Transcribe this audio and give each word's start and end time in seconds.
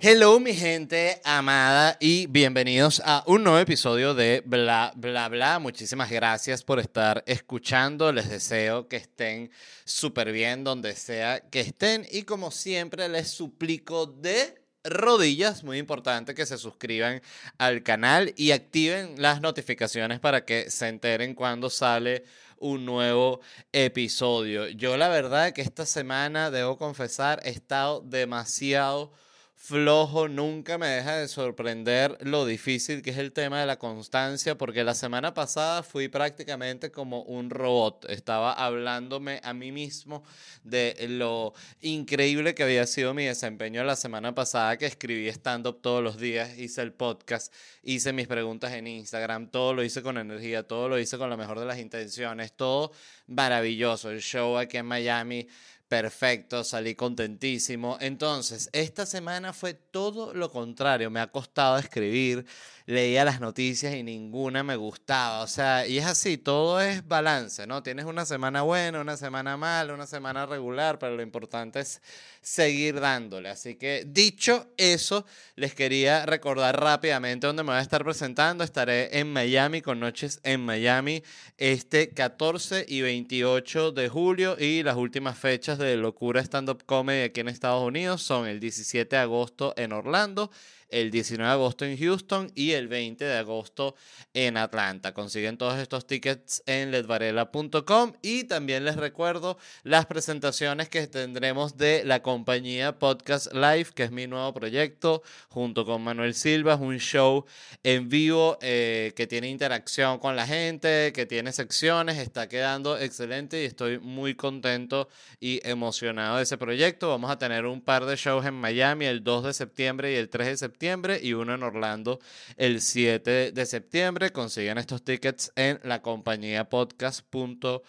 Hello 0.00 0.38
mi 0.38 0.54
gente 0.54 1.20
amada 1.24 1.96
y 1.98 2.28
bienvenidos 2.28 3.02
a 3.04 3.24
un 3.26 3.42
nuevo 3.42 3.58
episodio 3.58 4.14
de 4.14 4.44
Bla 4.46 4.92
Bla 4.94 5.28
Bla. 5.28 5.58
Muchísimas 5.58 6.08
gracias 6.08 6.62
por 6.62 6.78
estar 6.78 7.24
escuchando. 7.26 8.12
Les 8.12 8.30
deseo 8.30 8.86
que 8.86 8.94
estén 8.94 9.50
súper 9.84 10.30
bien 10.30 10.62
donde 10.62 10.94
sea 10.94 11.40
que 11.40 11.58
estén 11.58 12.06
y 12.12 12.22
como 12.22 12.52
siempre 12.52 13.08
les 13.08 13.28
suplico 13.28 14.06
de 14.06 14.62
rodillas, 14.84 15.64
muy 15.64 15.78
importante 15.78 16.32
que 16.32 16.46
se 16.46 16.58
suscriban 16.58 17.20
al 17.58 17.82
canal 17.82 18.32
y 18.36 18.52
activen 18.52 19.20
las 19.20 19.40
notificaciones 19.40 20.20
para 20.20 20.44
que 20.44 20.70
se 20.70 20.86
enteren 20.86 21.34
cuando 21.34 21.70
sale 21.70 22.22
un 22.58 22.84
nuevo 22.84 23.40
episodio. 23.72 24.68
Yo 24.68 24.96
la 24.96 25.08
verdad 25.08 25.52
que 25.52 25.62
esta 25.62 25.86
semana, 25.86 26.52
debo 26.52 26.78
confesar, 26.78 27.40
he 27.42 27.50
estado 27.50 28.00
demasiado 28.00 29.12
flojo, 29.58 30.28
nunca 30.28 30.78
me 30.78 30.86
deja 30.86 31.16
de 31.16 31.26
sorprender 31.26 32.16
lo 32.20 32.46
difícil 32.46 33.02
que 33.02 33.10
es 33.10 33.18
el 33.18 33.32
tema 33.32 33.58
de 33.60 33.66
la 33.66 33.76
constancia, 33.76 34.56
porque 34.56 34.84
la 34.84 34.94
semana 34.94 35.34
pasada 35.34 35.82
fui 35.82 36.06
prácticamente 36.06 36.92
como 36.92 37.22
un 37.22 37.50
robot, 37.50 38.06
estaba 38.08 38.52
hablándome 38.52 39.40
a 39.42 39.52
mí 39.54 39.72
mismo 39.72 40.22
de 40.62 40.94
lo 41.10 41.54
increíble 41.80 42.54
que 42.54 42.62
había 42.62 42.86
sido 42.86 43.14
mi 43.14 43.24
desempeño 43.24 43.82
la 43.82 43.96
semana 43.96 44.32
pasada, 44.32 44.78
que 44.78 44.86
escribí 44.86 45.28
stand-up 45.28 45.80
todos 45.82 46.04
los 46.04 46.18
días, 46.18 46.56
hice 46.56 46.80
el 46.82 46.92
podcast, 46.92 47.52
hice 47.82 48.12
mis 48.12 48.28
preguntas 48.28 48.72
en 48.72 48.86
Instagram, 48.86 49.48
todo 49.50 49.74
lo 49.74 49.82
hice 49.82 50.02
con 50.02 50.18
energía, 50.18 50.62
todo 50.62 50.88
lo 50.88 51.00
hice 51.00 51.18
con 51.18 51.30
la 51.30 51.36
mejor 51.36 51.58
de 51.58 51.66
las 51.66 51.78
intenciones, 51.78 52.52
todo 52.52 52.92
maravilloso, 53.26 54.08
el 54.10 54.20
show 54.20 54.56
aquí 54.56 54.76
en 54.76 54.86
Miami 54.86 55.48
Perfecto, 55.88 56.64
salí 56.64 56.94
contentísimo. 56.94 57.96
Entonces, 57.98 58.68
esta 58.74 59.06
semana 59.06 59.54
fue 59.54 59.72
todo 59.72 60.34
lo 60.34 60.50
contrario. 60.50 61.08
Me 61.10 61.18
ha 61.18 61.28
costado 61.28 61.78
escribir, 61.78 62.44
leía 62.84 63.24
las 63.24 63.40
noticias 63.40 63.94
y 63.94 64.02
ninguna 64.02 64.62
me 64.62 64.76
gustaba. 64.76 65.40
O 65.40 65.46
sea, 65.46 65.86
y 65.86 65.96
es 65.96 66.04
así, 66.04 66.36
todo 66.36 66.78
es 66.78 67.08
balance, 67.08 67.66
¿no? 67.66 67.82
Tienes 67.82 68.04
una 68.04 68.26
semana 68.26 68.60
buena, 68.60 69.00
una 69.00 69.16
semana 69.16 69.56
mala, 69.56 69.94
una 69.94 70.06
semana 70.06 70.44
regular, 70.44 70.98
pero 70.98 71.16
lo 71.16 71.22
importante 71.22 71.80
es 71.80 72.02
seguir 72.42 73.00
dándole. 73.00 73.48
Así 73.48 73.76
que, 73.76 74.04
dicho 74.06 74.68
eso, 74.76 75.24
les 75.56 75.74
quería 75.74 76.26
recordar 76.26 76.78
rápidamente 76.78 77.46
dónde 77.46 77.62
me 77.62 77.70
voy 77.70 77.78
a 77.78 77.82
estar 77.82 78.04
presentando. 78.04 78.62
Estaré 78.62 79.18
en 79.18 79.32
Miami 79.32 79.80
con 79.80 80.00
Noches 80.00 80.40
en 80.42 80.60
Miami 80.66 81.22
este 81.56 82.10
14 82.10 82.84
y 82.86 83.00
28 83.00 83.92
de 83.92 84.08
julio 84.10 84.56
y 84.58 84.82
las 84.82 84.96
últimas 84.96 85.38
fechas 85.38 85.77
de 85.78 85.96
Locura 85.96 86.40
Stand 86.40 86.70
Up 86.70 86.84
Comedy 86.84 87.22
aquí 87.22 87.40
en 87.40 87.48
Estados 87.48 87.82
Unidos 87.82 88.22
son 88.22 88.46
el 88.46 88.60
17 88.60 89.16
de 89.16 89.22
agosto 89.22 89.74
en 89.76 89.92
Orlando, 89.92 90.50
el 90.88 91.10
19 91.10 91.46
de 91.46 91.52
agosto 91.52 91.84
en 91.84 91.98
Houston 91.98 92.50
y 92.54 92.72
el 92.72 92.88
20 92.88 93.24
de 93.24 93.36
agosto 93.36 93.94
en 94.32 94.56
Atlanta. 94.56 95.12
Consiguen 95.12 95.58
todos 95.58 95.78
estos 95.78 96.06
tickets 96.06 96.62
en 96.66 96.90
ledvarela.com 96.90 98.12
y 98.22 98.44
también 98.44 98.84
les 98.84 98.96
recuerdo 98.96 99.58
las 99.82 100.06
presentaciones 100.06 100.88
que 100.88 101.06
tendremos 101.06 101.76
de 101.76 102.04
la 102.04 102.22
compañía 102.22 102.98
Podcast 102.98 103.52
Live, 103.52 103.88
que 103.94 104.04
es 104.04 104.10
mi 104.10 104.26
nuevo 104.26 104.52
proyecto, 104.54 105.22
junto 105.48 105.84
con 105.84 106.02
Manuel 106.02 106.34
Silva. 106.34 106.74
Es 106.74 106.80
un 106.80 106.98
show 106.98 107.44
en 107.82 108.08
vivo 108.08 108.58
eh, 108.62 109.12
que 109.14 109.26
tiene 109.26 109.48
interacción 109.48 110.18
con 110.18 110.36
la 110.36 110.46
gente, 110.46 111.12
que 111.12 111.26
tiene 111.26 111.52
secciones, 111.52 112.18
está 112.18 112.48
quedando 112.48 112.98
excelente 112.98 113.62
y 113.62 113.66
estoy 113.66 113.98
muy 113.98 114.34
contento 114.34 115.08
y 115.40 115.60
emocionado 115.68 116.36
de 116.38 116.42
ese 116.42 116.58
proyecto. 116.58 117.08
Vamos 117.08 117.30
a 117.30 117.38
tener 117.38 117.66
un 117.66 117.80
par 117.80 118.06
de 118.06 118.16
shows 118.16 118.44
en 118.46 118.54
Miami 118.54 119.06
el 119.06 119.22
2 119.22 119.44
de 119.44 119.52
septiembre 119.54 120.12
y 120.12 120.16
el 120.16 120.28
3 120.28 120.48
de 120.48 120.56
septiembre 120.56 121.20
y 121.22 121.34
uno 121.34 121.54
en 121.54 121.62
Orlando 121.62 122.18
el 122.56 122.80
7 122.80 123.52
de 123.52 123.66
septiembre. 123.66 124.30
Consiguen 124.30 124.78
estos 124.78 125.04
tickets 125.04 125.52
en 125.56 125.80
la 125.84 126.02
compañía 126.02 126.68
podcast.com. 126.68 127.82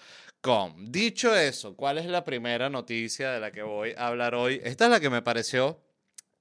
Dicho 0.91 1.35
eso, 1.35 1.75
¿cuál 1.75 1.97
es 1.97 2.05
la 2.05 2.23
primera 2.23 2.69
noticia 2.69 3.31
de 3.31 3.39
la 3.39 3.51
que 3.51 3.63
voy 3.63 3.93
a 3.97 4.07
hablar 4.07 4.35
hoy? 4.35 4.61
Esta 4.63 4.85
es 4.85 4.91
la 4.91 4.99
que 4.99 5.09
me 5.09 5.21
pareció 5.21 5.79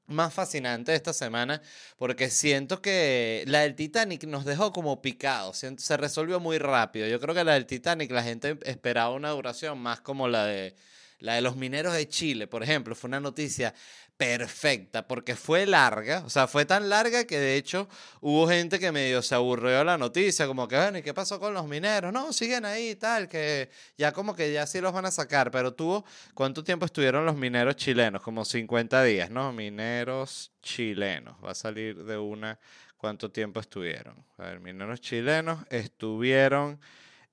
más 0.09 0.35
fascinante 0.35 0.95
esta 0.95 1.13
semana 1.13 1.63
porque 1.99 2.31
siento 2.31 2.83
que 2.83 3.45
la 3.47 3.61
del 3.61 3.75
Titanic 3.75 4.25
nos 4.25 4.45
dejó 4.45 4.73
como 4.73 5.01
picados, 5.03 5.59
se 5.77 5.97
resolvió 5.97 6.41
muy 6.41 6.59
rápido. 6.59 7.07
Yo 7.07 7.21
creo 7.21 7.35
que 7.35 7.45
la 7.45 7.55
del 7.55 7.67
Titanic 7.67 8.11
la 8.11 8.23
gente 8.23 8.59
esperaba 8.65 9.11
una 9.11 9.31
duración 9.31 9.79
más 9.79 10.01
como 10.01 10.29
la 10.29 10.47
de 10.47 10.75
la 11.21 11.35
de 11.35 11.41
los 11.41 11.57
mineros 11.57 11.95
de 11.95 12.09
Chile, 12.09 12.47
por 12.47 12.63
ejemplo, 12.63 12.95
fue 12.95 13.09
una 13.09 13.21
noticia 13.21 13.75
perfecta, 14.19 15.07
porque 15.07 15.37
fue 15.37 15.65
larga, 15.65 16.25
o 16.27 16.31
sea, 16.31 16.49
fue 16.49 16.65
tan 16.65 16.89
larga 16.89 17.25
que 17.25 17.39
de 17.39 17.55
hecho 17.57 17.89
hubo 18.21 18.49
gente 18.49 18.81
que 18.81 18.91
medio 18.91 19.23
se 19.23 19.37
aburrió 19.37 19.85
la 19.85 19.97
noticia, 19.97 20.49
como 20.49 20.67
que, 20.67 20.75
bueno, 20.75 20.99
¿y 20.99 21.03
qué 21.03 21.15
pasó 21.15 21.39
con 21.39 21.55
los 21.55 21.69
mineros? 21.69 22.13
No, 22.13 22.33
siguen 22.33 22.65
ahí 22.65 22.91
y 22.91 22.95
tal, 22.97 23.29
que 23.29 23.71
ya 23.97 24.13
como 24.13 24.35
que 24.35 24.53
ya 24.53 24.67
sí 24.67 24.81
los 24.81 24.93
van 24.93 25.07
a 25.07 25.13
sacar, 25.13 25.53
pero 25.53 25.73
tuvo, 25.73 26.05
¿cuánto 26.35 26.65
tiempo 26.65 26.85
estuvieron 26.85 27.25
los 27.25 27.37
mineros 27.37 27.77
chilenos? 27.77 28.21
Como 28.21 28.45
50 28.45 29.05
días, 29.05 29.31
¿no? 29.31 29.53
Mineros 29.53 30.51
chilenos, 30.63 31.37
va 31.45 31.53
a 31.53 31.55
salir 31.55 32.03
de 32.03 32.19
una, 32.19 32.59
¿cuánto 32.97 33.31
tiempo 33.31 33.61
estuvieron? 33.61 34.17
A 34.37 34.47
ver, 34.47 34.59
mineros 34.59 35.01
chilenos 35.01 35.61
estuvieron... 35.71 36.81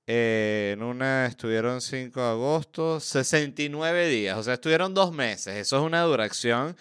Eh, 0.08 0.70
en 0.74 0.82
una 0.84 1.26
estuvieron 1.26 1.80
5 1.80 2.20
de 2.20 2.28
agosto, 2.28 3.00
69 3.00 4.08
días, 4.08 4.38
o 4.38 4.42
sea, 4.44 4.54
estuvieron 4.54 4.94
dos 4.94 5.12
meses. 5.12 5.56
Eso 5.56 5.78
es 5.78 5.82
una 5.82 6.02
duración 6.02 6.76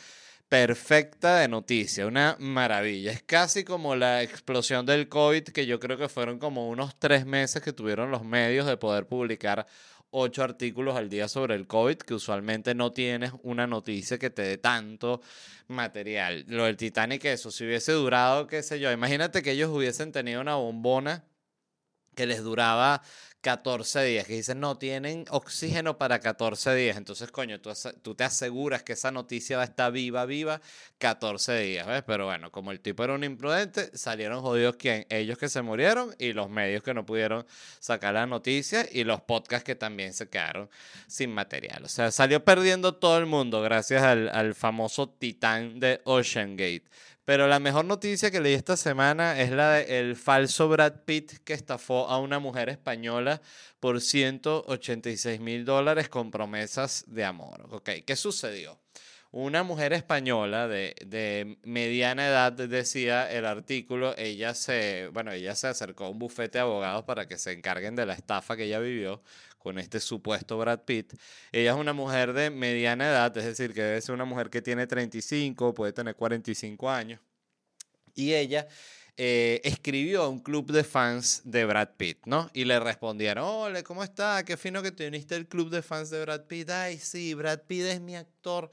perfecta 0.48 1.38
de 1.40 1.48
noticia, 1.48 2.06
una 2.06 2.38
maravilla. 2.40 3.12
Es 3.12 3.24
casi 3.24 3.64
como 3.64 3.96
la 3.96 4.22
explosión 4.22 4.86
del 4.86 5.10
COVID, 5.10 5.44
que 5.46 5.66
yo 5.66 5.80
creo 5.80 5.98
que 5.98 6.08
fueron 6.08 6.38
como 6.38 6.70
unos 6.70 7.00
tres 7.00 7.26
meses 7.26 7.64
que 7.64 7.74
tuvieron 7.74 8.12
los 8.12 8.24
medios 8.24 8.68
de 8.68 8.78
poder 8.78 9.08
publicar 9.08 9.66
ocho 10.12 10.44
artículos 10.44 10.96
al 10.96 11.10
día 11.10 11.28
sobre 11.28 11.56
el 11.56 11.66
COVID, 11.68 11.98
que 11.98 12.14
usualmente 12.14 12.76
no 12.76 12.92
tienes 12.92 13.32
una 13.44 13.66
noticia 13.68 14.20
que 14.20 14.30
te 14.30 14.44
dé 14.44 14.58
tanto 14.58 15.22
material. 15.68 16.46
Lo 16.48 16.66
del 16.66 16.78
Titanic, 16.78 17.26
eso, 17.26 17.52
si 17.52 17.66
hubiese 17.66 17.92
durado, 17.94 18.48
qué 18.48 18.62
sé 18.64 18.80
yo, 18.80 18.92
imagínate 18.92 19.42
que 19.42 19.52
ellos 19.52 19.72
hubiesen 19.72 20.12
tenido 20.12 20.42
una 20.42 20.56
bombona 20.56 21.26
que 22.16 22.26
les 22.26 22.44
duraba 22.44 23.02
14 23.46 24.04
días, 24.06 24.26
que 24.26 24.34
dicen 24.34 24.60
no 24.60 24.76
tienen 24.80 25.26
oxígeno 25.30 26.00
para 26.00 26.20
14 26.20 26.74
días. 26.74 26.98
Entonces, 26.98 27.30
coño, 27.30 27.62
tú, 27.62 27.70
tú, 28.02 28.16
te 28.16 28.24
aseguras 28.24 28.82
que 28.82 28.94
esa 28.94 29.12
noticia 29.12 29.58
va 29.58 29.62
a 29.62 29.68
estar 29.68 29.92
viva, 29.92 30.26
viva 30.26 30.62
14 30.98 31.60
días, 31.60 31.86
¿ves? 31.86 32.02
Pero 32.08 32.26
bueno, 32.26 32.52
como 32.52 32.72
el 32.72 32.80
tipo 32.80 33.04
era 33.04 33.14
un 33.14 33.24
imprudente, 33.24 33.96
salieron 33.96 34.42
jodidos 34.42 34.78
quién? 34.78 35.06
Ellos 35.12 35.38
que 35.38 35.48
se 35.48 35.62
murieron 35.62 36.16
y 36.18 36.34
los 36.34 36.50
medios 36.50 36.82
que 36.82 36.96
no 36.96 37.06
pudieron 37.06 37.46
sacar 37.80 38.16
la 38.16 38.26
noticia 38.26 38.88
y 38.92 39.04
los 39.04 39.22
podcasts 39.22 39.64
que 39.64 39.76
también 39.76 40.16
se 40.16 40.28
quedaron 40.28 40.68
sin 41.06 41.32
material. 41.32 41.84
O 41.86 41.88
sea, 41.88 42.10
salió 42.10 42.44
perdiendo 42.44 42.96
todo 42.96 43.20
el 43.20 43.28
mundo 43.28 43.62
gracias 43.62 44.02
al, 44.02 44.28
al 44.30 44.56
famoso 44.56 45.08
titán 45.08 45.80
de 45.80 46.02
Ocean 46.06 46.58
Gate. 46.58 46.86
Pero 47.26 47.48
la 47.48 47.60
mejor 47.60 47.86
noticia 47.86 48.30
que 48.30 48.40
leí 48.40 48.54
esta 48.54 48.78
semana 48.78 49.42
es 49.42 49.50
la 49.50 49.74
del 49.74 50.16
falso 50.16 50.70
Brad 50.70 51.02
Pitt 51.06 51.40
que 51.44 51.54
estafó 51.54 52.08
a 52.08 52.20
una 52.20 52.38
mujer 52.38 52.70
española 52.70 53.42
por 53.80 54.00
186 54.00 55.40
mil 55.40 55.66
dólares 55.66 56.08
con 56.08 56.30
promesas 56.30 57.04
de 57.08 57.26
amor. 57.26 57.68
Ok, 57.72 57.90
¿qué 58.06 58.16
sucedió? 58.16 58.80
Una 59.32 59.64
mujer 59.64 59.92
española 59.92 60.68
de, 60.68 60.96
de, 61.04 61.58
mediana 61.64 62.28
edad, 62.28 62.54
decía 62.54 63.30
el 63.30 63.46
artículo, 63.46 64.16
ella 64.18 64.54
se, 64.54 65.10
bueno, 65.12 65.32
ella 65.32 65.56
se 65.56 65.68
acercó 65.68 66.06
a 66.06 66.10
un 66.10 66.20
bufete 66.20 66.60
de 66.60 66.62
abogados 66.62 67.04
para 67.06 67.28
que 67.28 67.38
se 67.38 67.52
encarguen 67.52 67.96
de 67.96 68.06
la 68.06 68.14
estafa 68.14 68.56
que 68.56 68.66
ella 68.66 68.80
vivió 68.80 69.22
con 69.66 69.80
este 69.80 70.00
supuesto 70.00 70.60
Brad 70.60 70.82
Pitt. 70.82 71.14
Ella 71.52 71.72
es 71.72 71.76
una 71.76 71.92
mujer 71.92 72.34
de 72.34 72.52
mediana 72.52 73.08
edad, 73.08 73.36
es 73.36 73.46
decir, 73.46 73.74
que 73.74 73.82
debe 73.82 74.00
ser 74.00 74.14
una 74.14 74.24
mujer 74.24 74.52
que 74.52 74.62
tiene 74.62 74.86
35, 74.86 75.74
puede 75.74 75.92
tener 75.92 76.16
45 76.16 76.88
años. 76.88 77.20
Y 78.14 78.36
ella 78.36 78.68
eh, 79.18 79.62
escribió 79.64 80.22
a 80.22 80.30
un 80.30 80.38
club 80.38 80.72
de 80.72 80.84
fans 80.84 81.42
de 81.46 81.66
Brad 81.66 81.96
Pitt, 81.98 82.28
¿no? 82.28 82.52
Y 82.54 82.66
le 82.66 82.80
respondieron, 82.80 83.44
hola, 83.44 83.82
¿cómo 83.82 84.04
está? 84.04 84.46
Qué 84.46 84.56
fino 84.56 84.84
que 84.84 84.92
te 84.92 85.08
uniste 85.08 85.34
al 85.34 85.48
club 85.48 85.72
de 85.72 85.82
fans 85.82 86.12
de 86.12 86.22
Brad 86.22 86.46
Pitt. 86.46 86.70
Ay, 86.70 87.00
sí, 87.00 87.34
Brad 87.34 87.62
Pitt 87.62 87.86
es 87.86 88.00
mi 88.02 88.16
actor 88.16 88.70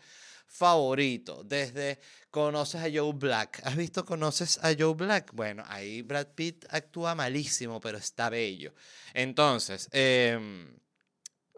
favorito. 0.46 1.43
Desde 1.43 2.00
conoces 2.31 2.82
a 2.82 2.90
Joe 2.93 3.14
Black. 3.14 3.62
¿Has 3.64 3.76
visto 3.76 4.05
conoces 4.05 4.58
a 4.62 4.75
Joe 4.78 4.93
Black? 4.93 5.32
Bueno, 5.32 5.64
ahí 5.66 6.02
Brad 6.02 6.28
Pitt 6.34 6.66
actúa 6.69 7.14
malísimo, 7.14 7.81
pero 7.81 7.96
está 7.96 8.28
bello. 8.28 8.75
Entonces, 9.14 9.88
eh, 9.93 10.38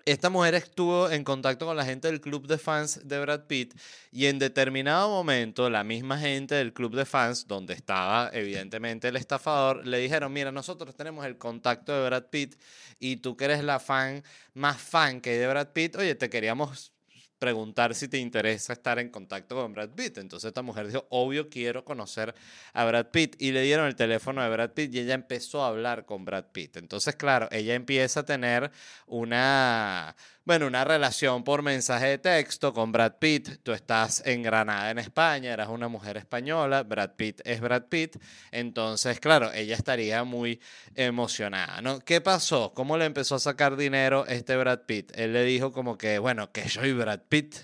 esta 0.07 0.29
mujer 0.31 0.55
estuvo 0.55 1.11
en 1.11 1.25
contacto 1.25 1.67
con 1.67 1.77
la 1.77 1.85
gente 1.85 2.09
del 2.09 2.21
club 2.21 2.47
de 2.47 2.59
fans 2.59 3.01
de 3.05 3.21
Brad 3.21 3.47
Pitt 3.47 3.75
y 4.13 4.27
en 4.27 4.39
determinado 4.39 5.09
momento 5.09 5.71
la 5.71 5.83
misma 5.85 6.19
gente 6.19 6.55
del 6.55 6.73
club 6.73 6.95
de 6.95 7.05
fans, 7.05 7.47
donde 7.49 7.75
estaba 7.75 8.31
evidentemente 8.33 9.09
el 9.09 9.17
estafador, 9.17 9.87
le 9.87 9.99
dijeron, 9.99 10.33
mira, 10.33 10.53
nosotros 10.53 10.95
tenemos 10.95 11.25
el 11.25 11.39
contacto 11.39 11.93
de 11.93 12.07
Brad 12.07 12.25
Pitt 12.31 12.61
y 12.99 13.17
tú 13.17 13.37
que 13.37 13.47
eres 13.47 13.65
la 13.65 13.81
fan 13.81 14.23
más 14.53 14.81
fan 14.81 15.21
que 15.21 15.31
hay 15.31 15.39
de 15.39 15.49
Brad 15.49 15.73
Pitt, 15.73 15.97
oye, 15.97 16.15
te 16.15 16.29
queríamos 16.29 16.94
preguntar 17.39 17.95
si 17.95 18.09
te 18.09 18.19
interesa 18.19 18.73
estar 18.73 18.99
en 18.99 19.11
contacto 19.11 19.57
con 19.57 19.73
Brad 19.73 19.91
Pitt. 19.91 20.19
Entonces 20.19 20.49
esta 20.49 20.63
mujer 20.63 20.89
dijo, 20.89 21.07
obvio 21.11 21.49
quiero 21.49 21.85
conocer 21.85 22.35
a 22.73 22.85
Brad 22.85 23.07
Pitt. 23.11 23.37
Y 23.39 23.53
le 23.53 23.63
dieron 23.63 23.87
el 23.87 23.97
teléfono 23.97 24.43
de 24.43 24.49
Brad 24.49 24.71
Pitt 24.71 24.95
y 24.95 25.01
ella 25.01 25.15
empezó 25.15 25.65
a 25.65 25.69
hablar 25.69 26.07
con 26.07 26.25
Brad 26.25 26.47
Pitt. 26.53 26.77
Entonces, 26.77 27.17
claro, 27.17 27.49
ella 27.51 27.75
empieza 27.75 28.21
a 28.21 28.25
tener 28.25 28.71
una, 29.07 30.17
bueno, 30.47 30.67
una 30.67 30.85
relación 30.85 31.43
por 31.43 31.63
mensaje 31.63 32.07
de 32.07 32.19
texto 32.19 32.75
con 32.75 32.93
Brad 32.93 33.15
Pitt. 33.19 33.63
Tú 33.63 33.73
estás 33.73 34.23
en 34.27 34.43
Granada, 34.43 34.91
en 34.91 34.99
España, 34.99 35.53
eras 35.53 35.69
una 35.69 35.89
mujer 35.89 36.19
española, 36.19 36.83
Brad 36.83 37.13
Pitt 37.17 37.41
es 37.45 37.63
Brad 37.63 37.85
Pitt. 37.85 38.17
Entonces, 38.51 39.21
claro, 39.21 39.53
ella 39.55 39.75
estaría 39.75 40.23
muy 40.25 40.61
emocionada, 40.95 41.81
¿no? 41.81 42.01
¿Qué 42.01 42.21
pasó? 42.21 42.75
¿Cómo 42.75 42.99
le 42.99 43.07
empezó 43.07 43.37
a 43.37 43.39
sacar 43.39 43.77
dinero 43.77 44.27
este 44.27 44.55
Brad 44.57 44.81
Pitt? 44.81 45.13
Él 45.15 45.33
le 45.33 45.45
dijo 45.45 45.73
como 45.73 45.97
que, 45.97 46.19
bueno, 46.19 46.53
que 46.53 46.69
soy 46.69 46.93
Brad 46.93 47.23
Pitt, 47.29 47.57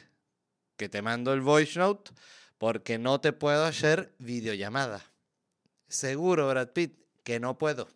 que 0.79 0.89
te 0.89 1.03
mando 1.03 1.35
el 1.35 1.43
voice 1.43 1.79
note 1.79 2.13
porque 2.57 2.99
no 2.99 3.21
te 3.21 3.35
puedo 3.35 3.67
hacer 3.67 4.15
videollamada. 4.19 5.05
Seguro, 5.89 6.49
Brad 6.49 6.69
Pitt, 6.69 6.99
que 7.25 7.41
no 7.41 7.59
puedo. 7.59 7.89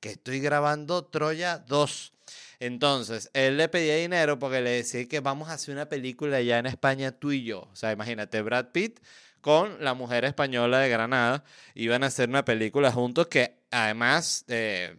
Que 0.00 0.10
estoy 0.10 0.38
grabando 0.38 1.04
Troya 1.06 1.58
2. 1.58 2.12
Entonces, 2.60 3.30
él 3.34 3.56
le 3.56 3.68
pedía 3.68 3.96
dinero 3.96 4.38
porque 4.38 4.60
le 4.60 4.70
decía 4.70 5.06
que 5.06 5.20
vamos 5.20 5.48
a 5.48 5.52
hacer 5.54 5.74
una 5.74 5.88
película 5.88 6.40
ya 6.40 6.58
en 6.58 6.66
España 6.66 7.12
tú 7.12 7.30
y 7.32 7.44
yo. 7.44 7.68
O 7.72 7.76
sea, 7.76 7.92
imagínate, 7.92 8.42
Brad 8.42 8.72
Pitt 8.72 9.00
con 9.40 9.82
la 9.84 9.94
mujer 9.94 10.24
española 10.24 10.80
de 10.80 10.88
Granada 10.88 11.44
iban 11.74 12.02
a 12.02 12.08
hacer 12.08 12.28
una 12.28 12.44
película 12.44 12.90
juntos 12.90 13.28
que 13.28 13.58
además, 13.70 14.44
eh, 14.48 14.98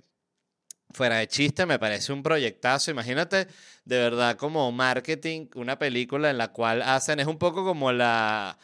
fuera 0.91 1.17
de 1.17 1.27
chiste, 1.27 1.65
me 1.65 1.79
parece 1.79 2.13
un 2.13 2.23
proyectazo. 2.23 2.91
Imagínate 2.91 3.47
de 3.85 3.97
verdad 3.97 4.37
como 4.37 4.71
marketing, 4.71 5.47
una 5.55 5.77
película 5.77 6.29
en 6.29 6.37
la 6.37 6.49
cual 6.49 6.81
hacen, 6.81 7.19
es 7.19 7.27
un 7.27 7.37
poco 7.37 7.65
como 7.65 7.91
la 7.91 8.57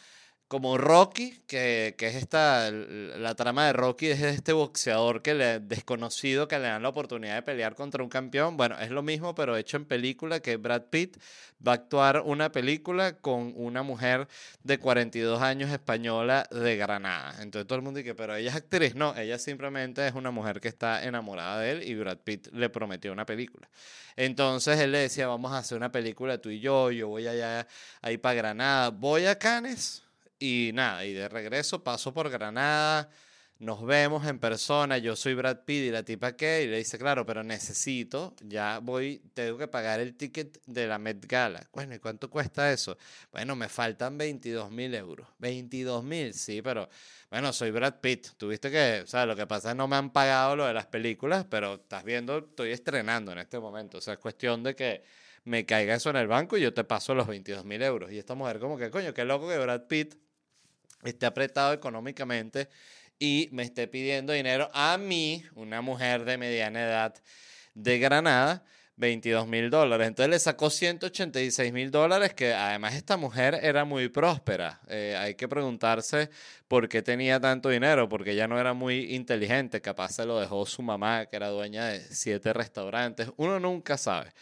como 0.48 0.78
Rocky, 0.78 1.40
que, 1.48 1.96
que, 1.98 2.06
es 2.06 2.14
esta, 2.14 2.70
la 2.70 3.34
trama 3.34 3.66
de 3.66 3.72
Rocky 3.72 4.06
es 4.06 4.22
este 4.22 4.52
boxeador 4.52 5.20
que 5.20 5.34
le, 5.34 5.58
desconocido 5.58 6.46
que 6.46 6.58
le 6.58 6.68
dan 6.68 6.82
la 6.84 6.88
oportunidad 6.88 7.34
de 7.34 7.42
pelear 7.42 7.74
contra 7.74 8.02
un 8.02 8.08
campeón. 8.08 8.56
Bueno, 8.56 8.78
es 8.78 8.90
lo 8.90 9.02
mismo, 9.02 9.34
pero 9.34 9.56
hecho 9.56 9.76
en 9.76 9.86
película, 9.86 10.38
que 10.38 10.56
Brad 10.56 10.84
Pitt 10.84 11.16
va 11.66 11.72
a 11.72 11.74
actuar 11.74 12.22
una 12.24 12.52
película 12.52 13.16
con 13.18 13.54
una 13.56 13.82
mujer 13.82 14.28
de 14.62 14.78
42 14.78 15.42
años 15.42 15.70
española 15.72 16.46
de 16.52 16.76
Granada. 16.76 17.42
Entonces 17.42 17.66
todo 17.66 17.78
el 17.78 17.82
mundo 17.82 17.98
dice, 17.98 18.14
pero 18.14 18.36
ella 18.36 18.50
es 18.50 18.56
actriz. 18.56 18.94
No, 18.94 19.16
ella 19.16 19.38
simplemente 19.38 20.06
es 20.06 20.14
una 20.14 20.30
mujer 20.30 20.60
que 20.60 20.68
está 20.68 21.04
enamorada 21.04 21.60
de 21.60 21.72
él 21.72 21.82
y 21.82 21.96
Brad 21.96 22.18
Pitt 22.18 22.48
le 22.52 22.68
prometió 22.68 23.12
una 23.12 23.26
película. 23.26 23.68
Entonces 24.14 24.78
él 24.78 24.92
le 24.92 24.98
decía, 24.98 25.26
vamos 25.26 25.52
a 25.52 25.58
hacer 25.58 25.76
una 25.76 25.90
película 25.90 26.38
tú 26.38 26.50
y 26.50 26.60
yo, 26.60 26.92
yo 26.92 27.08
voy 27.08 27.26
allá 27.26 27.66
ahí 28.00 28.16
para 28.16 28.34
Granada, 28.36 28.90
voy 28.90 29.26
a 29.26 29.36
Cannes 29.36 30.05
y 30.38 30.70
nada, 30.74 31.04
y 31.04 31.12
de 31.12 31.28
regreso 31.28 31.82
paso 31.82 32.12
por 32.12 32.30
Granada, 32.30 33.08
nos 33.58 33.86
vemos 33.86 34.26
en 34.26 34.38
persona, 34.38 34.98
yo 34.98 35.16
soy 35.16 35.32
Brad 35.32 35.60
Pitt 35.64 35.84
y 35.84 35.90
la 35.90 36.02
tipa 36.02 36.36
que, 36.36 36.64
y 36.64 36.66
le 36.66 36.76
dice, 36.76 36.98
claro, 36.98 37.24
pero 37.24 37.42
necesito, 37.42 38.34
ya 38.42 38.80
voy, 38.80 39.22
tengo 39.32 39.56
que 39.56 39.66
pagar 39.66 39.98
el 40.00 40.14
ticket 40.14 40.60
de 40.66 40.86
la 40.86 40.98
Met 40.98 41.24
Gala. 41.26 41.66
Bueno, 41.72 41.94
¿y 41.94 41.98
cuánto 41.98 42.28
cuesta 42.28 42.70
eso? 42.70 42.98
Bueno, 43.32 43.56
me 43.56 43.70
faltan 43.70 44.18
22 44.18 44.70
mil 44.70 44.94
euros. 44.94 45.26
22 45.38 46.04
mil, 46.04 46.34
sí, 46.34 46.60
pero 46.60 46.88
bueno, 47.30 47.50
soy 47.54 47.70
Brad 47.70 47.94
Pitt. 48.00 48.28
Tuviste 48.36 48.70
que, 48.70 49.00
o 49.04 49.06
sea, 49.06 49.24
lo 49.24 49.34
que 49.34 49.46
pasa 49.46 49.68
es 49.68 49.72
que 49.72 49.78
no 49.78 49.88
me 49.88 49.96
han 49.96 50.10
pagado 50.10 50.54
lo 50.54 50.66
de 50.66 50.74
las 50.74 50.86
películas, 50.86 51.46
pero 51.48 51.76
estás 51.76 52.04
viendo, 52.04 52.38
estoy 52.38 52.72
estrenando 52.72 53.32
en 53.32 53.38
este 53.38 53.58
momento. 53.58 53.98
O 53.98 54.00
sea, 54.02 54.14
es 54.14 54.20
cuestión 54.20 54.62
de 54.62 54.76
que 54.76 55.02
me 55.44 55.64
caiga 55.64 55.94
eso 55.94 56.10
en 56.10 56.16
el 56.16 56.26
banco 56.26 56.58
y 56.58 56.60
yo 56.60 56.74
te 56.74 56.84
paso 56.84 57.14
los 57.14 57.26
22 57.26 57.64
mil 57.64 57.80
euros. 57.80 58.12
Y 58.12 58.18
esta 58.18 58.34
mujer 58.34 58.58
como 58.58 58.76
que, 58.76 58.90
coño, 58.90 59.14
qué 59.14 59.24
loco 59.24 59.48
que 59.48 59.56
Brad 59.56 59.86
Pitt 59.86 60.25
esté 61.10 61.26
apretado 61.26 61.72
económicamente 61.72 62.68
y 63.18 63.48
me 63.52 63.62
esté 63.62 63.88
pidiendo 63.88 64.32
dinero 64.32 64.68
a 64.72 64.98
mí, 64.98 65.44
una 65.54 65.80
mujer 65.80 66.24
de 66.24 66.38
mediana 66.38 66.82
edad 66.82 67.14
de 67.74 67.98
Granada, 67.98 68.64
22 68.96 69.46
mil 69.46 69.70
dólares. 69.70 70.08
Entonces 70.08 70.30
le 70.30 70.38
sacó 70.38 70.70
186 70.70 71.72
mil 71.72 71.90
dólares, 71.90 72.34
que 72.34 72.54
además 72.54 72.94
esta 72.94 73.16
mujer 73.16 73.58
era 73.62 73.84
muy 73.84 74.08
próspera. 74.08 74.80
Eh, 74.88 75.14
hay 75.18 75.34
que 75.34 75.48
preguntarse 75.48 76.30
por 76.68 76.88
qué 76.88 77.02
tenía 77.02 77.38
tanto 77.40 77.68
dinero, 77.68 78.08
porque 78.08 78.32
ella 78.32 78.48
no 78.48 78.58
era 78.58 78.72
muy 78.72 79.14
inteligente, 79.14 79.80
capaz 79.80 80.12
se 80.12 80.24
lo 80.24 80.40
dejó 80.40 80.64
su 80.66 80.82
mamá, 80.82 81.26
que 81.26 81.36
era 81.36 81.48
dueña 81.48 81.86
de 81.86 82.00
siete 82.00 82.52
restaurantes. 82.52 83.30
Uno 83.36 83.60
nunca 83.60 83.98
sabe. 83.98 84.32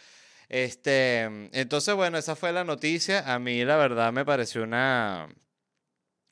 Este, 0.47 1.23
entonces, 1.51 1.95
bueno, 1.95 2.17
esa 2.17 2.35
fue 2.35 2.51
la 2.53 2.63
noticia. 2.63 3.33
A 3.33 3.39
mí, 3.39 3.65
la 3.65 3.77
verdad, 3.77 4.13
me 4.13 4.25
pareció 4.25 4.63
una, 4.63 5.27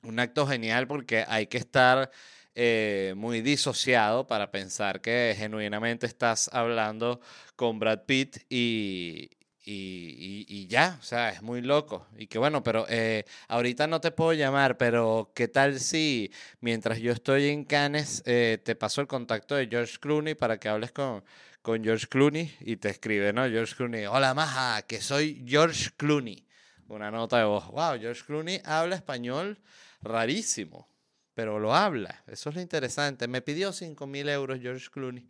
un 0.03 0.19
acto 0.19 0.45
genial 0.47 0.87
porque 0.87 1.25
hay 1.27 1.47
que 1.47 1.57
estar 1.57 2.11
eh, 2.55 3.13
muy 3.17 3.41
disociado 3.41 4.27
para 4.27 4.51
pensar 4.51 5.01
que 5.01 5.33
genuinamente 5.37 6.05
estás 6.05 6.49
hablando 6.53 7.19
con 7.55 7.79
Brad 7.79 8.01
Pitt 8.05 8.37
y, 8.49 9.31
y, 9.65 10.67
ya, 10.67 10.97
o 10.99 11.03
sea, 11.03 11.29
es 11.29 11.41
muy 11.41 11.61
loco. 11.61 12.07
Y 12.17 12.27
que 12.27 12.37
bueno, 12.37 12.63
pero 12.63 12.85
eh, 12.89 13.25
ahorita 13.47 13.87
no 13.87 14.01
te 14.01 14.11
puedo 14.11 14.33
llamar, 14.33 14.77
pero 14.77 15.31
¿qué 15.33 15.47
tal 15.47 15.79
si 15.79 16.31
mientras 16.59 16.99
yo 16.99 17.11
estoy 17.11 17.47
en 17.47 17.63
Cannes 17.63 18.23
eh, 18.25 18.59
te 18.63 18.75
paso 18.75 19.01
el 19.01 19.07
contacto 19.07 19.55
de 19.55 19.67
George 19.67 19.97
Clooney 19.99 20.35
para 20.35 20.59
que 20.59 20.69
hables 20.69 20.91
con, 20.91 21.23
con 21.61 21.83
George 21.83 22.07
Clooney 22.07 22.55
y 22.59 22.75
te 22.77 22.89
escribe, 22.89 23.33
¿no? 23.33 23.47
George 23.49 23.75
Clooney, 23.75 24.05
hola 24.05 24.33
maja, 24.33 24.81
que 24.83 25.01
soy 25.01 25.43
George 25.47 25.91
Clooney. 25.97 26.45
Una 26.89 27.09
nota 27.09 27.37
de 27.39 27.45
voz, 27.45 27.65
wow, 27.71 27.97
George 27.99 28.23
Clooney 28.25 28.61
habla 28.65 28.95
español 28.95 29.57
rarísimo, 30.03 30.87
pero 31.33 31.59
lo 31.59 31.73
habla. 31.73 32.23
Eso 32.27 32.49
es 32.49 32.55
lo 32.55 32.61
interesante. 32.61 33.27
Me 33.27 33.41
pidió 33.41 33.71
5 33.71 34.05
mil 34.07 34.29
euros 34.29 34.59
George 34.61 34.89
Clooney. 34.91 35.27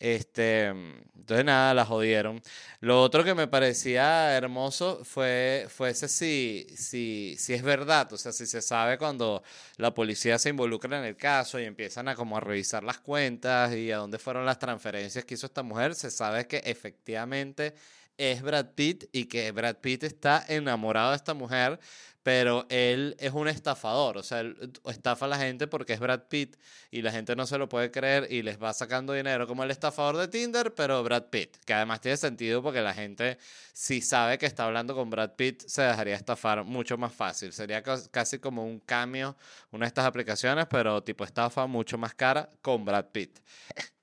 Este, 0.00 0.66
entonces 0.66 1.44
nada, 1.44 1.72
la 1.72 1.86
jodieron. 1.86 2.42
Lo 2.80 3.00
otro 3.00 3.24
que 3.24 3.34
me 3.34 3.46
parecía 3.46 4.36
hermoso 4.36 5.04
fue, 5.04 5.68
ese 5.88 6.08
si, 6.08 6.66
si, 6.76 7.36
si 7.38 7.54
es 7.54 7.62
verdad, 7.62 8.12
o 8.12 8.18
sea, 8.18 8.32
si 8.32 8.46
se 8.46 8.60
sabe 8.60 8.98
cuando 8.98 9.42
la 9.76 9.94
policía 9.94 10.38
se 10.38 10.50
involucra 10.50 10.98
en 10.98 11.04
el 11.04 11.16
caso 11.16 11.60
y 11.60 11.64
empiezan 11.64 12.08
a 12.08 12.16
como 12.16 12.36
a 12.36 12.40
revisar 12.40 12.82
las 12.82 12.98
cuentas 12.98 13.72
y 13.74 13.92
a 13.92 13.98
dónde 13.98 14.18
fueron 14.18 14.44
las 14.44 14.58
transferencias 14.58 15.24
que 15.24 15.34
hizo 15.34 15.46
esta 15.46 15.62
mujer, 15.62 15.94
se 15.94 16.10
sabe 16.10 16.46
que 16.46 16.58
efectivamente 16.64 17.74
es 18.18 18.42
Brad 18.42 18.66
Pitt 18.74 19.04
y 19.12 19.26
que 19.26 19.50
Brad 19.52 19.76
Pitt 19.76 20.04
está 20.04 20.44
enamorado 20.48 21.10
de 21.10 21.16
esta 21.16 21.34
mujer, 21.34 21.78
pero 22.24 22.64
él 22.70 23.16
es 23.20 23.34
un 23.34 23.48
estafador, 23.48 24.16
o 24.16 24.22
sea, 24.22 24.40
él 24.40 24.72
estafa 24.86 25.26
a 25.26 25.28
la 25.28 25.36
gente 25.36 25.66
porque 25.66 25.92
es 25.92 26.00
Brad 26.00 26.22
Pitt 26.22 26.56
y 26.90 27.02
la 27.02 27.12
gente 27.12 27.36
no 27.36 27.46
se 27.46 27.58
lo 27.58 27.68
puede 27.68 27.90
creer 27.90 28.26
y 28.30 28.40
les 28.40 28.60
va 28.60 28.72
sacando 28.72 29.12
dinero 29.12 29.46
como 29.46 29.62
el 29.62 29.70
estafador 29.70 30.16
de 30.16 30.28
Tinder, 30.28 30.74
pero 30.74 31.02
Brad 31.04 31.24
Pitt, 31.24 31.58
que 31.66 31.74
además 31.74 32.00
tiene 32.00 32.16
sentido 32.16 32.62
porque 32.62 32.80
la 32.80 32.94
gente 32.94 33.36
si 33.74 34.00
sabe 34.00 34.38
que 34.38 34.46
está 34.46 34.64
hablando 34.64 34.94
con 34.94 35.10
Brad 35.10 35.34
Pitt 35.36 35.64
se 35.66 35.82
dejaría 35.82 36.16
estafar 36.16 36.64
mucho 36.64 36.96
más 36.96 37.12
fácil, 37.12 37.52
sería 37.52 37.82
casi 37.82 38.38
como 38.38 38.64
un 38.64 38.80
cambio, 38.80 39.36
una 39.70 39.84
de 39.84 39.88
estas 39.88 40.06
aplicaciones, 40.06 40.64
pero 40.70 41.02
tipo 41.02 41.24
estafa 41.24 41.66
mucho 41.66 41.98
más 41.98 42.14
cara 42.14 42.48
con 42.62 42.86
Brad 42.86 43.10
Pitt. 43.12 43.38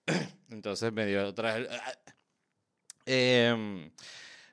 Entonces 0.51 0.94
me 0.94 1.08
dio 1.08 1.28
otra 1.28 1.56
vez... 1.56 1.70
Eh, 3.08 3.90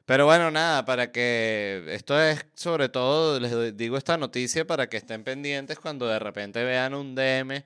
pero 0.09 0.25
bueno, 0.25 0.51
nada, 0.51 0.87
para 0.87 1.13
que 1.13 1.85
esto 1.89 2.19
es 2.19 2.47
sobre 2.55 2.89
todo, 2.89 3.39
les 3.39 3.77
digo 3.77 3.99
esta 3.99 4.17
noticia 4.17 4.67
para 4.67 4.89
que 4.89 4.97
estén 4.97 5.23
pendientes 5.23 5.79
cuando 5.79 6.09
de 6.09 6.19
repente 6.19 6.65
vean 6.65 6.95
un 6.95 7.15
DM 7.15 7.63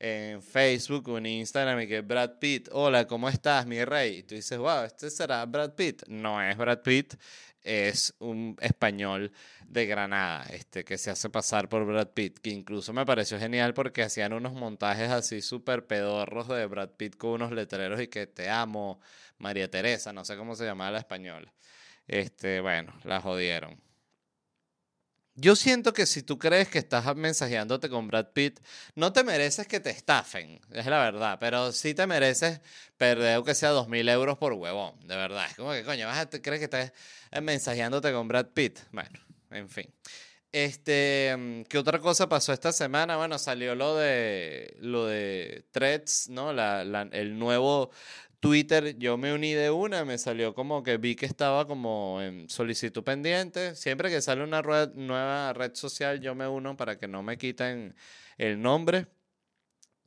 en 0.00 0.42
Facebook 0.42 1.08
o 1.08 1.18
en 1.18 1.26
Instagram 1.26 1.82
y 1.82 1.86
que 1.86 2.00
Brad 2.00 2.40
Pitt, 2.40 2.68
hola, 2.72 3.06
¿cómo 3.06 3.28
estás, 3.28 3.66
mi 3.66 3.84
rey? 3.84 4.18
Y 4.18 4.22
tú 4.24 4.34
dices, 4.34 4.58
wow, 4.58 4.82
este 4.82 5.08
será 5.08 5.46
Brad 5.46 5.74
Pitt. 5.76 6.02
No 6.08 6.42
es 6.42 6.56
Brad 6.56 6.80
Pitt, 6.82 7.14
es 7.62 8.12
un 8.18 8.56
español 8.60 9.30
de 9.68 9.86
Granada, 9.86 10.46
este, 10.50 10.84
que 10.84 10.98
se 10.98 11.12
hace 11.12 11.30
pasar 11.30 11.68
por 11.68 11.86
Brad 11.86 12.08
Pitt, 12.08 12.40
que 12.40 12.50
incluso 12.50 12.92
me 12.92 13.06
pareció 13.06 13.38
genial 13.38 13.72
porque 13.72 14.02
hacían 14.02 14.32
unos 14.32 14.52
montajes 14.52 15.10
así 15.10 15.40
súper 15.40 15.86
pedorros 15.86 16.48
de 16.48 16.66
Brad 16.66 16.90
Pitt 16.90 17.16
con 17.16 17.34
unos 17.34 17.52
letreros 17.52 18.00
y 18.00 18.08
que 18.08 18.26
te 18.26 18.50
amo, 18.50 19.00
María 19.38 19.70
Teresa, 19.70 20.12
no 20.12 20.24
sé 20.24 20.36
cómo 20.36 20.56
se 20.56 20.64
llamaba 20.64 20.90
la 20.90 20.98
española. 20.98 21.54
Este, 22.06 22.60
bueno, 22.60 22.92
la 23.04 23.20
jodieron. 23.20 23.84
Yo 25.36 25.56
siento 25.56 25.92
que 25.92 26.06
si 26.06 26.22
tú 26.22 26.38
crees 26.38 26.68
que 26.68 26.78
estás 26.78 27.16
mensajeándote 27.16 27.88
con 27.88 28.06
Brad 28.06 28.28
Pitt, 28.32 28.60
no 28.94 29.12
te 29.12 29.24
mereces 29.24 29.66
que 29.66 29.80
te 29.80 29.90
estafen, 29.90 30.60
es 30.70 30.86
la 30.86 31.00
verdad, 31.00 31.38
pero 31.40 31.72
sí 31.72 31.92
te 31.92 32.06
mereces 32.06 32.60
perder 32.96 33.34
aunque 33.34 33.56
sea 33.56 33.70
dos 33.70 33.88
mil 33.88 34.08
euros 34.08 34.38
por 34.38 34.52
huevón, 34.52 35.00
de 35.08 35.16
verdad. 35.16 35.46
Es 35.50 35.56
como 35.56 35.72
que, 35.72 35.82
coño, 35.82 36.06
vas 36.06 36.28
crees 36.40 36.60
que 36.60 36.64
estás 36.66 36.92
mensajeándote 37.42 38.12
con 38.12 38.28
Brad 38.28 38.46
Pitt. 38.54 38.78
Bueno, 38.92 39.18
en 39.50 39.68
fin. 39.68 39.92
Este, 40.52 41.64
¿qué 41.68 41.78
otra 41.78 41.98
cosa 41.98 42.28
pasó 42.28 42.52
esta 42.52 42.70
semana? 42.72 43.16
Bueno, 43.16 43.40
salió 43.40 43.74
lo 43.74 43.96
de 43.96 44.76
lo 44.78 45.04
de 45.06 45.66
Threads, 45.72 46.28
¿no? 46.28 46.52
La, 46.52 46.84
la, 46.84 47.08
el 47.10 47.36
nuevo 47.36 47.90
Twitter, 48.44 48.98
yo 48.98 49.16
me 49.16 49.32
uní 49.32 49.54
de 49.54 49.70
una, 49.70 50.04
me 50.04 50.18
salió 50.18 50.54
como 50.54 50.82
que 50.82 50.98
vi 50.98 51.16
que 51.16 51.24
estaba 51.24 51.66
como 51.66 52.20
en 52.20 52.46
solicitud 52.50 53.02
pendiente. 53.02 53.74
Siempre 53.74 54.10
que 54.10 54.20
sale 54.20 54.44
una 54.44 54.60
nueva 54.60 55.54
red 55.54 55.74
social, 55.74 56.20
yo 56.20 56.34
me 56.34 56.46
uno 56.46 56.76
para 56.76 56.98
que 56.98 57.08
no 57.08 57.22
me 57.22 57.38
quiten 57.38 57.94
el 58.36 58.60
nombre. 58.60 59.06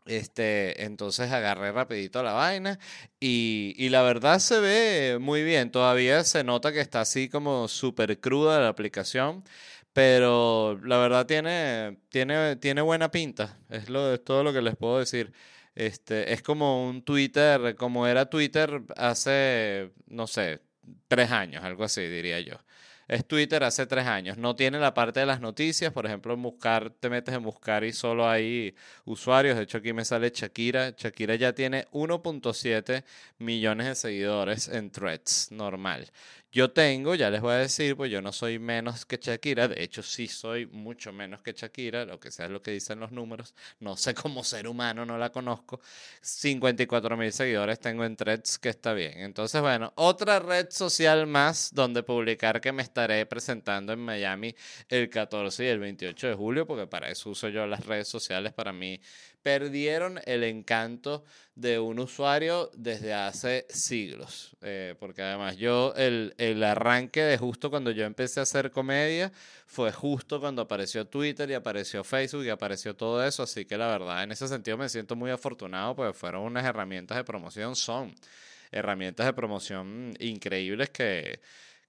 Este, 0.05 0.83
entonces 0.83 1.31
agarré 1.31 1.71
rapidito 1.71 2.21
la 2.21 2.33
vaina 2.33 2.77
y, 3.19 3.73
y, 3.75 3.89
la 3.89 4.03
verdad 4.03 4.37
se 4.37 4.59
ve 4.59 5.17
muy 5.19 5.43
bien. 5.43 5.71
Todavía 5.71 6.23
se 6.23 6.43
nota 6.43 6.71
que 6.71 6.81
está 6.81 7.01
así 7.01 7.29
como 7.29 7.67
súper 7.67 8.19
cruda 8.19 8.59
la 8.59 8.67
aplicación, 8.69 9.43
pero 9.93 10.79
la 10.83 10.99
verdad 10.99 11.25
tiene, 11.25 11.97
tiene, 12.09 12.55
tiene 12.57 12.81
buena 12.81 13.09
pinta. 13.09 13.57
Es, 13.69 13.89
lo, 13.89 14.13
es 14.13 14.23
todo 14.23 14.43
lo 14.43 14.53
que 14.53 14.61
les 14.61 14.75
puedo 14.75 14.99
decir. 14.99 15.33
Este, 15.77 16.33
es 16.33 16.41
como 16.41 16.87
un 16.89 17.03
Twitter, 17.03 17.75
como 17.75 18.07
era 18.07 18.29
Twitter 18.29 18.81
hace, 18.95 19.91
no 20.07 20.25
sé, 20.25 20.59
tres 21.07 21.31
años, 21.31 21.63
algo 21.63 21.83
así, 21.83 22.01
diría 22.01 22.39
yo 22.39 22.57
es 23.07 23.25
Twitter 23.25 23.63
hace 23.63 23.85
tres 23.85 24.05
años. 24.05 24.37
No 24.37 24.55
tiene 24.55 24.79
la 24.79 24.93
parte 24.93 25.19
de 25.21 25.25
las 25.25 25.39
noticias. 25.39 25.93
Por 25.93 26.05
ejemplo, 26.05 26.33
en 26.33 26.41
buscar, 26.41 26.89
te 26.91 27.09
metes 27.09 27.33
en 27.33 27.43
buscar 27.43 27.83
y 27.83 27.93
solo 27.93 28.29
hay 28.29 28.75
usuarios. 29.05 29.55
De 29.57 29.63
hecho, 29.63 29.77
aquí 29.77 29.93
me 29.93 30.05
sale 30.05 30.31
Shakira. 30.33 30.93
Shakira 30.97 31.35
ya 31.35 31.53
tiene 31.53 31.87
1.7 31.91 33.03
millones 33.39 33.87
de 33.87 33.95
seguidores 33.95 34.67
en 34.67 34.91
threads, 34.91 35.51
normal. 35.51 36.09
Yo 36.49 36.71
tengo, 36.71 37.13
ya 37.13 37.29
les 37.29 37.41
voy 37.41 37.53
a 37.53 37.57
decir, 37.57 37.97
pues 37.97 38.09
yo 38.09 38.21
no 38.21 38.31
soy 38.31 38.57
menos 38.57 39.05
que 39.05 39.17
Shakira, 39.21 39.67
de 39.67 39.83
hecho 39.83 40.01
sí 40.01 40.27
soy 40.29 40.65
mucho 40.65 41.11
menos 41.11 41.41
que 41.41 41.51
Shakira, 41.51 42.05
lo 42.05 42.21
que 42.21 42.31
sea 42.31 42.47
lo 42.47 42.61
que 42.61 42.71
dicen 42.71 43.01
los 43.01 43.11
números, 43.11 43.53
no 43.81 43.97
sé 43.97 44.13
cómo 44.13 44.45
ser 44.45 44.65
humano, 44.67 45.05
no 45.05 45.17
la 45.17 45.29
conozco. 45.29 45.81
54 46.21 47.17
mil 47.17 47.33
seguidores 47.33 47.79
tengo 47.81 48.05
en 48.05 48.15
Threads, 48.15 48.59
que 48.59 48.69
está 48.69 48.93
bien. 48.93 49.19
Entonces, 49.19 49.61
bueno, 49.61 49.91
otra 49.95 50.39
red 50.39 50.67
social 50.69 51.27
más 51.27 51.73
donde 51.73 52.01
publicar 52.01 52.61
que 52.61 52.71
me 52.71 52.81
estaré 52.81 53.25
presentando 53.25 53.91
en 53.91 53.99
Miami 53.99 54.55
el 54.87 55.09
14 55.09 55.65
y 55.65 55.67
el 55.67 55.79
28 55.79 56.27
de 56.27 56.33
julio, 56.33 56.65
porque 56.65 56.87
para 56.87 57.09
eso 57.09 57.29
uso 57.29 57.49
yo 57.49 57.67
las 57.67 57.85
redes 57.85 58.07
sociales, 58.07 58.53
para 58.53 58.71
mí 58.71 59.01
perdieron 59.47 60.19
el 60.25 60.43
encanto 60.43 61.23
de 61.55 61.79
un 61.79 61.99
usuario 61.99 62.69
desde 62.73 63.13
hace 63.13 63.65
siglos. 63.69 64.57
Eh, 64.61 64.93
porque 64.99 65.21
además 65.21 65.55
yo, 65.55 65.93
el, 65.95 66.35
el, 66.37 66.61
arranque 66.65 67.21
de 67.21 67.37
justo 67.37 67.69
cuando 67.69 67.91
yo 67.91 68.03
empecé 68.03 68.41
a 68.41 68.43
hacer 68.43 68.71
comedia, 68.71 69.31
fue 69.65 69.93
justo 69.93 70.41
cuando 70.41 70.63
apareció 70.63 71.07
Twitter 71.07 71.49
y 71.49 71.53
apareció 71.53 72.03
Facebook 72.03 72.43
y 72.43 72.49
apareció 72.49 72.93
todo 72.93 73.25
eso. 73.25 73.43
Así 73.43 73.63
que 73.63 73.77
la 73.77 73.87
verdad, 73.87 74.21
en 74.21 74.33
ese 74.33 74.49
sentido 74.49 74.77
me 74.77 74.89
siento 74.89 75.15
muy 75.15 75.31
afortunado, 75.31 75.95
porque 75.95 76.11
fueron 76.11 76.41
unas 76.41 76.65
herramientas 76.65 77.15
de 77.15 77.23
promoción, 77.23 77.77
son 77.77 78.13
herramientas 78.69 79.27
de 79.27 79.31
promoción 79.31 80.13
increíbles 80.19 80.89
que 80.89 81.39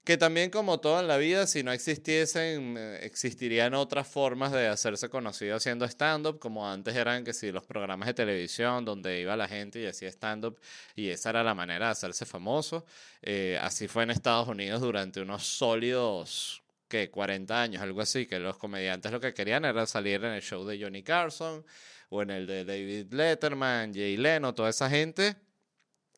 que 0.03 0.17
también 0.17 0.49
como 0.49 0.79
todo 0.79 0.99
en 0.99 1.07
la 1.07 1.17
vida, 1.17 1.45
si 1.45 1.61
no 1.63 1.71
existiesen, 1.71 2.77
eh, 2.77 2.99
existirían 3.03 3.73
otras 3.73 4.07
formas 4.07 4.51
de 4.51 4.67
hacerse 4.67 5.09
conocido 5.09 5.55
haciendo 5.55 5.85
stand-up, 5.85 6.39
como 6.39 6.69
antes 6.69 6.95
eran 6.95 7.23
que 7.23 7.33
si 7.33 7.51
los 7.51 7.65
programas 7.65 8.07
de 8.07 8.13
televisión 8.13 8.85
donde 8.85 9.21
iba 9.21 9.35
la 9.37 9.47
gente 9.47 9.79
y 9.81 9.85
hacía 9.85 10.09
stand-up 10.09 10.59
y 10.95 11.09
esa 11.09 11.29
era 11.29 11.43
la 11.43 11.53
manera 11.53 11.87
de 11.87 11.91
hacerse 11.91 12.25
famoso. 12.25 12.85
Eh, 13.21 13.59
así 13.61 13.87
fue 13.87 14.03
en 14.03 14.11
Estados 14.11 14.47
Unidos 14.47 14.81
durante 14.81 15.21
unos 15.21 15.45
sólidos 15.45 16.63
que 16.87 17.11
40 17.11 17.61
años, 17.61 17.81
algo 17.81 18.01
así, 18.01 18.25
que 18.25 18.39
los 18.39 18.57
comediantes 18.57 19.11
lo 19.11 19.19
que 19.19 19.33
querían 19.33 19.63
era 19.63 19.85
salir 19.85 20.23
en 20.23 20.33
el 20.33 20.41
show 20.41 20.65
de 20.65 20.81
Johnny 20.81 21.03
Carson 21.03 21.63
o 22.09 22.23
en 22.23 22.31
el 22.31 22.47
de 22.47 22.65
David 22.65 23.13
Letterman, 23.13 23.93
Jay 23.93 24.17
Leno, 24.17 24.55
toda 24.55 24.69
esa 24.71 24.89
gente. 24.89 25.35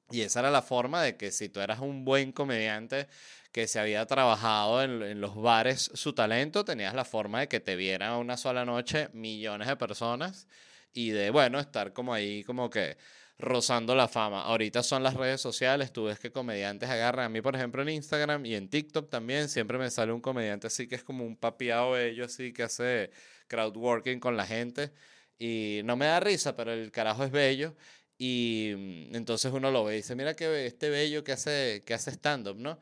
Y 0.10 0.22
esa 0.22 0.42
era 0.42 0.52
la 0.52 0.62
forma 0.62 1.02
de 1.04 1.16
que 1.16 1.32
si 1.32 1.50
tú 1.50 1.60
eras 1.62 1.80
un 1.80 2.04
buen 2.04 2.32
comediante, 2.32 3.08
que 3.52 3.68
se 3.68 3.80
había 3.80 4.06
trabajado 4.06 4.82
en, 4.84 5.20
los 5.22 5.36
bares 5.36 5.92
su 5.94 6.14
talento, 6.14 6.64
tenías 6.66 6.94
la 6.94 7.06
forma 7.06 7.42
de 7.42 7.48
que 7.48 7.60
te 7.60 7.76
vieran 7.76 8.14
una 8.14 8.38
sola 8.38 8.66
noche 8.66 9.10
millones 9.14 9.68
de 9.68 9.76
personas 9.76 10.48
y 10.94 11.10
de, 11.10 11.30
bueno, 11.32 11.60
estar 11.60 11.94
como 11.94 12.14
ahí 12.14 12.44
como 12.44 12.70
que 12.70 12.98
rozando 13.38 13.96
la 13.96 14.08
fama. 14.08 14.44
Ahorita 14.44 14.84
son 14.84 15.04
las 15.04 15.16
redes 15.16 15.42
sociales, 15.42 15.92
tú 15.92 16.06
ves 16.06 16.20
que 16.20 16.32
comediantes 16.32 16.90
agarran. 16.90 17.26
A 17.26 17.30
mí, 17.30 17.42
por 17.42 17.56
ejemplo, 17.56 17.82
en 17.82 17.90
Instagram 17.90 18.46
y 18.46 18.56
en 18.56 18.70
TikTok 18.70 19.10
también 19.10 19.50
siempre 19.50 19.78
me 19.78 19.90
sale 19.90 20.14
un 20.14 20.22
comediante 20.22 20.68
así 20.68 20.88
que 20.88 20.96
es 20.96 21.04
como 21.04 21.26
un 21.26 21.36
papiado 21.36 21.92
bello, 21.92 22.26
así 22.26 22.54
que 22.54 22.64
hace 22.64 23.12
crowdworking 23.48 24.20
con 24.20 24.38
la 24.38 24.46
gente. 24.46 24.92
Y 25.40 25.82
no 25.86 25.96
me 25.98 26.06
da 26.06 26.20
risa, 26.20 26.56
pero 26.56 26.72
el 26.72 26.92
carajo 26.92 27.24
es 27.24 27.32
bello. 27.32 27.76
Y 28.18 28.74
mm, 28.78 29.16
entonces 29.16 29.52
uno 29.52 29.72
lo 29.72 29.84
ve 29.84 29.96
y 29.96 29.98
dice, 29.98 30.16
mira 30.16 30.36
que 30.36 30.68
este 30.68 30.90
bello 30.90 31.24
que 31.24 31.32
hace, 31.32 31.84
que 31.86 31.94
hace 31.96 32.12
stand-up, 32.12 32.58
¿no? 32.58 32.80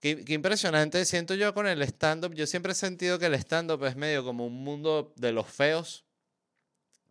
Qué, 0.00 0.24
impresionante 0.28 1.04
siento 1.04 1.34
yo 1.34 1.52
con 1.54 1.66
el 1.66 1.82
stand-up. 1.82 2.34
Yo 2.34 2.46
siempre 2.46 2.72
he 2.72 2.74
sentido 2.74 3.18
que 3.18 3.26
el 3.26 3.34
stand-up 3.34 3.84
es 3.84 3.96
medio 3.96 4.24
como 4.24 4.46
un 4.46 4.62
mundo 4.62 5.12
de 5.16 5.32
los 5.32 5.48
feos. 5.48 6.04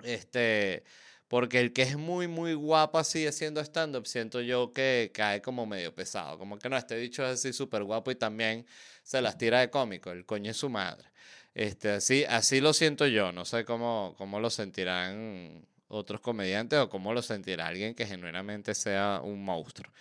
Este, 0.03 0.83
porque 1.27 1.59
el 1.59 1.73
que 1.73 1.81
es 1.81 1.97
muy, 1.97 2.27
muy 2.27 2.53
guapo 2.53 2.99
así 2.99 3.27
haciendo 3.27 3.59
stand-up, 3.61 4.07
siento 4.07 4.41
yo 4.41 4.71
que 4.71 5.11
cae 5.13 5.41
como 5.41 5.65
medio 5.65 5.93
pesado. 5.93 6.37
Como 6.37 6.57
que 6.59 6.69
no, 6.69 6.77
este 6.77 6.97
dicho 6.97 7.25
es 7.25 7.39
así 7.39 7.53
súper 7.53 7.83
guapo 7.83 8.11
y 8.11 8.15
también 8.15 8.65
se 9.03 9.21
las 9.21 9.37
tira 9.37 9.59
de 9.59 9.69
cómico. 9.69 10.11
El 10.11 10.25
coño 10.25 10.51
es 10.51 10.57
su 10.57 10.69
madre. 10.69 11.09
Este, 11.53 11.89
así, 11.91 12.23
así 12.25 12.61
lo 12.61 12.73
siento 12.73 13.07
yo. 13.07 13.31
No 13.31 13.43
sé 13.43 13.65
cómo, 13.65 14.15
cómo 14.17 14.39
lo 14.39 14.49
sentirán 14.49 15.65
otros 15.89 16.21
comediantes 16.21 16.79
o 16.79 16.89
cómo 16.89 17.13
lo 17.13 17.21
sentirá 17.21 17.67
alguien 17.67 17.95
que 17.95 18.05
genuinamente 18.05 18.75
sea 18.75 19.21
un 19.23 19.43
monstruo. 19.43 19.91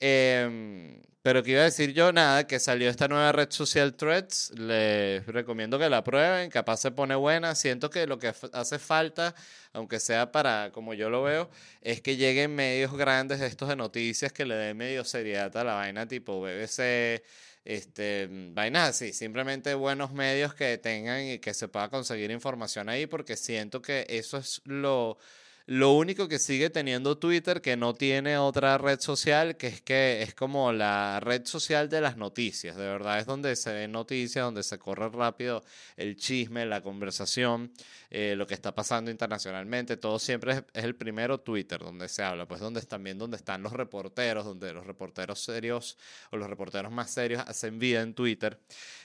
Eh, 0.00 1.00
pero 1.26 1.42
que 1.42 1.50
iba 1.50 1.62
a 1.62 1.64
decir 1.64 1.92
yo, 1.92 2.12
nada, 2.12 2.46
que 2.46 2.60
salió 2.60 2.88
esta 2.88 3.08
nueva 3.08 3.32
red 3.32 3.50
social 3.50 3.96
Threads, 3.96 4.52
les 4.56 5.26
recomiendo 5.26 5.76
que 5.76 5.90
la 5.90 6.04
prueben, 6.04 6.50
capaz 6.50 6.76
se 6.76 6.92
pone 6.92 7.16
buena, 7.16 7.56
siento 7.56 7.90
que 7.90 8.06
lo 8.06 8.20
que 8.20 8.32
hace 8.52 8.78
falta, 8.78 9.34
aunque 9.72 9.98
sea 9.98 10.30
para, 10.30 10.70
como 10.70 10.94
yo 10.94 11.10
lo 11.10 11.24
veo, 11.24 11.50
es 11.80 12.00
que 12.00 12.16
lleguen 12.16 12.54
medios 12.54 12.96
grandes 12.96 13.40
de 13.40 13.48
estos 13.48 13.68
de 13.68 13.74
noticias 13.74 14.32
que 14.32 14.44
le 14.44 14.54
den 14.54 14.76
medio 14.76 15.02
seriedad 15.02 15.56
a 15.56 15.64
la 15.64 15.74
vaina 15.74 16.06
tipo 16.06 16.40
BBC, 16.40 17.24
este, 17.64 18.28
vainas 18.52 18.90
así, 18.90 19.12
simplemente 19.12 19.74
buenos 19.74 20.12
medios 20.12 20.54
que 20.54 20.78
tengan 20.78 21.26
y 21.26 21.40
que 21.40 21.54
se 21.54 21.66
pueda 21.66 21.88
conseguir 21.88 22.30
información 22.30 22.88
ahí, 22.88 23.06
porque 23.06 23.36
siento 23.36 23.82
que 23.82 24.06
eso 24.08 24.38
es 24.38 24.62
lo 24.64 25.18
lo 25.66 25.92
único 25.94 26.28
que 26.28 26.38
sigue 26.38 26.70
teniendo 26.70 27.18
Twitter 27.18 27.60
que 27.60 27.76
no 27.76 27.92
tiene 27.92 28.38
otra 28.38 28.78
red 28.78 29.00
social, 29.00 29.56
que 29.56 29.66
es 29.66 29.82
que 29.82 30.22
es 30.22 30.32
como 30.32 30.72
la 30.72 31.18
red 31.20 31.44
social 31.44 31.88
de 31.88 32.00
las 32.00 32.16
noticias, 32.16 32.76
de 32.76 32.86
verdad, 32.86 33.18
es 33.18 33.26
donde 33.26 33.56
se 33.56 33.72
ven 33.72 33.90
noticias, 33.90 34.44
donde 34.44 34.62
se 34.62 34.78
corre 34.78 35.08
rápido 35.08 35.64
el 35.96 36.16
chisme, 36.16 36.66
la 36.66 36.82
conversación, 36.82 37.72
eh, 38.10 38.34
lo 38.36 38.46
que 38.46 38.54
está 38.54 38.74
pasando 38.76 39.10
internacionalmente, 39.10 39.96
todo 39.96 40.20
siempre 40.20 40.52
es, 40.52 40.62
es, 40.72 40.84
el 40.84 40.94
primero 40.94 41.40
Twitter 41.40 41.80
donde 41.80 42.08
se 42.08 42.22
habla, 42.22 42.46
pues 42.46 42.60
donde 42.60 42.80
también 42.82 43.18
donde 43.18 43.36
están 43.36 43.62
los 43.62 43.72
reporteros, 43.72 44.44
donde 44.44 44.72
los 44.72 44.86
reporteros 44.86 45.40
serios 45.40 45.98
o 46.30 46.36
los 46.36 46.48
reporteros 46.48 46.92
más 46.92 47.10
serios 47.10 47.42
hacen 47.44 47.80
vida 47.80 48.02
en 48.02 48.14
Twitter. 48.14 48.60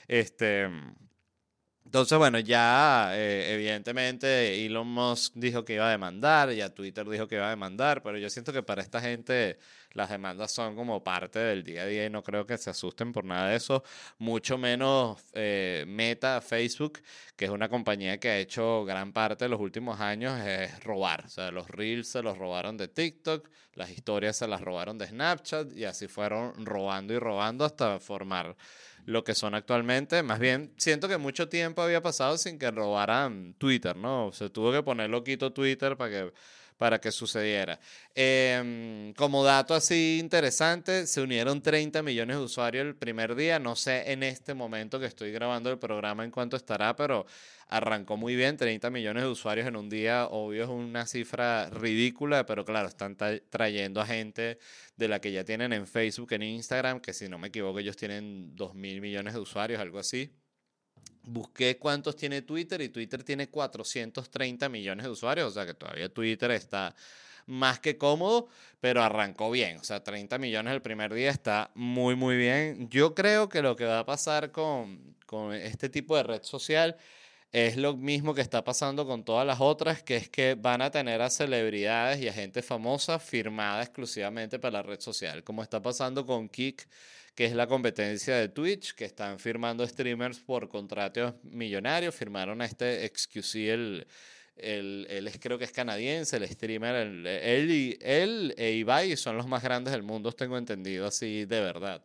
Este 0.06 0.68
entonces, 1.84 2.16
bueno, 2.16 2.38
ya 2.38 3.10
eh, 3.14 3.54
evidentemente 3.54 4.64
Elon 4.64 4.86
Musk 4.88 5.34
dijo 5.34 5.64
que 5.64 5.74
iba 5.74 5.88
a 5.88 5.90
demandar, 5.90 6.50
ya 6.52 6.70
Twitter 6.72 7.08
dijo 7.08 7.28
que 7.28 7.34
iba 7.34 7.46
a 7.46 7.50
demandar, 7.50 8.02
pero 8.02 8.18
yo 8.18 8.30
siento 8.30 8.52
que 8.52 8.62
para 8.62 8.82
esta 8.82 9.00
gente 9.00 9.58
las 9.92 10.08
demandas 10.10 10.52
son 10.52 10.74
como 10.74 11.02
parte 11.02 11.38
del 11.38 11.62
día 11.64 11.82
a 11.82 11.86
día 11.86 12.06
y 12.06 12.10
no 12.10 12.22
creo 12.22 12.46
que 12.46 12.56
se 12.56 12.70
asusten 12.70 13.12
por 13.12 13.24
nada 13.24 13.48
de 13.48 13.56
eso, 13.56 13.82
mucho 14.18 14.56
menos 14.58 15.22
eh, 15.34 15.84
Meta, 15.86 16.40
Facebook, 16.40 17.00
que 17.36 17.44
es 17.46 17.50
una 17.50 17.68
compañía 17.68 18.18
que 18.18 18.30
ha 18.30 18.38
hecho 18.38 18.84
gran 18.84 19.12
parte 19.12 19.44
de 19.44 19.48
los 19.50 19.60
últimos 19.60 20.00
años, 20.00 20.40
es 20.40 20.82
robar. 20.84 21.24
O 21.26 21.28
sea, 21.28 21.50
los 21.50 21.68
reels 21.68 22.08
se 22.08 22.22
los 22.22 22.38
robaron 22.38 22.76
de 22.76 22.88
TikTok, 22.88 23.48
las 23.74 23.90
historias 23.90 24.36
se 24.36 24.46
las 24.48 24.60
robaron 24.60 24.98
de 24.98 25.08
Snapchat 25.08 25.72
y 25.76 25.84
así 25.84 26.08
fueron 26.08 26.64
robando 26.64 27.12
y 27.12 27.18
robando 27.18 27.64
hasta 27.64 27.98
formar 28.00 28.56
lo 29.04 29.24
que 29.24 29.34
son 29.34 29.54
actualmente. 29.54 30.22
Más 30.22 30.38
bien, 30.38 30.72
siento 30.76 31.08
que 31.08 31.18
mucho 31.18 31.48
tiempo 31.48 31.82
había 31.82 32.02
pasado 32.02 32.38
sin 32.38 32.58
que 32.58 32.70
robaran 32.70 33.54
Twitter, 33.58 33.96
¿no? 33.96 34.30
Se 34.32 34.50
tuvo 34.50 34.72
que 34.72 34.82
poner 34.82 35.10
loquito 35.10 35.52
Twitter 35.52 35.96
para 35.96 36.10
que 36.10 36.32
para 36.76 37.00
que 37.00 37.12
sucediera. 37.12 37.78
Em, 38.14 39.12
como 39.14 39.44
dato 39.44 39.74
así 39.74 40.18
interesante, 40.20 41.06
se 41.06 41.20
unieron 41.20 41.62
30 41.62 42.02
millones 42.02 42.36
de 42.36 42.42
usuarios 42.42 42.86
el 42.86 42.96
primer 42.96 43.34
día. 43.34 43.58
No 43.58 43.76
sé 43.76 44.12
en 44.12 44.22
este 44.22 44.54
momento 44.54 44.98
que 44.98 45.06
estoy 45.06 45.32
grabando 45.32 45.70
el 45.70 45.78
programa 45.78 46.24
en 46.24 46.30
cuánto 46.30 46.56
estará, 46.56 46.96
pero 46.96 47.26
arrancó 47.68 48.16
muy 48.16 48.36
bien. 48.36 48.56
30 48.56 48.90
millones 48.90 49.22
de 49.22 49.28
usuarios 49.28 49.66
en 49.66 49.76
un 49.76 49.88
día, 49.88 50.26
obvio, 50.26 50.64
es 50.64 50.68
una 50.68 51.06
cifra 51.06 51.70
ridícula, 51.70 52.44
pero 52.46 52.64
claro, 52.64 52.88
están 52.88 53.16
trayendo 53.50 54.00
a 54.00 54.06
gente 54.06 54.58
de 54.96 55.08
la 55.08 55.20
que 55.20 55.32
ya 55.32 55.44
tienen 55.44 55.72
en 55.72 55.86
Facebook, 55.86 56.32
en 56.32 56.42
Instagram, 56.42 57.00
que 57.00 57.12
si 57.12 57.28
no 57.28 57.38
me 57.38 57.48
equivoco, 57.48 57.78
ellos 57.78 57.96
tienen 57.96 58.54
2 58.56 58.74
mil 58.74 59.00
millones 59.00 59.34
de 59.34 59.40
usuarios, 59.40 59.80
algo 59.80 59.98
así. 59.98 60.32
Busqué 61.24 61.78
cuántos 61.78 62.16
tiene 62.16 62.42
Twitter 62.42 62.80
y 62.80 62.88
Twitter 62.88 63.22
tiene 63.22 63.48
430 63.48 64.68
millones 64.68 65.04
de 65.04 65.10
usuarios, 65.10 65.48
o 65.48 65.54
sea 65.54 65.64
que 65.64 65.74
todavía 65.74 66.08
Twitter 66.08 66.50
está 66.50 66.94
más 67.46 67.78
que 67.80 67.96
cómodo, 67.96 68.48
pero 68.80 69.02
arrancó 69.02 69.50
bien. 69.50 69.78
O 69.78 69.84
sea, 69.84 70.02
30 70.02 70.38
millones 70.38 70.72
el 70.74 70.82
primer 70.82 71.12
día 71.14 71.30
está 71.30 71.70
muy, 71.74 72.16
muy 72.16 72.36
bien. 72.36 72.88
Yo 72.88 73.14
creo 73.14 73.48
que 73.48 73.62
lo 73.62 73.76
que 73.76 73.84
va 73.84 74.00
a 74.00 74.06
pasar 74.06 74.50
con, 74.50 75.16
con 75.26 75.54
este 75.54 75.88
tipo 75.88 76.16
de 76.16 76.24
red 76.24 76.42
social 76.42 76.96
es 77.52 77.76
lo 77.76 77.96
mismo 77.96 78.34
que 78.34 78.40
está 78.40 78.64
pasando 78.64 79.06
con 79.06 79.24
todas 79.24 79.46
las 79.46 79.60
otras, 79.60 80.02
que 80.02 80.16
es 80.16 80.28
que 80.30 80.54
van 80.54 80.80
a 80.80 80.90
tener 80.90 81.20
a 81.20 81.28
celebridades 81.28 82.20
y 82.20 82.28
a 82.28 82.32
gente 82.32 82.62
famosa 82.62 83.18
firmada 83.18 83.82
exclusivamente 83.82 84.58
para 84.58 84.78
la 84.78 84.82
red 84.82 85.00
social, 85.00 85.44
como 85.44 85.62
está 85.62 85.82
pasando 85.82 86.24
con 86.24 86.48
Kik, 86.48 86.88
que 87.34 87.44
es 87.44 87.52
la 87.54 87.66
competencia 87.66 88.36
de 88.36 88.48
Twitch, 88.48 88.94
que 88.94 89.04
están 89.04 89.38
firmando 89.38 89.86
streamers 89.86 90.40
por 90.40 90.68
contratos 90.68 91.34
millonarios, 91.42 92.14
firmaron 92.14 92.62
a 92.62 92.64
este 92.64 93.06
XQC, 93.08 93.54
el, 93.68 94.06
el, 94.56 95.06
él 95.10 95.30
creo 95.40 95.58
que 95.58 95.64
es 95.64 95.72
canadiense, 95.72 96.36
el 96.38 96.48
streamer, 96.48 96.94
él, 97.26 97.70
y, 97.70 97.98
él 98.00 98.54
e 98.56 98.72
Ibai 98.72 99.16
son 99.16 99.36
los 99.36 99.46
más 99.46 99.62
grandes 99.62 99.92
del 99.92 100.02
mundo, 100.02 100.32
tengo 100.32 100.56
entendido 100.56 101.06
así 101.06 101.44
de 101.44 101.60
verdad. 101.60 102.02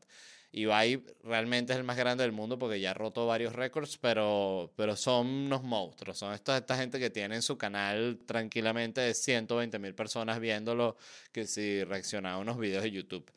Ibai 0.52 1.04
realmente 1.24 1.74
es 1.74 1.80
el 1.80 1.84
más 1.84 1.98
grande 1.98 2.24
del 2.24 2.32
mundo 2.32 2.58
porque 2.58 2.80
ya 2.80 2.92
ha 2.92 2.94
roto 2.94 3.28
varios 3.28 3.54
récords, 3.54 3.98
pero, 3.98 4.72
pero 4.76 4.96
son 4.96 5.28
unos 5.28 5.64
monstruos. 5.64 6.18
Son 6.18 6.34
esta, 6.34 6.58
esta 6.58 6.78
gente 6.78 7.00
que 7.00 7.10
tiene 7.10 7.36
en 7.36 7.42
su 7.42 7.58
canal 7.58 8.20
tranquilamente 8.26 9.02
de 9.02 9.14
120 9.14 9.78
mil 9.80 9.94
personas 9.94 10.40
viéndolo, 10.40 10.98
que 11.32 11.46
si 11.46 11.84
reacciona 11.84 12.34
a 12.34 12.38
unos 12.38 12.58
videos 12.58 12.84
de 12.84 12.92
YouTube. 12.92 13.30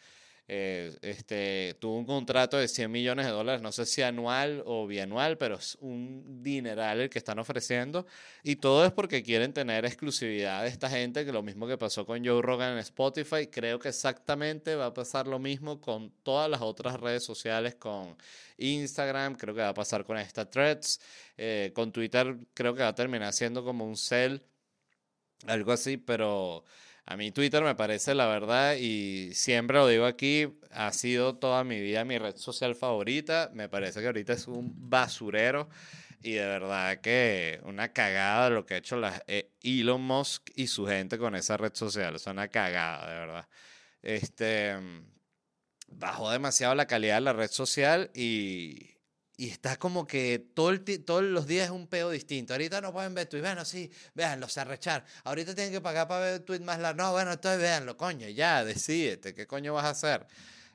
Eh, 0.53 0.99
este, 1.03 1.77
tuvo 1.79 1.97
un 1.97 2.05
contrato 2.05 2.57
de 2.57 2.67
100 2.67 2.91
millones 2.91 3.25
de 3.27 3.31
dólares, 3.31 3.63
no 3.63 3.71
sé 3.71 3.87
si 3.87 4.03
anual 4.03 4.65
o 4.67 4.85
bianual, 4.85 5.39
pero 5.39 5.55
es 5.55 5.79
un 5.81 6.43
dineral 6.43 7.03
el 7.03 7.09
que 7.09 7.21
están 7.21 7.39
ofreciendo. 7.39 8.05
Y 8.43 8.57
todo 8.57 8.85
es 8.85 8.91
porque 8.91 9.23
quieren 9.23 9.53
tener 9.53 9.85
exclusividad 9.85 10.65
de 10.65 10.69
esta 10.69 10.91
gente, 10.91 11.25
que 11.25 11.31
lo 11.31 11.45
mismo 11.45 11.69
que 11.69 11.79
pasó 11.79 12.05
con 12.05 12.27
Joe 12.27 12.43
Rogan 12.43 12.73
en 12.73 12.79
Spotify, 12.79 13.47
creo 13.47 13.79
que 13.79 13.91
exactamente 13.91 14.75
va 14.75 14.87
a 14.87 14.93
pasar 14.93 15.29
lo 15.29 15.39
mismo 15.39 15.81
con 15.81 16.11
todas 16.25 16.51
las 16.51 16.63
otras 16.63 16.99
redes 16.99 17.23
sociales, 17.23 17.77
con 17.77 18.17
Instagram, 18.59 19.37
creo 19.37 19.55
que 19.55 19.61
va 19.61 19.69
a 19.69 19.75
pasar 19.75 20.05
con 20.05 20.19
esta 20.19 20.51
Threads, 20.51 21.01
eh, 21.37 21.71
con 21.73 21.93
Twitter 21.93 22.37
creo 22.55 22.75
que 22.75 22.83
va 22.83 22.89
a 22.89 22.95
terminar 22.97 23.33
siendo 23.33 23.63
como 23.63 23.85
un 23.87 23.97
cell, 23.97 24.39
algo 25.47 25.71
así, 25.71 25.97
pero... 25.97 26.65
A 27.07 27.17
mí 27.17 27.33
Twitter 27.33 27.63
me 27.63 27.75
parece 27.75 28.15
la 28.15 28.27
verdad 28.27 28.77
y 28.77 29.35
siempre 29.35 29.79
lo 29.79 29.89
digo 29.89 30.07
aquí, 30.07 30.49
ha 30.71 30.93
sido 30.93 31.37
toda 31.37 31.65
mi 31.65 31.81
vida 31.81 32.05
mi 32.05 32.19
red 32.19 32.37
social 32.37 32.75
favorita. 32.75 33.51
Me 33.55 33.69
parece 33.69 34.01
que 34.01 34.07
ahorita 34.07 34.33
es 34.35 34.47
un 34.47 34.73
basurero 34.89 35.69
y 36.23 36.33
de 36.33 36.47
verdad 36.47 37.01
que 37.01 37.61
una 37.65 37.93
cagada 37.93 38.51
lo 38.51 38.67
que 38.67 38.75
ha 38.75 38.79
hecho 38.79 38.97
la, 38.97 39.23
eh, 39.27 39.51
Elon 39.63 40.03
Musk 40.03 40.51
y 40.55 40.67
su 40.67 40.87
gente 40.87 41.19
con 41.19 41.35
esa 41.35 41.57
red 41.57 41.75
social. 41.75 42.17
Es 42.17 42.27
una 42.27 42.49
cagada, 42.49 43.09
de 43.09 43.15
verdad. 43.15 43.49
Este 44.03 44.77
bajó 45.91 46.31
demasiado 46.31 46.75
la 46.75 46.87
calidad 46.87 47.17
de 47.17 47.21
la 47.23 47.33
red 47.33 47.51
social 47.51 48.11
y, 48.15 49.00
y 49.41 49.49
está 49.49 49.79
como 49.79 50.07
que 50.07 50.51
todo 50.53 50.69
el 50.69 50.85
todos 51.03 51.23
los 51.23 51.47
días 51.47 51.65
es 51.65 51.71
un 51.71 51.87
peo 51.87 52.11
distinto. 52.11 52.53
Ahorita 52.53 52.83
no 52.83 52.93
pueden 52.93 53.15
ver 53.15 53.27
tweets. 53.27 53.43
Bueno, 53.43 53.65
sí, 53.65 53.91
véanlo, 54.15 54.51
se 54.51 54.61
arrechar. 54.61 55.03
Ahorita 55.25 55.55
tienen 55.55 55.73
que 55.73 55.81
pagar 55.81 56.09
para 56.09 56.21
ver 56.21 56.41
tweets 56.41 56.63
más 56.63 56.79
largos. 56.79 57.03
No, 57.03 57.13
bueno, 57.13 57.33
entonces 57.33 57.59
véanlo, 57.59 57.97
coño, 57.97 58.29
ya, 58.29 58.67
decídete, 58.67 59.33
¿qué 59.33 59.47
coño 59.47 59.73
vas 59.73 59.87
a 59.87 59.91
hacer? 59.91 60.27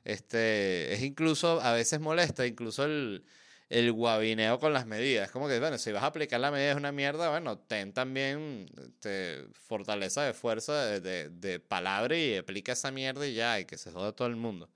Este, 0.02 0.92
es 0.92 1.02
incluso, 1.02 1.60
a 1.60 1.74
veces 1.74 2.00
molesta, 2.00 2.44
incluso 2.44 2.82
el, 2.82 3.24
el 3.68 3.92
guabineo 3.92 4.58
con 4.58 4.72
las 4.72 4.84
medidas. 4.84 5.30
Como 5.30 5.46
que, 5.46 5.60
bueno, 5.60 5.78
si 5.78 5.92
vas 5.92 6.02
a 6.02 6.06
aplicar 6.06 6.40
la 6.40 6.50
medida 6.50 6.72
es 6.72 6.76
una 6.76 6.90
mierda, 6.90 7.30
bueno, 7.30 7.58
ten 7.58 7.92
también 7.92 8.66
este, 8.84 9.44
fortaleza 9.52 10.24
de 10.24 10.34
fuerza, 10.34 10.86
de, 10.86 11.00
de, 11.00 11.28
de, 11.28 11.60
palabra 11.60 12.18
y 12.18 12.36
aplica 12.36 12.72
esa 12.72 12.90
mierda 12.90 13.28
y 13.28 13.34
ya, 13.34 13.60
y 13.60 13.64
que 13.64 13.78
se 13.78 13.92
joda 13.92 14.10
todo 14.10 14.26
el 14.26 14.34
mundo. 14.34 14.68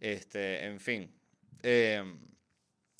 Este, 0.00 0.64
en 0.64 0.80
fin. 0.80 1.14
Eh, 1.62 2.02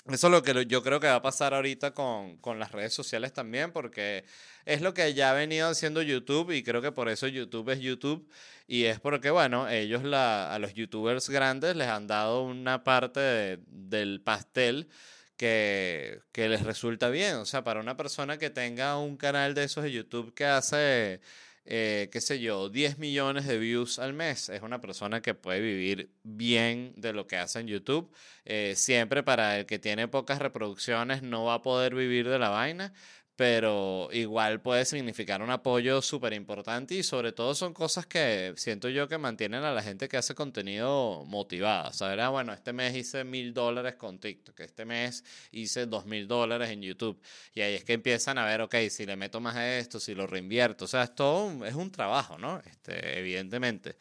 eso 0.06 0.26
es 0.28 0.30
lo 0.30 0.42
que 0.42 0.66
yo 0.66 0.82
creo 0.82 0.98
que 0.98 1.06
va 1.06 1.16
a 1.16 1.22
pasar 1.22 1.52
ahorita 1.54 1.92
con, 1.92 2.38
con, 2.38 2.58
las 2.58 2.72
redes 2.72 2.94
sociales 2.94 3.32
también, 3.32 3.70
porque 3.72 4.24
es 4.64 4.80
lo 4.80 4.94
que 4.94 5.12
ya 5.14 5.30
ha 5.30 5.34
venido 5.34 5.68
haciendo 5.68 6.00
YouTube 6.02 6.52
y 6.52 6.62
creo 6.62 6.80
que 6.80 6.92
por 6.92 7.08
eso 7.08 7.28
YouTube 7.28 7.68
es 7.70 7.80
YouTube. 7.80 8.28
Y 8.66 8.84
es 8.84 9.00
porque, 9.00 9.30
bueno, 9.30 9.68
ellos 9.68 10.04
la, 10.04 10.54
a 10.54 10.58
los 10.58 10.74
youtubers 10.74 11.28
grandes 11.28 11.76
les 11.76 11.88
han 11.88 12.06
dado 12.06 12.44
una 12.44 12.84
parte 12.84 13.58
del 13.66 14.20
pastel 14.22 14.88
que, 15.36 16.20
que 16.32 16.48
les 16.48 16.62
resulta 16.62 17.10
bien. 17.10 17.36
O 17.36 17.44
sea, 17.44 17.64
para 17.64 17.80
una 17.80 17.96
persona 17.96 18.38
que 18.38 18.50
tenga 18.50 18.96
un 18.98 19.16
canal 19.16 19.54
de 19.54 19.64
esos 19.64 19.84
de 19.84 19.92
YouTube 19.92 20.34
que 20.34 20.46
hace 20.46 21.20
eh, 21.64 22.08
qué 22.12 22.20
sé 22.20 22.40
yo, 22.40 22.68
10 22.68 22.98
millones 22.98 23.46
de 23.46 23.58
views 23.58 23.98
al 23.98 24.12
mes. 24.12 24.48
Es 24.48 24.62
una 24.62 24.80
persona 24.80 25.20
que 25.22 25.34
puede 25.34 25.60
vivir 25.60 26.10
bien 26.22 26.92
de 26.96 27.12
lo 27.12 27.26
que 27.26 27.36
hace 27.36 27.60
en 27.60 27.66
YouTube. 27.68 28.12
Eh, 28.44 28.74
siempre 28.76 29.22
para 29.22 29.58
el 29.58 29.66
que 29.66 29.78
tiene 29.78 30.08
pocas 30.08 30.38
reproducciones 30.38 31.22
no 31.22 31.44
va 31.44 31.54
a 31.54 31.62
poder 31.62 31.94
vivir 31.94 32.28
de 32.28 32.38
la 32.38 32.48
vaina, 32.48 32.92
pero 33.36 34.08
igual 34.12 34.60
puede 34.60 34.84
significar 34.84 35.40
un 35.42 35.50
apoyo 35.50 36.02
súper 36.02 36.34
importante 36.34 36.94
y 36.94 37.02
sobre 37.02 37.32
todo 37.32 37.54
son 37.54 37.72
cosas 37.72 38.06
que 38.06 38.52
siento 38.56 38.88
yo 38.90 39.08
que 39.08 39.16
mantienen 39.18 39.64
a 39.64 39.72
la 39.72 39.82
gente 39.82 40.08
que 40.08 40.16
hace 40.18 40.34
contenido 40.34 41.24
motivada. 41.26 41.92
Saber, 41.92 42.20
ah, 42.20 42.28
bueno, 42.28 42.52
este 42.52 42.72
mes 42.72 42.94
hice 42.94 43.24
mil 43.24 43.54
dólares 43.54 43.94
con 43.96 44.18
TikTok, 44.18 44.60
este 44.60 44.84
mes 44.84 45.24
hice 45.52 45.86
dos 45.86 46.06
mil 46.06 46.28
dólares 46.28 46.70
en 46.70 46.82
YouTube 46.82 47.20
y 47.54 47.62
ahí 47.62 47.74
es 47.74 47.84
que 47.84 47.94
empiezan 47.94 48.38
a 48.38 48.44
ver, 48.44 48.60
ok, 48.60 48.76
si 48.90 49.06
le 49.06 49.16
meto 49.16 49.40
más 49.40 49.56
a 49.56 49.78
esto, 49.78 50.00
si 50.00 50.14
lo 50.14 50.26
reinvierto, 50.26 50.84
o 50.84 50.88
sea, 50.88 51.04
es 51.04 51.14
todo, 51.14 51.64
es 51.64 51.74
un 51.74 51.90
trabajo, 51.90 52.38
¿no? 52.38 52.60
Este, 52.66 53.18
evidentemente. 53.18 53.96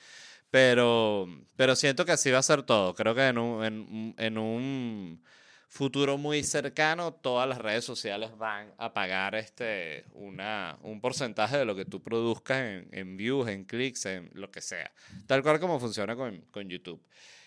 Pero, 0.51 1.27
pero 1.55 1.75
siento 1.75 2.05
que 2.05 2.11
así 2.13 2.31
va 2.31 2.39
a 2.39 2.43
ser 2.43 2.63
todo. 2.63 2.95
Creo 2.95 3.13
que 3.15 3.27
en 3.27 3.37
un, 3.37 4.15
en 4.17 4.37
un 4.37 5.23
futuro 5.69 6.17
muy 6.17 6.43
cercano, 6.43 7.13
todas 7.13 7.47
las 7.47 7.59
redes 7.59 7.85
sociales 7.85 8.35
van 8.37 8.73
a 8.77 8.91
pagar 8.91 9.35
este, 9.35 10.03
una, 10.13 10.77
un 10.81 10.99
porcentaje 10.99 11.57
de 11.57 11.65
lo 11.65 11.75
que 11.75 11.85
tú 11.85 12.01
produzcas 12.01 12.57
en, 12.57 12.89
en 12.91 13.15
views, 13.15 13.47
en 13.47 13.63
clics, 13.63 14.05
en 14.07 14.29
lo 14.33 14.51
que 14.51 14.61
sea. 14.61 14.91
Tal 15.27 15.41
cual 15.43 15.59
como 15.59 15.79
funciona 15.79 16.15
con, 16.15 16.41
con 16.51 16.67
YouTube. 16.67 17.01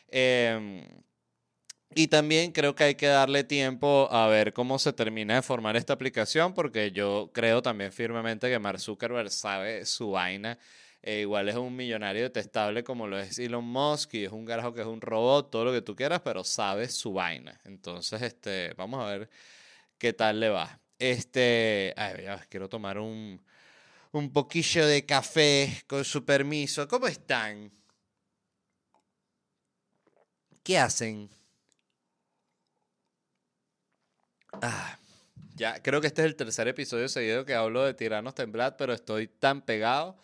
Eh, 0.08 0.86
y 1.94 2.06
también 2.06 2.52
creo 2.52 2.74
que 2.74 2.84
hay 2.84 2.94
que 2.94 3.06
darle 3.06 3.44
tiempo 3.44 4.08
a 4.10 4.26
ver 4.28 4.52
cómo 4.52 4.78
se 4.78 4.92
termina 4.92 5.34
de 5.34 5.42
formar 5.42 5.76
esta 5.76 5.92
aplicación, 5.92 6.54
porque 6.54 6.90
yo 6.90 7.30
creo 7.34 7.60
también 7.60 7.92
firmemente 7.92 8.48
que 8.48 8.58
Mark 8.58 8.80
Zuckerberg 8.80 9.30
sabe 9.30 9.84
su 9.84 10.12
vaina 10.12 10.58
eh, 11.02 11.20
igual 11.22 11.48
es 11.48 11.56
un 11.56 11.74
millonario 11.74 12.22
detestable 12.22 12.84
como 12.84 13.08
lo 13.08 13.18
es 13.18 13.38
Elon 13.38 13.64
Musk 13.64 14.14
y 14.14 14.24
es 14.24 14.32
un 14.32 14.46
carajo 14.46 14.72
que 14.72 14.82
es 14.82 14.86
un 14.86 15.00
robot, 15.00 15.50
todo 15.50 15.64
lo 15.64 15.72
que 15.72 15.82
tú 15.82 15.96
quieras, 15.96 16.20
pero 16.22 16.44
sabe 16.44 16.88
su 16.88 17.12
vaina. 17.12 17.60
Entonces, 17.64 18.22
este, 18.22 18.72
vamos 18.74 19.02
a 19.02 19.06
ver 19.10 19.30
qué 19.98 20.12
tal 20.12 20.38
le 20.38 20.48
va. 20.50 20.80
Este, 20.98 21.94
quiero 22.48 22.68
tomar 22.68 22.98
un, 22.98 23.42
un 24.12 24.32
poquillo 24.32 24.86
de 24.86 25.04
café 25.04 25.82
con 25.88 26.04
su 26.04 26.24
permiso. 26.24 26.86
¿Cómo 26.86 27.08
están? 27.08 27.72
¿Qué 30.62 30.78
hacen? 30.78 31.28
Ah, 34.52 34.98
ya, 35.56 35.82
creo 35.82 36.00
que 36.00 36.06
este 36.06 36.22
es 36.22 36.26
el 36.26 36.36
tercer 36.36 36.68
episodio 36.68 37.08
seguido 37.08 37.44
que 37.44 37.54
hablo 37.54 37.84
de 37.84 37.94
Tiranos 37.94 38.34
Temblad, 38.36 38.76
pero 38.76 38.92
estoy 38.92 39.26
tan 39.26 39.62
pegado 39.62 40.16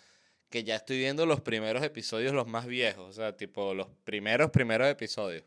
que 0.51 0.65
ya 0.65 0.77
estoy 0.77 0.99
viendo 0.99 1.27
los 1.27 1.41
primeros 1.41 1.83
episodios, 1.83 2.33
los 2.33 2.47
más 2.47 2.67
viejos, 2.67 3.11
o 3.11 3.13
sea, 3.13 3.37
tipo 3.37 3.75
los 3.75 3.89
primeros, 4.05 4.51
primeros 4.51 4.89
episodios. 4.89 5.45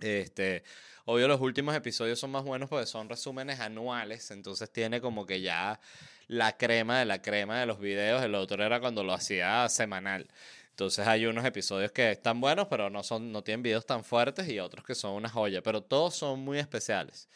Este, 0.00 0.62
obvio 1.06 1.28
los 1.28 1.40
últimos 1.40 1.74
episodios 1.74 2.18
son 2.18 2.30
más 2.30 2.44
buenos 2.44 2.68
porque 2.68 2.86
son 2.86 3.08
resúmenes 3.08 3.60
anuales, 3.60 4.30
entonces 4.30 4.70
tiene 4.70 5.00
como 5.00 5.26
que 5.26 5.40
ya 5.40 5.80
la 6.28 6.56
crema 6.56 6.98
de 6.98 7.04
la 7.06 7.22
crema 7.22 7.60
de 7.60 7.66
los 7.66 7.78
videos, 7.78 8.22
el 8.22 8.34
otro 8.34 8.62
era 8.64 8.80
cuando 8.80 9.04
lo 9.04 9.12
hacía 9.12 9.68
semanal. 9.68 10.28
Entonces 10.70 11.06
hay 11.06 11.26
unos 11.26 11.44
episodios 11.46 11.92
que 11.92 12.10
están 12.10 12.40
buenos, 12.40 12.66
pero 12.68 12.90
no 12.90 13.02
son 13.02 13.32
no 13.32 13.42
tienen 13.42 13.62
videos 13.62 13.86
tan 13.86 14.04
fuertes 14.04 14.48
y 14.48 14.58
otros 14.60 14.84
que 14.84 14.94
son 14.94 15.12
una 15.12 15.28
joya, 15.28 15.62
pero 15.62 15.82
todos 15.82 16.14
son 16.14 16.40
muy 16.40 16.58
especiales. 16.58 17.28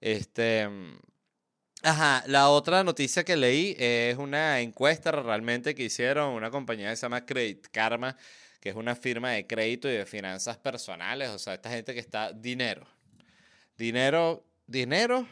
Este, 0.00 0.68
Ajá, 1.84 2.22
la 2.28 2.48
otra 2.48 2.84
noticia 2.84 3.24
que 3.24 3.34
leí 3.34 3.74
es 3.76 4.16
una 4.16 4.60
encuesta 4.60 5.10
realmente 5.10 5.74
que 5.74 5.82
hicieron 5.82 6.30
una 6.30 6.48
compañía 6.48 6.90
que 6.90 6.96
se 6.96 7.02
llama 7.02 7.26
Credit 7.26 7.66
Karma, 7.72 8.16
que 8.60 8.68
es 8.68 8.76
una 8.76 8.94
firma 8.94 9.30
de 9.30 9.48
crédito 9.48 9.88
y 9.88 9.94
de 9.94 10.06
finanzas 10.06 10.56
personales, 10.58 11.30
o 11.30 11.40
sea, 11.40 11.54
esta 11.54 11.70
gente 11.70 11.92
que 11.92 11.98
está 11.98 12.32
dinero, 12.32 12.86
dinero, 13.76 14.44
dinero, 14.64 15.26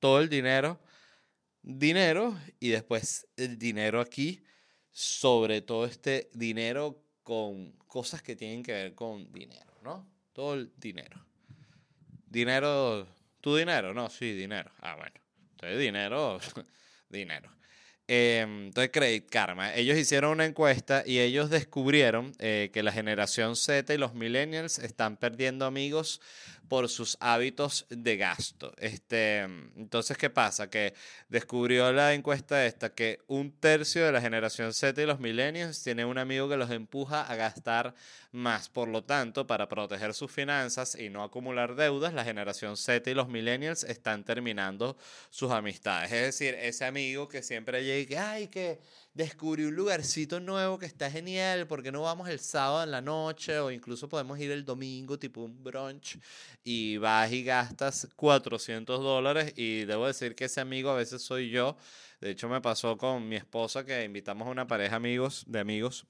todo 0.00 0.20
el 0.20 0.28
dinero, 0.28 0.80
dinero 1.62 2.36
y 2.58 2.70
después 2.70 3.28
el 3.36 3.56
dinero 3.56 4.00
aquí, 4.00 4.42
sobre 4.90 5.62
todo 5.62 5.84
este 5.84 6.30
dinero 6.34 7.00
con 7.22 7.70
cosas 7.86 8.22
que 8.22 8.34
tienen 8.34 8.64
que 8.64 8.72
ver 8.72 8.94
con 8.96 9.32
dinero, 9.32 9.72
¿no? 9.84 10.04
Todo 10.32 10.54
el 10.54 10.72
dinero. 10.78 11.24
Dinero, 12.26 13.06
tu 13.40 13.54
dinero, 13.54 13.94
no, 13.94 14.10
sí, 14.10 14.32
dinero. 14.32 14.72
Ah, 14.80 14.96
bueno 14.96 15.23
dinero, 15.72 16.40
dinero. 17.08 17.48
Em, 18.06 18.66
entonces, 18.66 18.90
Credit 18.92 19.28
Karma. 19.30 19.74
Ellos 19.74 19.96
hicieron 19.96 20.32
una 20.32 20.44
encuesta 20.44 21.02
y 21.06 21.20
ellos 21.20 21.48
descubrieron 21.48 22.32
eh, 22.38 22.70
que 22.72 22.82
la 22.82 22.92
generación 22.92 23.56
Z 23.56 23.94
y 23.94 23.96
los 23.96 24.12
millennials 24.14 24.78
están 24.78 25.16
perdiendo 25.16 25.64
amigos 25.64 26.20
por 26.68 26.88
sus 26.88 27.16
hábitos 27.20 27.86
de 27.88 28.16
gasto. 28.16 28.72
Este, 28.78 29.40
entonces, 29.40 30.16
¿qué 30.16 30.30
pasa? 30.30 30.70
Que 30.70 30.94
descubrió 31.28 31.92
la 31.92 32.14
encuesta 32.14 32.66
esta 32.66 32.94
que 32.94 33.20
un 33.26 33.52
tercio 33.52 34.04
de 34.04 34.12
la 34.12 34.20
generación 34.20 34.72
Z 34.72 35.00
y 35.00 35.06
los 35.06 35.20
millennials 35.20 35.82
tiene 35.82 36.04
un 36.04 36.18
amigo 36.18 36.48
que 36.48 36.56
los 36.56 36.70
empuja 36.70 37.22
a 37.22 37.36
gastar 37.36 37.94
más. 38.32 38.68
Por 38.68 38.88
lo 38.88 39.04
tanto, 39.04 39.46
para 39.46 39.68
proteger 39.68 40.14
sus 40.14 40.30
finanzas 40.30 40.96
y 40.98 41.10
no 41.10 41.22
acumular 41.22 41.74
deudas, 41.76 42.14
la 42.14 42.24
generación 42.24 42.76
Z 42.76 43.10
y 43.10 43.14
los 43.14 43.28
millennials 43.28 43.84
están 43.84 44.24
terminando 44.24 44.96
sus 45.30 45.52
amistades. 45.52 46.12
Es 46.12 46.22
decir, 46.22 46.54
ese 46.54 46.84
amigo 46.84 47.28
que 47.28 47.42
siempre 47.42 47.84
llega, 47.84 47.93
ay, 48.18 48.48
que 48.48 48.80
descubrí 49.14 49.64
un 49.64 49.74
lugarcito 49.74 50.40
nuevo 50.40 50.78
que 50.78 50.86
está 50.86 51.10
genial, 51.10 51.66
porque 51.66 51.92
no 51.92 52.02
vamos 52.02 52.28
el 52.28 52.40
sábado 52.40 52.82
en 52.82 52.90
la 52.90 53.00
noche 53.00 53.58
o 53.58 53.70
incluso 53.70 54.08
podemos 54.08 54.38
ir 54.38 54.50
el 54.50 54.64
domingo, 54.64 55.18
tipo 55.18 55.42
un 55.42 55.62
brunch, 55.62 56.18
y 56.62 56.96
vas 56.96 57.30
y 57.32 57.44
gastas 57.44 58.08
400 58.16 59.00
dólares 59.00 59.52
y 59.56 59.84
debo 59.84 60.06
decir 60.06 60.34
que 60.34 60.46
ese 60.46 60.60
amigo 60.60 60.90
a 60.90 60.96
veces 60.96 61.22
soy 61.22 61.50
yo. 61.50 61.76
De 62.20 62.30
hecho, 62.30 62.48
me 62.48 62.60
pasó 62.60 62.96
con 62.96 63.28
mi 63.28 63.36
esposa 63.36 63.84
que 63.84 64.04
invitamos 64.04 64.48
a 64.48 64.50
una 64.50 64.66
pareja 64.66 64.98
de 64.98 65.60
amigos 65.60 66.06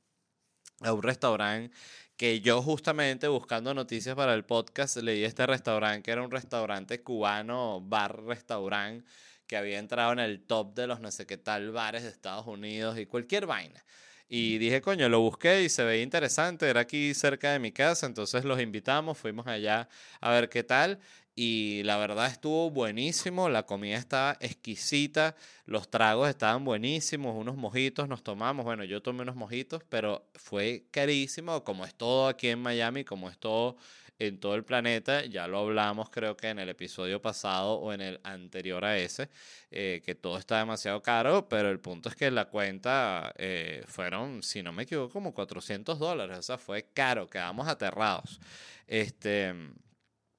a 0.80 0.92
un 0.92 1.02
restaurante 1.02 1.74
que 2.16 2.40
yo 2.40 2.62
justamente 2.62 3.26
buscando 3.28 3.74
noticias 3.74 4.14
para 4.14 4.34
el 4.34 4.44
podcast 4.44 4.96
leí 4.98 5.24
este 5.24 5.46
restaurante 5.46 6.02
que 6.02 6.10
era 6.12 6.22
un 6.22 6.30
restaurante 6.30 7.02
cubano, 7.02 7.80
bar 7.80 8.22
restaurante 8.24 9.04
que 9.46 9.56
había 9.56 9.78
entrado 9.78 10.12
en 10.12 10.18
el 10.18 10.40
top 10.42 10.74
de 10.74 10.86
los 10.86 11.00
no 11.00 11.10
sé 11.10 11.26
qué 11.26 11.36
tal 11.36 11.70
bares 11.72 12.02
de 12.02 12.08
Estados 12.08 12.46
Unidos 12.46 12.98
y 12.98 13.06
cualquier 13.06 13.46
vaina. 13.46 13.84
Y 14.28 14.58
dije, 14.58 14.80
coño, 14.80 15.08
lo 15.08 15.20
busqué 15.20 15.62
y 15.62 15.68
se 15.68 15.84
veía 15.84 16.02
interesante, 16.02 16.68
era 16.68 16.80
aquí 16.80 17.12
cerca 17.14 17.52
de 17.52 17.58
mi 17.58 17.72
casa, 17.72 18.06
entonces 18.06 18.44
los 18.44 18.60
invitamos, 18.60 19.18
fuimos 19.18 19.46
allá 19.46 19.88
a 20.20 20.30
ver 20.30 20.48
qué 20.48 20.64
tal 20.64 20.98
y 21.36 21.82
la 21.84 21.96
verdad 21.96 22.28
estuvo 22.28 22.70
buenísimo, 22.70 23.48
la 23.48 23.64
comida 23.64 23.96
estaba 23.96 24.36
exquisita, 24.40 25.34
los 25.66 25.90
tragos 25.90 26.28
estaban 26.28 26.64
buenísimos, 26.64 27.36
unos 27.36 27.56
mojitos 27.56 28.08
nos 28.08 28.22
tomamos, 28.22 28.64
bueno, 28.64 28.84
yo 28.84 29.02
tomé 29.02 29.22
unos 29.22 29.34
mojitos, 29.34 29.82
pero 29.88 30.28
fue 30.34 30.84
carísimo, 30.92 31.64
como 31.64 31.84
es 31.84 31.94
todo 31.94 32.28
aquí 32.28 32.48
en 32.48 32.60
Miami, 32.60 33.04
como 33.04 33.28
es 33.28 33.38
todo 33.38 33.76
en 34.18 34.38
todo 34.38 34.54
el 34.54 34.64
planeta. 34.64 35.24
Ya 35.26 35.46
lo 35.46 35.58
hablamos 35.58 36.10
creo 36.10 36.36
que 36.36 36.48
en 36.48 36.58
el 36.58 36.68
episodio 36.68 37.20
pasado 37.20 37.74
o 37.74 37.92
en 37.92 38.00
el 38.00 38.20
anterior 38.24 38.84
a 38.84 38.98
ese, 38.98 39.28
eh, 39.70 40.02
que 40.04 40.14
todo 40.14 40.38
está 40.38 40.58
demasiado 40.58 41.02
caro, 41.02 41.48
pero 41.48 41.70
el 41.70 41.80
punto 41.80 42.08
es 42.08 42.16
que 42.16 42.30
la 42.30 42.46
cuenta 42.46 43.32
eh, 43.36 43.82
fueron, 43.86 44.42
si 44.42 44.62
no 44.62 44.72
me 44.72 44.84
equivoco, 44.84 45.12
como 45.12 45.34
400 45.34 45.98
dólares. 45.98 46.38
O 46.38 46.42
sea, 46.42 46.58
fue 46.58 46.86
caro, 46.92 47.28
quedamos 47.28 47.68
aterrados. 47.68 48.40
Este... 48.86 49.54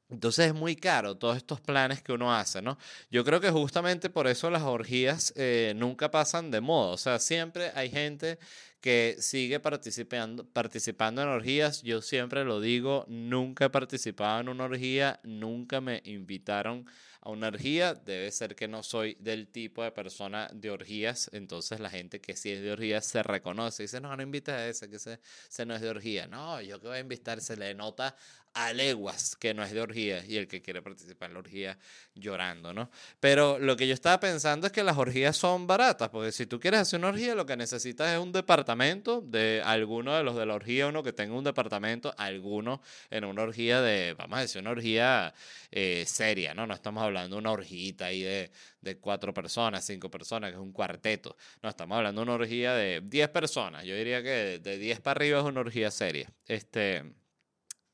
Entonces 0.10 0.48
es 0.48 0.54
muy 0.54 0.76
caro 0.76 1.18
todos 1.18 1.36
estos 1.36 1.62
planes 1.62 2.04
que 2.04 2.12
uno 2.14 2.34
hace, 2.34 2.62
¿no? 2.62 2.78
Yo 3.10 3.24
creo 3.24 3.42
que 3.42 3.50
justamente 3.50 4.10
por 4.10 4.28
eso 4.28 4.52
las 4.52 4.62
orgías 4.62 5.34
eh, 5.36 5.74
nunca 5.76 6.12
pasan 6.12 6.52
de 6.52 6.62
moda. 6.62 6.92
O 6.92 6.98
sea, 6.98 7.18
siempre 7.18 7.72
hay 7.74 7.90
gente 7.90 8.38
que 8.82 9.16
sigue 9.20 9.60
participando, 9.60 10.46
participando 10.48 11.24
en 11.24 11.30
orgías. 11.30 11.82
Yo 11.82 12.04
siempre 12.04 12.46
lo 12.46 12.62
digo, 12.62 13.06
nunca 13.08 13.66
he 13.66 13.70
participado 13.72 14.42
en 14.42 14.50
una 14.50 14.66
orgía, 14.66 15.20
nunca 15.24 15.82
me 15.82 16.04
invitaron 16.06 16.86
a 17.22 17.32
una 17.32 17.48
orgía. 17.48 17.96
Debe 17.96 18.32
ser 18.32 18.56
que 18.56 18.68
no 18.68 18.84
soy 18.84 19.18
del 19.20 19.48
tipo 19.48 19.82
de 19.84 19.92
persona 19.92 20.48
de 20.54 20.70
orgías. 20.70 21.32
Entonces 21.34 21.80
la 21.80 21.90
gente 21.90 22.22
que 22.22 22.36
sí 22.36 22.52
es 22.52 22.62
de 22.62 22.74
orgías 22.74 23.08
se 23.08 23.24
reconoce. 23.24 23.82
Dice, 23.82 24.00
no, 24.00 24.16
no 24.16 24.22
invita 24.22 24.56
a 24.56 24.68
ese, 24.68 24.88
que 24.88 24.98
ese, 24.98 25.20
ese 25.50 25.66
no 25.66 25.74
es 25.74 25.82
de 25.82 25.90
orgía. 25.90 26.28
No, 26.28 26.62
yo 26.62 26.80
que 26.80 26.88
voy 26.88 26.98
a 26.98 27.00
invitar, 27.00 27.42
se 27.42 27.58
le 27.58 27.74
nota 27.74 28.16
a 28.56 28.72
leguas 28.72 29.36
que 29.36 29.54
no 29.54 29.64
es 29.64 29.72
de 29.74 29.82
orgía 29.82 30.26
y 30.26 30.38
el 30.38 30.48
que 30.48 30.62
quiere 30.62 30.82
participar 30.82 31.28
en 31.30 31.34
la 31.34 31.40
orgía 31.40 31.78
llorando, 32.16 32.74
¿no? 32.74 32.90
Pero 33.20 33.60
lo 33.60 33.76
que 33.76 33.86
yo 33.86 33.94
estaba 33.94 34.18
pensando 34.22 34.66
es 34.66 34.72
que 34.74 34.82
las 34.82 34.98
orgías 34.98 35.36
son 35.36 35.68
baratas, 35.68 36.08
porque 36.08 36.32
si 36.32 36.46
tú 36.46 36.58
quieres 36.58 36.80
hacer 36.80 37.00
una 37.00 37.10
orgía, 37.10 37.36
lo 37.36 37.46
que 37.46 37.58
necesitas 37.58 38.14
es 38.14 38.18
un 38.18 38.32
departamento 38.32 39.20
de 39.20 39.62
alguno 39.64 40.16
de 40.16 40.24
los 40.24 40.38
de 40.38 40.46
la 40.46 40.56
orgía, 40.56 40.88
uno 40.88 41.04
que 41.04 41.12
tenga 41.12 41.36
un 41.36 41.44
departamento, 41.44 42.16
alguno 42.18 42.82
en 43.10 43.26
una 43.26 43.42
orgía 43.42 43.82
de, 43.82 44.16
vamos 44.18 44.40
a 44.40 44.42
decir, 44.42 44.62
una 44.62 44.72
orgía 44.72 45.34
eh, 45.72 46.06
seria, 46.08 46.54
¿no? 46.54 46.66
No 46.66 46.74
estamos 46.74 47.04
hablando 47.04 47.36
de 47.36 47.40
una 47.42 47.52
orgita 47.52 48.06
ahí 48.06 48.22
de, 48.22 48.52
de 48.80 48.98
cuatro 48.98 49.34
personas, 49.34 49.86
cinco 49.86 50.10
personas, 50.10 50.52
que 50.52 50.56
es 50.56 50.62
un 50.62 50.72
cuarteto. 50.72 51.36
No, 51.62 51.68
estamos 51.68 51.98
hablando 51.98 52.22
de 52.22 52.24
una 52.24 52.36
orgía 52.36 52.74
de 52.74 53.02
diez 53.04 53.28
personas. 53.28 53.84
Yo 53.84 53.98
diría 53.98 54.24
que 54.24 54.60
de 54.60 54.78
diez 54.78 55.02
para 55.02 55.18
arriba 55.18 55.40
es 55.40 55.46
una 55.46 55.60
orgía 55.60 55.92
seria. 55.92 56.32
Este. 56.48 57.04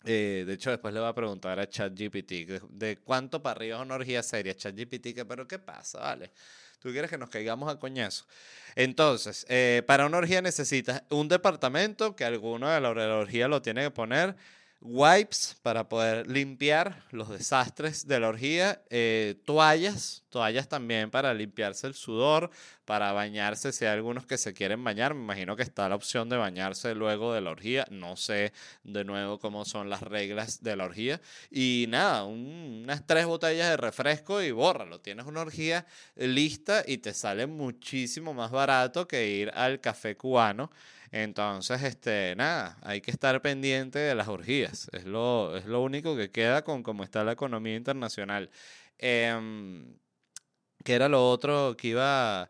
Eh, 0.04 0.44
de 0.48 0.54
hecho, 0.54 0.72
después 0.72 0.94
le 0.94 1.00
voy 1.00 1.10
a 1.10 1.14
preguntar 1.14 1.60
a 1.60 1.68
ChatGPT 1.68 2.32
de, 2.70 2.98
cuánto 3.04 3.42
para 3.42 3.58
arriba 3.58 3.78
es 3.78 3.84
una 3.84 3.96
orgía 3.96 4.24
seria. 4.24 4.56
ChatGPT, 4.56 5.14
que, 5.14 5.26
pero 5.26 5.48
¿qué 5.48 5.60
pasa? 5.60 6.00
Vale. 6.00 6.32
¿Tú 6.80 6.90
quieres 6.90 7.12
que 7.12 7.18
nos 7.18 7.30
caigamos 7.30 7.72
a 7.72 7.78
coñazo? 7.78 8.26
Entonces, 8.76 9.46
eh, 9.50 9.84
para 9.86 10.08
una 10.08 10.18
orgía 10.18 10.42
necesitas 10.42 11.04
un 11.10 11.28
departamento 11.28 12.16
que 12.16 12.26
alguno 12.26 12.70
de 12.70 12.82
la 12.82 12.90
orgía 12.90 13.48
lo 13.48 13.62
tiene 13.62 13.84
que 13.84 13.92
poner 13.92 14.36
wipes 14.82 15.58
para 15.62 15.88
poder 15.88 16.28
limpiar 16.28 17.04
los 17.12 17.30
desastres 17.30 18.08
de 18.08 18.20
la 18.20 18.30
orgía, 18.30 18.82
eh, 18.90 19.36
toallas, 19.46 20.21
toallas 20.32 20.68
también 20.68 21.12
para 21.12 21.34
limpiarse 21.34 21.86
el 21.86 21.94
sudor, 21.94 22.50
para 22.86 23.12
bañarse 23.12 23.72
si 23.72 23.86
hay 23.86 23.92
algunos 23.92 24.26
que 24.26 24.38
se 24.38 24.54
quieren 24.54 24.84
bañar, 24.84 25.14
me 25.14 25.22
imagino 25.22 25.56
que 25.56 25.64
está 25.64 25.88
la 25.88 25.96
opción 25.96 26.30
de 26.30 26.38
bañarse 26.38 26.96
luego 26.96 27.34
de 27.34 27.42
la 27.42 27.52
orgía, 27.52 27.86
no 27.92 28.18
sé 28.18 28.54
de 28.84 29.04
nuevo 29.04 29.40
cómo 29.40 29.66
son 29.66 29.90
las 29.90 30.02
reglas 30.02 30.64
de 30.64 30.76
la 30.76 30.86
orgía, 30.86 31.22
y 31.52 31.86
nada, 31.90 32.24
unas 32.24 33.06
tres 33.06 33.28
botellas 33.28 33.70
de 33.70 33.78
refresco 33.78 34.42
y 34.42 34.52
bórralo, 34.52 35.00
tienes 35.00 35.28
una 35.28 35.42
orgía 35.42 35.86
lista 36.16 36.84
y 36.88 36.98
te 36.98 37.14
sale 37.14 37.46
muchísimo 37.46 38.34
más 38.34 38.52
barato 38.52 39.08
que 39.08 39.28
ir 39.28 39.52
al 39.54 39.80
café 39.82 40.16
cubano. 40.18 40.72
Entonces, 41.12 41.84
este, 41.84 42.36
nada, 42.38 42.78
hay 42.82 43.02
que 43.02 43.12
estar 43.12 43.42
pendiente 43.42 44.00
de 44.00 44.16
las 44.16 44.30
orgías. 44.30 44.90
Es 44.94 45.04
lo, 45.06 45.58
es 45.58 45.66
lo 45.66 45.82
único 45.82 46.16
que 46.16 46.32
queda 46.32 46.64
con 46.64 46.84
cómo 46.84 47.04
está 47.04 47.24
la 47.26 47.34
economía 47.34 47.76
internacional. 47.76 48.50
Em, 48.98 49.98
¿Qué 50.84 50.94
era 50.94 51.10
lo 51.10 51.30
otro 51.30 51.76
que 51.78 51.90
iba 51.90 52.50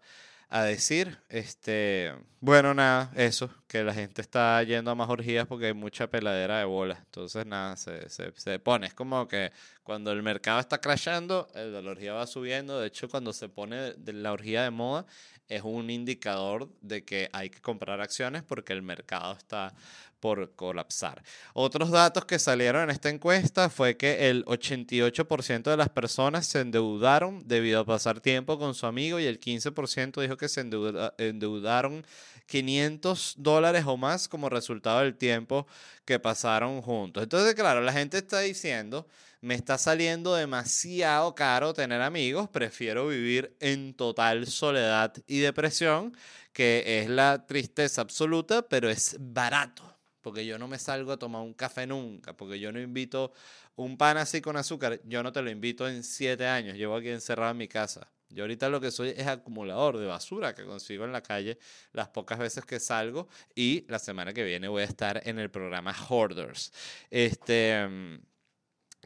a 0.49 0.63
decir? 0.63 1.17
Este, 1.29 2.13
bueno, 2.39 2.73
nada, 2.73 3.11
eso, 3.15 3.49
que 3.67 3.83
la 3.83 3.93
gente 3.93 4.21
está 4.21 4.61
yendo 4.63 4.91
a 4.91 4.95
más 4.95 5.09
orgías 5.09 5.47
porque 5.47 5.67
hay 5.67 5.73
mucha 5.73 6.07
peladera 6.07 6.59
de 6.59 6.65
bolas. 6.65 6.99
Entonces, 6.99 7.45
nada, 7.45 7.77
se, 7.77 8.09
se, 8.09 8.31
se 8.35 8.59
pone. 8.59 8.87
Es 8.87 8.93
como 8.93 9.27
que 9.27 9.51
cuando 9.83 10.11
el 10.11 10.23
mercado 10.23 10.59
está 10.59 10.79
crashando, 10.79 11.47
la 11.53 11.79
orgía 11.89 12.13
va 12.13 12.27
subiendo. 12.27 12.79
De 12.79 12.87
hecho, 12.87 13.09
cuando 13.09 13.33
se 13.33 13.49
pone 13.49 13.95
la 14.05 14.31
orgía 14.31 14.63
de 14.63 14.71
moda, 14.71 15.05
es 15.47 15.63
un 15.63 15.89
indicador 15.89 16.69
de 16.81 17.03
que 17.03 17.29
hay 17.33 17.49
que 17.49 17.59
comprar 17.59 17.99
acciones 17.99 18.41
porque 18.41 18.71
el 18.71 18.81
mercado 18.81 19.33
está 19.33 19.73
por 20.21 20.55
colapsar. 20.55 21.21
Otros 21.53 21.91
datos 21.91 22.23
que 22.23 22.39
salieron 22.39 22.83
en 22.83 22.91
esta 22.91 23.09
encuesta 23.09 23.69
fue 23.69 23.97
que 23.97 24.29
el 24.29 24.45
88% 24.45 25.63
de 25.63 25.75
las 25.75 25.89
personas 25.89 26.45
se 26.47 26.61
endeudaron 26.61 27.45
debido 27.45 27.81
a 27.81 27.85
pasar 27.85 28.21
tiempo 28.21 28.57
con 28.57 28.73
su 28.73 28.85
amigo 28.85 29.19
y 29.19 29.25
el 29.25 29.41
15% 29.41 30.21
dijo 30.21 30.37
que 30.37 30.47
se 30.47 30.61
endeudaron 30.61 32.05
500 32.45 33.35
dólares 33.37 33.83
o 33.85 33.97
más 33.97 34.29
como 34.29 34.47
resultado 34.47 34.99
del 34.99 35.17
tiempo 35.17 35.67
que 36.05 36.19
pasaron 36.19 36.81
juntos. 36.81 37.23
Entonces, 37.23 37.53
claro, 37.55 37.81
la 37.81 37.91
gente 37.91 38.17
está 38.17 38.39
diciendo 38.39 39.07
me 39.41 39.55
está 39.55 39.77
saliendo 39.79 40.35
demasiado 40.35 41.33
caro 41.33 41.73
tener 41.73 42.01
amigos, 42.01 42.47
prefiero 42.49 43.07
vivir 43.07 43.55
en 43.59 43.95
total 43.95 44.45
soledad 44.45 45.13
y 45.25 45.39
depresión, 45.39 46.15
que 46.53 47.01
es 47.01 47.09
la 47.09 47.45
tristeza 47.47 48.01
absoluta, 48.01 48.61
pero 48.61 48.89
es 48.89 49.17
barato, 49.19 49.90
porque 50.21 50.45
yo 50.45 50.57
no 50.57 50.67
me 50.67 50.79
salgo 50.79 51.11
a 51.11 51.17
tomar 51.17 51.41
un 51.41 51.53
café 51.53 51.85
nunca, 51.87 52.33
porque 52.33 52.59
yo 52.59 52.71
no 52.71 52.79
invito 52.79 53.33
un 53.75 53.97
pan 53.97 54.17
así 54.17 54.41
con 54.41 54.57
azúcar, 54.57 55.01
yo 55.05 55.23
no 55.23 55.31
te 55.31 55.41
lo 55.41 55.49
invito 55.49 55.87
en 55.87 56.03
siete 56.03 56.47
años, 56.47 56.77
llevo 56.77 56.95
aquí 56.95 57.09
encerrado 57.09 57.51
en 57.51 57.57
mi 57.57 57.67
casa. 57.67 58.07
Yo 58.29 58.43
ahorita 58.43 58.69
lo 58.69 58.79
que 58.79 58.91
soy 58.91 59.09
es 59.09 59.27
acumulador 59.27 59.97
de 59.97 60.05
basura 60.05 60.55
que 60.55 60.63
consigo 60.63 61.03
en 61.03 61.11
la 61.11 61.21
calle 61.21 61.57
las 61.91 62.07
pocas 62.07 62.39
veces 62.39 62.65
que 62.65 62.79
salgo 62.79 63.27
y 63.55 63.85
la 63.89 63.99
semana 63.99 64.33
que 64.33 64.43
viene 64.43 64.69
voy 64.69 64.83
a 64.83 64.85
estar 64.85 65.21
en 65.25 65.37
el 65.37 65.51
programa 65.51 65.93
Hoarders. 66.09 66.71
Este, 67.09 68.21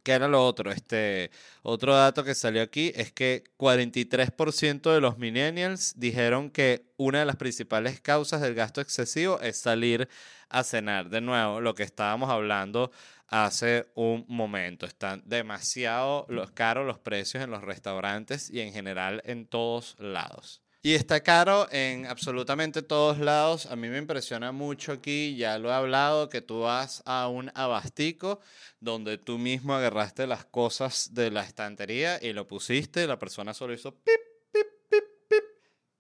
¿Qué 0.06 0.12
era 0.12 0.28
lo 0.28 0.46
otro? 0.46 0.72
Este, 0.72 1.32
otro 1.64 1.96
dato 1.96 2.24
que 2.24 2.36
salió 2.36 2.62
aquí 2.62 2.92
es 2.96 3.12
que 3.12 3.44
43% 3.58 4.94
de 4.94 5.02
los 5.02 5.18
millennials 5.18 5.96
dijeron 5.98 6.52
que 6.52 6.92
una 6.96 7.20
de 7.22 7.26
las 7.26 7.38
principales 7.38 8.02
causas 8.02 8.40
del 8.42 8.54
gasto 8.54 8.82
excesivo 8.82 9.40
es 9.42 9.58
salir 9.58 10.08
a 10.50 10.64
cenar. 10.64 11.10
De 11.10 11.22
nuevo, 11.22 11.60
lo 11.60 11.74
que 11.74 11.82
estábamos 11.82 12.30
hablando 12.30 12.92
hace 13.30 13.88
un 13.96 14.26
momento. 14.28 14.86
Están 14.86 15.24
demasiado 15.26 16.28
los 16.30 16.52
caros 16.52 16.86
los 16.86 17.00
precios 17.00 17.44
en 17.44 17.50
los 17.50 17.64
restaurantes 17.64 18.52
y 18.52 18.60
en 18.60 18.74
general 18.74 19.24
en 19.26 19.48
todos 19.48 19.96
lados. 19.98 20.65
Y 20.86 20.94
está 20.94 21.22
caro 21.22 21.68
en 21.72 22.06
absolutamente 22.06 22.84
todos 22.84 23.18
lados. 23.18 23.66
A 23.66 23.76
mí 23.76 23.88
me 23.88 23.98
impresiona 23.98 24.52
mucho 24.52 24.92
aquí, 24.92 25.36
ya 25.36 25.58
lo 25.58 25.72
he 25.72 25.74
hablado, 25.74 26.30
que 26.30 26.42
tú 26.42 26.60
vas 26.60 27.02
a 27.08 27.28
un 27.28 27.52
abastico 27.56 28.40
donde 28.80 29.18
tú 29.18 29.40
mismo 29.40 29.74
agarraste 29.74 30.28
las 30.28 30.46
cosas 30.46 31.16
de 31.16 31.32
la 31.32 31.42
estantería 31.42 32.20
y 32.22 32.34
lo 32.34 32.48
pusiste, 32.48 33.08
la 33.08 33.18
persona 33.18 33.56
solo 33.56 33.74
hizo 33.74 33.96
pip, 33.96 34.14
pip, 34.54 34.68
pip, 34.92 35.04
pip, 35.28 35.44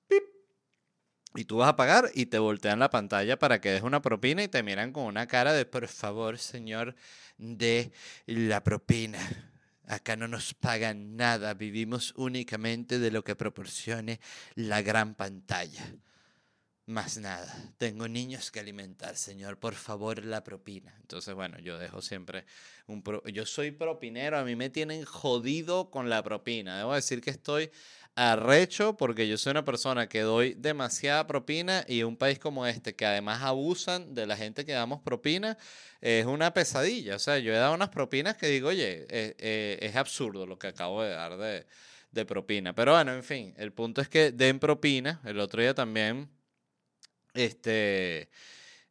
pip. 0.07 0.23
Y 1.33 1.45
tú 1.45 1.57
vas 1.57 1.69
a 1.69 1.75
pagar 1.75 2.11
y 2.13 2.27
te 2.27 2.37
voltean 2.37 2.77
la 2.77 2.91
pantalla 2.91 3.39
para 3.39 3.59
que 3.59 3.71
des 3.71 3.81
una 3.81 4.03
propina 4.03 4.43
y 4.43 4.49
te 4.49 4.61
miran 4.61 4.91
con 4.91 5.05
una 5.05 5.25
cara 5.25 5.53
de, 5.53 5.65
por 5.65 5.87
favor, 5.87 6.37
señor, 6.37 6.95
de 7.39 7.91
la 8.27 8.63
propina. 8.63 9.17
Acá 9.87 10.15
no 10.15 10.27
nos 10.27 10.53
pagan 10.53 11.15
nada, 11.15 11.53
vivimos 11.53 12.13
únicamente 12.17 12.99
de 12.99 13.11
lo 13.11 13.23
que 13.23 13.35
proporcione 13.35 14.19
la 14.55 14.81
gran 14.81 15.15
pantalla. 15.15 15.83
Más 16.87 17.17
nada, 17.17 17.51
tengo 17.77 18.07
niños 18.07 18.51
que 18.51 18.59
alimentar, 18.59 19.15
señor, 19.15 19.57
por 19.57 19.73
favor 19.73 20.23
la 20.23 20.43
propina. 20.43 20.95
Entonces, 21.01 21.33
bueno, 21.33 21.57
yo 21.57 21.79
dejo 21.79 21.99
siempre 21.99 22.45
un... 22.85 23.03
yo 23.33 23.45
soy 23.47 23.71
propinero, 23.71 24.37
a 24.37 24.43
mí 24.43 24.55
me 24.55 24.69
tienen 24.69 25.03
jodido 25.03 25.89
con 25.89 26.11
la 26.11 26.21
propina. 26.21 26.77
Debo 26.77 26.93
decir 26.93 27.21
que 27.21 27.31
estoy 27.31 27.71
arrecho 28.15 28.95
porque 28.95 29.27
yo 29.27 29.37
soy 29.37 29.51
una 29.51 29.65
persona 29.65 30.07
que 30.07 30.21
doy 30.21 30.53
demasiada 30.53 31.27
propina 31.27 31.83
y 31.87 32.03
un 32.03 32.15
país 32.15 32.39
como 32.39 32.65
este 32.65 32.95
que 32.95 33.05
además 33.05 33.43
abusan 33.43 34.15
de 34.15 34.25
la 34.25 34.37
gente 34.37 34.65
que 34.65 34.71
damos 34.71 35.01
propina 35.01 35.57
es 36.01 36.25
una 36.25 36.53
pesadilla. 36.53 37.15
O 37.15 37.19
sea, 37.19 37.39
yo 37.39 37.53
he 37.53 37.57
dado 37.57 37.73
unas 37.73 37.89
propinas 37.89 38.37
que 38.37 38.47
digo, 38.47 38.69
oye, 38.69 39.05
eh, 39.09 39.35
eh, 39.37 39.79
es 39.81 39.95
absurdo 39.95 40.45
lo 40.45 40.57
que 40.57 40.67
acabo 40.67 41.03
de 41.03 41.09
dar 41.09 41.37
de, 41.37 41.65
de 42.11 42.25
propina. 42.25 42.73
Pero 42.73 42.93
bueno, 42.93 43.13
en 43.13 43.23
fin, 43.23 43.53
el 43.57 43.73
punto 43.73 44.01
es 44.01 44.09
que 44.09 44.31
den 44.31 44.59
propina. 44.59 45.21
El 45.25 45.39
otro 45.39 45.61
día 45.61 45.73
también, 45.73 46.29
este 47.33 48.29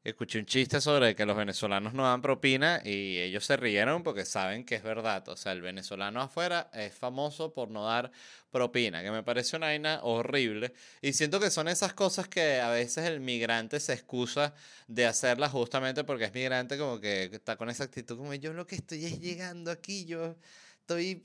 escuché 0.05 0.39
un 0.39 0.45
chiste 0.45 0.81
sobre 0.83 1.17
que 1.17 1.25
los 1.25 1.37
venezolanos 1.37 1.95
no 1.95 2.05
dan 2.05 2.21
propina 2.21 2.81
y 2.85 3.19
ellos 3.19 3.47
se 3.47 3.57
rieron 3.57 4.03
porque 4.03 4.27
saben 4.27 4.65
que 4.65 4.75
es 4.75 4.83
verdad. 4.83 5.27
O 5.31 5.37
sea, 5.37 5.53
el 5.53 5.63
venezolano 5.63 6.21
afuera 6.21 6.71
es 6.75 6.93
famoso 6.95 7.55
por 7.55 7.71
no 7.71 7.87
dar 7.87 8.13
propina, 8.51 9.03
que 9.03 9.11
me 9.11 9.23
parece 9.23 9.57
una 9.57 9.67
vaina 9.67 10.01
horrible. 10.03 10.75
Y 11.01 11.15
siento 11.15 11.41
que 11.41 11.51
son 11.51 11.69
esas 11.69 11.95
cosas 11.95 12.29
que 12.29 12.61
a 12.61 12.69
veces 12.69 13.07
el 13.07 13.21
migrante 13.21 13.81
se 13.81 13.95
excusa 13.95 14.55
de 14.87 15.07
hacerlas 15.07 15.51
justamente 15.53 16.05
porque 16.05 16.25
es 16.27 16.35
migrante, 16.35 16.77
como 16.79 17.01
que 17.01 17.25
está 17.33 17.57
con 17.57 17.71
esa 17.71 17.85
actitud 17.85 18.19
como 18.19 18.35
yo 18.35 18.53
lo 18.53 18.67
que 18.67 18.77
estoy 18.77 19.07
es 19.07 19.21
llegando 19.21 19.71
aquí, 19.71 20.05
yo 20.05 20.37
estoy 20.81 21.23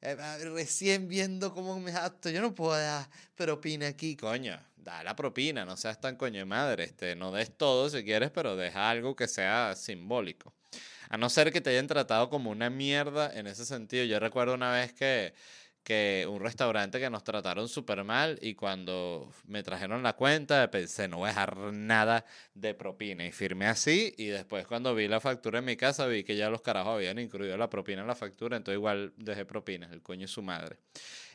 eh, 0.00 0.16
recién 0.44 1.08
viendo 1.08 1.52
cómo 1.52 1.80
me 1.80 1.92
acto, 1.92 2.30
yo 2.30 2.40
no 2.40 2.54
puedo 2.54 2.78
dar 2.78 3.08
propina 3.34 3.88
aquí, 3.88 4.16
coño 4.16 4.58
da 4.86 5.02
la 5.02 5.16
propina, 5.16 5.64
no 5.64 5.76
seas 5.76 6.00
tan 6.00 6.16
coño 6.16 6.38
de 6.38 6.44
madre, 6.44 6.84
este, 6.84 7.16
no 7.16 7.32
des 7.32 7.50
todo 7.56 7.90
si 7.90 8.04
quieres, 8.04 8.30
pero 8.30 8.56
deja 8.56 8.88
algo 8.88 9.16
que 9.16 9.26
sea 9.26 9.74
simbólico. 9.74 10.54
A 11.08 11.16
no 11.16 11.28
ser 11.28 11.52
que 11.52 11.60
te 11.60 11.70
hayan 11.70 11.86
tratado 11.88 12.30
como 12.30 12.50
una 12.50 12.70
mierda 12.70 13.32
en 13.34 13.46
ese 13.46 13.64
sentido. 13.64 14.04
Yo 14.04 14.18
recuerdo 14.18 14.54
una 14.54 14.72
vez 14.72 14.92
que, 14.92 15.34
que 15.86 16.26
un 16.28 16.40
restaurante 16.40 16.98
que 16.98 17.08
nos 17.08 17.22
trataron 17.22 17.68
súper 17.68 18.02
mal 18.02 18.40
y 18.42 18.56
cuando 18.56 19.32
me 19.46 19.62
trajeron 19.62 20.02
la 20.02 20.14
cuenta 20.14 20.68
pensé 20.68 21.06
no 21.06 21.18
voy 21.18 21.26
a 21.26 21.28
dejar 21.28 21.56
nada 21.72 22.24
de 22.54 22.74
propina 22.74 23.24
y 23.24 23.30
firmé 23.30 23.68
así 23.68 24.12
y 24.18 24.26
después 24.26 24.66
cuando 24.66 24.96
vi 24.96 25.06
la 25.06 25.20
factura 25.20 25.60
en 25.60 25.64
mi 25.64 25.76
casa 25.76 26.08
vi 26.08 26.24
que 26.24 26.34
ya 26.34 26.50
los 26.50 26.60
carajos 26.60 26.96
habían 26.96 27.20
incluido 27.20 27.56
la 27.56 27.70
propina 27.70 28.00
en 28.00 28.08
la 28.08 28.16
factura, 28.16 28.56
entonces 28.56 28.78
igual 28.78 29.12
dejé 29.16 29.44
propina, 29.44 29.88
el 29.92 30.02
coño 30.02 30.24
es 30.24 30.32
su 30.32 30.42
madre. 30.42 30.76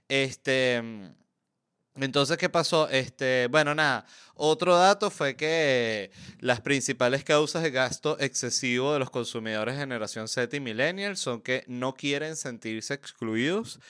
Este... 0.10 0.84
Entonces, 1.96 2.38
¿qué 2.38 2.48
pasó? 2.48 2.88
Este, 2.88 3.48
bueno, 3.52 3.76
nada. 3.76 4.06
Otro 4.36 4.78
dato 4.78 5.12
fue 5.12 5.36
que 5.36 6.10
las 6.40 6.62
principales 6.62 7.26
causas 7.26 7.64
de 7.64 7.70
gasto 7.72 8.18
excesivo 8.18 8.94
de 8.94 9.00
los 9.00 9.10
consumidores 9.10 9.78
generación 9.78 10.30
Z 10.30 10.56
y 10.56 10.62
millennials 10.62 11.20
son 11.20 11.42
que 11.42 11.66
no 11.68 11.94
quieren 11.94 12.38
sentirse 12.38 12.94
excluidos 12.94 13.82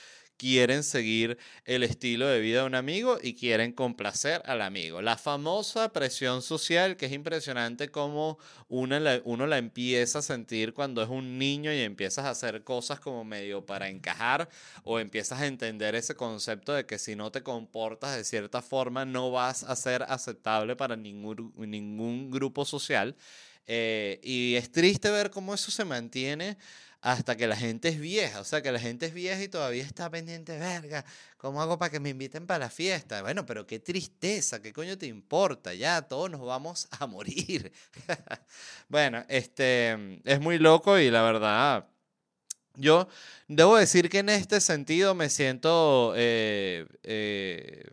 quieren 0.41 0.81
seguir 0.81 1.37
el 1.65 1.83
estilo 1.83 2.25
de 2.25 2.39
vida 2.39 2.61
de 2.61 2.65
un 2.65 2.73
amigo 2.73 3.19
y 3.21 3.35
quieren 3.35 3.73
complacer 3.73 4.41
al 4.45 4.63
amigo. 4.63 4.99
La 4.99 5.15
famosa 5.15 5.93
presión 5.93 6.41
social, 6.41 6.97
que 6.97 7.05
es 7.05 7.11
impresionante 7.11 7.89
cómo 7.89 8.39
uno 8.67 8.99
la, 8.99 9.21
uno 9.23 9.45
la 9.45 9.59
empieza 9.59 10.17
a 10.17 10.21
sentir 10.23 10.73
cuando 10.73 11.03
es 11.03 11.09
un 11.09 11.37
niño 11.37 11.71
y 11.71 11.81
empiezas 11.81 12.25
a 12.25 12.31
hacer 12.31 12.63
cosas 12.63 12.99
como 12.99 13.23
medio 13.23 13.63
para 13.67 13.87
encajar 13.87 14.49
o 14.83 14.97
empiezas 14.97 15.41
a 15.41 15.45
entender 15.45 15.93
ese 15.93 16.15
concepto 16.15 16.73
de 16.73 16.87
que 16.87 16.97
si 16.97 17.15
no 17.15 17.31
te 17.31 17.43
comportas 17.43 18.17
de 18.17 18.23
cierta 18.23 18.63
forma 18.63 19.05
no 19.05 19.29
vas 19.29 19.63
a 19.63 19.75
ser 19.75 20.01
aceptable 20.09 20.75
para 20.75 20.95
ningún, 20.95 21.53
ningún 21.55 22.31
grupo 22.31 22.65
social. 22.65 23.15
Eh, 23.67 24.19
y 24.23 24.55
es 24.55 24.71
triste 24.71 25.11
ver 25.11 25.29
cómo 25.29 25.53
eso 25.53 25.69
se 25.69 25.85
mantiene 25.85 26.57
hasta 27.01 27.35
que 27.35 27.47
la 27.47 27.55
gente 27.55 27.89
es 27.89 27.99
vieja. 27.99 28.39
O 28.39 28.43
sea, 28.43 28.61
que 28.61 28.71
la 28.71 28.79
gente 28.79 29.07
es 29.07 29.13
vieja 29.13 29.41
y 29.41 29.47
todavía 29.47 29.83
está 29.83 30.09
pendiente, 30.09 30.57
verga, 30.57 31.03
¿cómo 31.37 31.61
hago 31.61 31.77
para 31.79 31.89
que 31.91 31.99
me 31.99 32.09
inviten 32.09 32.45
para 32.45 32.59
la 32.59 32.69
fiesta? 32.69 33.21
Bueno, 33.21 33.45
pero 33.45 33.65
qué 33.65 33.79
tristeza, 33.79 34.61
¿qué 34.61 34.71
coño 34.71 34.97
te 34.97 35.07
importa? 35.07 35.73
Ya, 35.73 36.03
todos 36.03 36.29
nos 36.29 36.41
vamos 36.41 36.87
a 36.91 37.05
morir. 37.07 37.71
bueno, 38.87 39.25
este, 39.27 40.19
es 40.23 40.39
muy 40.39 40.57
loco 40.59 40.97
y 40.99 41.09
la 41.11 41.23
verdad... 41.23 41.87
Yo 42.75 43.09
debo 43.49 43.75
decir 43.75 44.09
que 44.09 44.19
en 44.19 44.29
este 44.29 44.61
sentido 44.61 45.13
me 45.13 45.29
siento 45.29 46.13
eh, 46.15 46.87
eh, 47.03 47.91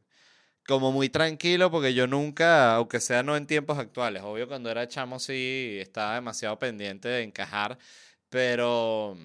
como 0.64 0.92
muy 0.92 1.09
tranquilo 1.09 1.68
porque 1.71 1.94
yo 1.94 2.07
nunca, 2.07 2.77
aunque 2.77 3.01
sea 3.01 3.25
no 3.25 3.37
en 3.37 3.49
tiempos 3.49 3.77
actuales, 3.77 4.23
obvio 4.23 4.47
cuando 4.47 4.71
era 4.71 4.87
chamo 4.87 5.18
sí 5.18 5.79
estaba 5.81 6.14
demasiado 6.14 6.61
pendiente 6.61 7.09
de 7.09 7.25
encajar 7.25 7.77
pero, 8.30 9.16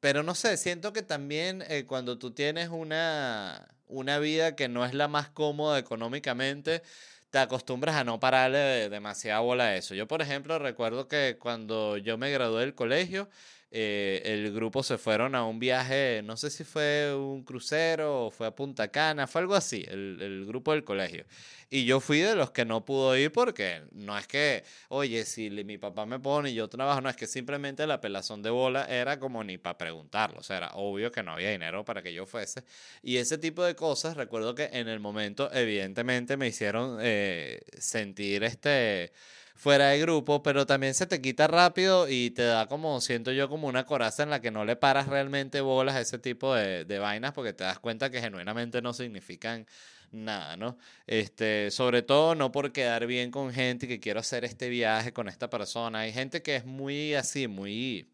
pero 0.00 0.22
no 0.22 0.34
sé, 0.34 0.56
siento 0.56 0.92
que 0.92 1.02
también 1.02 1.64
eh, 1.68 1.84
cuando 1.86 2.18
tú 2.18 2.32
tienes 2.32 2.68
una, 2.68 3.68
una 3.86 4.18
vida 4.18 4.56
que 4.56 4.68
no 4.68 4.84
es 4.84 4.94
la 4.94 5.08
más 5.08 5.28
cómoda 5.28 5.78
económicamente, 5.78 6.82
te 7.30 7.38
acostumbras 7.38 7.96
a 7.96 8.04
no 8.04 8.20
pararle 8.20 8.88
demasiada 8.88 9.40
bola 9.40 9.64
a 9.64 9.76
eso. 9.76 9.94
Yo, 9.94 10.08
por 10.08 10.22
ejemplo, 10.22 10.58
recuerdo 10.58 11.08
que 11.08 11.36
cuando 11.38 11.96
yo 11.98 12.16
me 12.18 12.30
gradué 12.30 12.60
del 12.60 12.74
colegio, 12.74 13.28
eh, 13.70 14.22
el 14.24 14.52
grupo 14.54 14.82
se 14.82 14.96
fueron 14.96 15.34
a 15.34 15.44
un 15.44 15.58
viaje, 15.58 16.22
no 16.24 16.38
sé 16.38 16.48
si 16.48 16.64
fue 16.64 17.14
un 17.14 17.44
crucero 17.44 18.26
o 18.26 18.30
fue 18.30 18.46
a 18.46 18.54
Punta 18.54 18.88
Cana, 18.88 19.26
fue 19.26 19.42
algo 19.42 19.54
así, 19.54 19.84
el, 19.88 20.18
el, 20.22 20.46
grupo 20.46 20.72
del 20.72 20.84
colegio. 20.84 21.26
Y 21.68 21.84
yo 21.84 22.00
fui 22.00 22.20
de 22.20 22.34
los 22.34 22.50
que 22.50 22.64
no 22.64 22.86
pudo 22.86 23.14
ir 23.14 23.30
porque 23.30 23.82
no 23.92 24.16
es 24.16 24.26
que, 24.26 24.64
oye, 24.88 25.26
si 25.26 25.50
mi 25.50 25.76
papá 25.76 26.06
me 26.06 26.18
pone 26.18 26.50
y 26.50 26.54
yo 26.54 26.68
trabajo, 26.68 27.02
no, 27.02 27.10
es 27.10 27.16
que 27.16 27.26
simplemente 27.26 27.86
la 27.86 28.00
pelazón 28.00 28.42
de 28.42 28.48
bola 28.48 28.86
era 28.86 29.18
como 29.18 29.44
ni 29.44 29.58
para 29.58 29.76
preguntarlo, 29.76 30.40
o 30.40 30.42
sea, 30.42 30.56
era 30.56 30.70
obvio 30.74 31.12
que 31.12 31.22
no 31.22 31.32
había 31.32 31.50
dinero 31.50 31.84
para 31.84 32.02
que 32.02 32.14
yo 32.14 32.24
fuese. 32.24 32.64
Y 33.02 33.18
ese 33.18 33.36
tipo 33.36 33.62
de 33.64 33.74
cosas, 33.74 34.16
recuerdo 34.16 34.54
que 34.54 34.70
en 34.72 34.88
el 34.88 34.98
momento, 34.98 35.52
evidentemente, 35.52 36.38
me 36.38 36.48
hicieron 36.48 36.98
eh, 37.02 37.60
sentir 37.78 38.44
este 38.44 39.12
fuera 39.58 39.88
de 39.88 39.98
grupo, 39.98 40.42
pero 40.42 40.66
también 40.66 40.94
se 40.94 41.06
te 41.06 41.20
quita 41.20 41.48
rápido 41.48 42.08
y 42.08 42.30
te 42.30 42.44
da 42.44 42.66
como, 42.68 43.00
siento 43.00 43.32
yo, 43.32 43.48
como 43.48 43.66
una 43.66 43.84
coraza 43.84 44.22
en 44.22 44.30
la 44.30 44.40
que 44.40 44.52
no 44.52 44.64
le 44.64 44.76
paras 44.76 45.08
realmente 45.08 45.60
bolas 45.60 45.96
a 45.96 46.00
ese 46.00 46.18
tipo 46.18 46.54
de, 46.54 46.84
de 46.84 46.98
vainas 47.00 47.32
porque 47.32 47.52
te 47.52 47.64
das 47.64 47.80
cuenta 47.80 48.08
que 48.08 48.20
genuinamente 48.20 48.80
no 48.80 48.92
significan 48.92 49.66
nada, 50.12 50.56
¿no? 50.56 50.78
Este, 51.06 51.70
sobre 51.72 52.02
todo 52.02 52.36
no 52.36 52.52
por 52.52 52.72
quedar 52.72 53.06
bien 53.06 53.32
con 53.32 53.52
gente 53.52 53.88
que 53.88 53.98
quiero 54.00 54.20
hacer 54.20 54.44
este 54.44 54.68
viaje 54.68 55.12
con 55.12 55.28
esta 55.28 55.50
persona. 55.50 56.00
Hay 56.00 56.12
gente 56.12 56.40
que 56.42 56.56
es 56.56 56.64
muy 56.64 57.14
así, 57.14 57.48
muy 57.48 58.08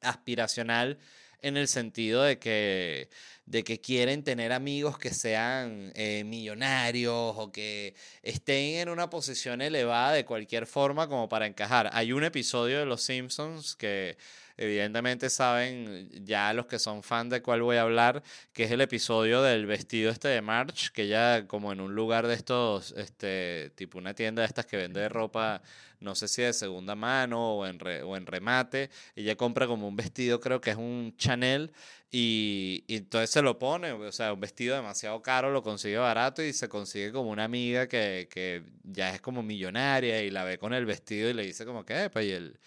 aspiracional 0.00 0.98
en 1.42 1.56
el 1.56 1.68
sentido 1.68 2.22
de 2.22 2.38
que, 2.38 3.08
de 3.46 3.64
que 3.64 3.80
quieren 3.80 4.24
tener 4.24 4.52
amigos 4.52 4.98
que 4.98 5.12
sean 5.12 5.92
eh, 5.94 6.24
millonarios 6.24 7.34
o 7.36 7.52
que 7.52 7.94
estén 8.22 8.80
en 8.80 8.88
una 8.88 9.10
posición 9.10 9.60
elevada 9.62 10.12
de 10.12 10.24
cualquier 10.24 10.66
forma 10.66 11.08
como 11.08 11.28
para 11.28 11.46
encajar. 11.46 11.90
Hay 11.92 12.12
un 12.12 12.24
episodio 12.24 12.78
de 12.78 12.86
Los 12.86 13.02
Simpsons 13.02 13.76
que 13.76 14.16
evidentemente 14.56 15.30
saben 15.30 16.08
ya 16.24 16.52
los 16.52 16.66
que 16.66 16.78
son 16.78 17.02
fan 17.02 17.28
de 17.28 17.42
cuál 17.42 17.62
voy 17.62 17.76
a 17.76 17.82
hablar, 17.82 18.22
que 18.52 18.64
es 18.64 18.70
el 18.70 18.80
episodio 18.80 19.42
del 19.42 19.66
vestido 19.66 20.10
este 20.10 20.28
de 20.28 20.42
March, 20.42 20.90
que 20.92 21.08
ya 21.08 21.46
como 21.46 21.72
en 21.72 21.80
un 21.80 21.94
lugar 21.94 22.26
de 22.26 22.34
estos, 22.34 22.92
este, 22.92 23.70
tipo 23.74 23.98
una 23.98 24.14
tienda 24.14 24.42
de 24.42 24.48
estas 24.48 24.66
que 24.66 24.76
vende 24.76 25.08
ropa 25.08 25.62
no 26.00 26.14
sé 26.14 26.28
si 26.28 26.42
de 26.42 26.52
segunda 26.52 26.94
mano 26.94 27.56
o 27.56 27.66
en, 27.66 27.78
o 28.04 28.16
en 28.16 28.26
remate. 28.26 28.90
Ella 29.14 29.36
compra 29.36 29.66
como 29.66 29.88
un 29.88 29.96
vestido, 29.96 30.40
creo 30.40 30.60
que 30.60 30.70
es 30.70 30.76
un 30.76 31.14
Chanel, 31.16 31.72
y, 32.10 32.84
entonces 32.88 33.30
se 33.30 33.42
lo 33.42 33.58
pone, 33.58 33.92
o 33.92 34.12
sea, 34.12 34.32
un 34.32 34.40
vestido 34.40 34.76
demasiado 34.76 35.20
caro, 35.22 35.50
lo 35.50 35.62
consigue 35.62 35.96
barato 35.98 36.42
y 36.42 36.52
se 36.52 36.68
consigue 36.68 37.12
como 37.12 37.30
una 37.30 37.44
amiga 37.44 37.88
que, 37.88 38.28
que 38.30 38.62
ya 38.84 39.14
es 39.14 39.20
como 39.20 39.42
millonaria 39.42 40.22
y 40.22 40.30
la 40.30 40.44
ve 40.44 40.58
con 40.58 40.72
el 40.72 40.86
vestido 40.86 41.28
y 41.30 41.34
le 41.34 41.44
dice 41.44 41.64
como 41.66 41.84
que, 41.84 42.08
pues, 42.10 42.26
y 42.26 42.30
el 42.30 42.58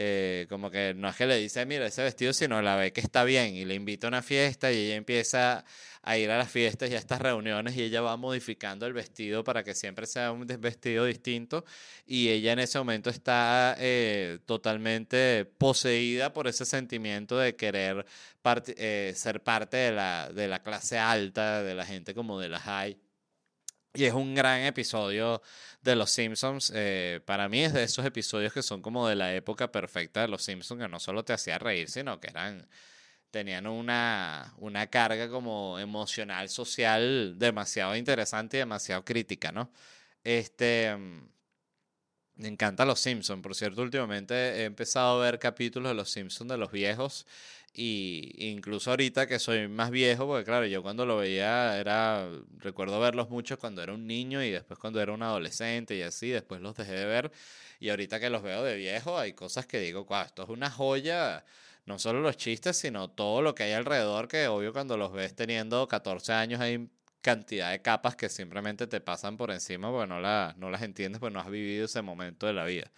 eh, 0.00 0.46
como 0.48 0.70
que 0.70 0.94
no 0.94 1.08
es 1.08 1.16
que 1.16 1.26
le 1.26 1.36
dice, 1.38 1.66
mira, 1.66 1.84
ese 1.84 2.04
vestido, 2.04 2.32
sino 2.32 2.62
la 2.62 2.76
ve 2.76 2.92
que 2.92 3.00
está 3.00 3.24
bien 3.24 3.56
y 3.56 3.64
le 3.64 3.74
invita 3.74 4.06
a 4.06 4.08
una 4.08 4.22
fiesta 4.22 4.70
y 4.70 4.76
ella 4.76 4.94
empieza 4.94 5.64
a 6.02 6.16
ir 6.16 6.30
a 6.30 6.38
las 6.38 6.52
fiestas 6.52 6.88
y 6.88 6.94
a 6.94 6.98
estas 6.98 7.20
reuniones 7.20 7.76
y 7.76 7.82
ella 7.82 8.00
va 8.00 8.16
modificando 8.16 8.86
el 8.86 8.92
vestido 8.92 9.42
para 9.42 9.64
que 9.64 9.74
siempre 9.74 10.06
sea 10.06 10.30
un 10.30 10.46
vestido 10.46 11.04
distinto 11.04 11.64
y 12.06 12.28
ella 12.28 12.52
en 12.52 12.60
ese 12.60 12.78
momento 12.78 13.10
está 13.10 13.74
eh, 13.80 14.38
totalmente 14.46 15.44
poseída 15.58 16.32
por 16.32 16.46
ese 16.46 16.64
sentimiento 16.64 17.36
de 17.36 17.56
querer 17.56 18.06
eh, 18.76 19.12
ser 19.16 19.42
parte 19.42 19.78
de 19.78 19.90
la, 19.90 20.30
de 20.32 20.46
la 20.46 20.62
clase 20.62 20.96
alta, 20.96 21.64
de 21.64 21.74
la 21.74 21.84
gente 21.84 22.14
como 22.14 22.38
de 22.38 22.48
la 22.50 22.60
high. 22.60 22.96
Y 23.98 24.04
es 24.04 24.14
un 24.14 24.32
gran 24.32 24.60
episodio 24.60 25.42
de 25.82 25.96
Los 25.96 26.12
Simpsons. 26.12 26.70
Eh, 26.72 27.20
para 27.24 27.48
mí 27.48 27.64
es 27.64 27.72
de 27.72 27.82
esos 27.82 28.06
episodios 28.06 28.52
que 28.52 28.62
son 28.62 28.80
como 28.80 29.08
de 29.08 29.16
la 29.16 29.34
época 29.34 29.72
perfecta 29.72 30.20
de 30.20 30.28
Los 30.28 30.44
Simpsons, 30.44 30.80
que 30.80 30.88
no 30.88 31.00
solo 31.00 31.24
te 31.24 31.32
hacía 31.32 31.58
reír, 31.58 31.90
sino 31.90 32.20
que 32.20 32.28
eran 32.28 32.68
tenían 33.32 33.66
una, 33.66 34.54
una 34.58 34.86
carga 34.86 35.28
como 35.28 35.80
emocional, 35.80 36.48
social 36.48 37.40
demasiado 37.40 37.96
interesante 37.96 38.58
y 38.58 38.60
demasiado 38.60 39.04
crítica, 39.04 39.50
¿no? 39.50 39.72
Este, 40.22 40.96
mm, 40.96 41.28
me 42.38 42.48
encanta 42.48 42.84
Los 42.84 43.00
Simpsons, 43.00 43.42
por 43.42 43.54
cierto, 43.54 43.82
últimamente 43.82 44.34
he 44.34 44.64
empezado 44.64 45.20
a 45.20 45.24
ver 45.24 45.38
capítulos 45.38 45.90
de 45.90 45.94
Los 45.94 46.10
Simpsons 46.10 46.50
de 46.50 46.56
los 46.56 46.70
viejos 46.72 47.26
y 47.74 48.32
incluso 48.38 48.90
ahorita 48.90 49.26
que 49.26 49.38
soy 49.38 49.68
más 49.68 49.90
viejo, 49.90 50.26
porque 50.26 50.44
claro, 50.44 50.66
yo 50.66 50.82
cuando 50.82 51.04
lo 51.06 51.18
veía 51.18 51.78
era, 51.78 52.28
recuerdo 52.58 52.98
verlos 53.00 53.28
mucho 53.30 53.58
cuando 53.58 53.82
era 53.82 53.92
un 53.92 54.06
niño 54.06 54.42
y 54.42 54.50
después 54.50 54.78
cuando 54.78 55.00
era 55.00 55.12
un 55.12 55.22
adolescente 55.22 55.96
y 55.96 56.02
así, 56.02 56.30
después 56.30 56.60
los 56.60 56.76
dejé 56.76 56.92
de 56.92 57.04
ver. 57.06 57.32
Y 57.80 57.90
ahorita 57.90 58.18
que 58.20 58.30
los 58.30 58.42
veo 58.42 58.64
de 58.64 58.76
viejo 58.76 59.18
hay 59.18 59.32
cosas 59.32 59.66
que 59.66 59.80
digo, 59.80 60.04
wow, 60.06 60.22
esto 60.22 60.42
es 60.44 60.48
una 60.48 60.70
joya 60.70 61.44
no 61.86 61.98
solo 61.98 62.20
los 62.20 62.36
chistes, 62.36 62.76
sino 62.76 63.08
todo 63.10 63.42
lo 63.42 63.54
que 63.54 63.64
hay 63.64 63.72
alrededor, 63.72 64.28
que 64.28 64.46
obvio 64.46 64.72
cuando 64.72 64.96
los 64.96 65.12
ves 65.12 65.34
teniendo 65.34 65.88
14 65.88 66.32
años 66.34 66.60
hay 66.60 66.88
cantidad 67.20 67.70
de 67.70 67.82
capas 67.82 68.16
que 68.16 68.28
simplemente 68.28 68.86
te 68.86 69.00
pasan 69.00 69.36
por 69.36 69.50
encima 69.50 69.90
porque 69.90 70.06
no, 70.08 70.20
no 70.20 70.70
las 70.70 70.82
entiendes, 70.82 71.20
porque 71.20 71.34
no 71.34 71.40
has 71.40 71.50
vivido 71.50 71.86
ese 71.86 72.02
momento 72.02 72.46
de 72.46 72.52
la 72.52 72.64
vida. 72.64 72.90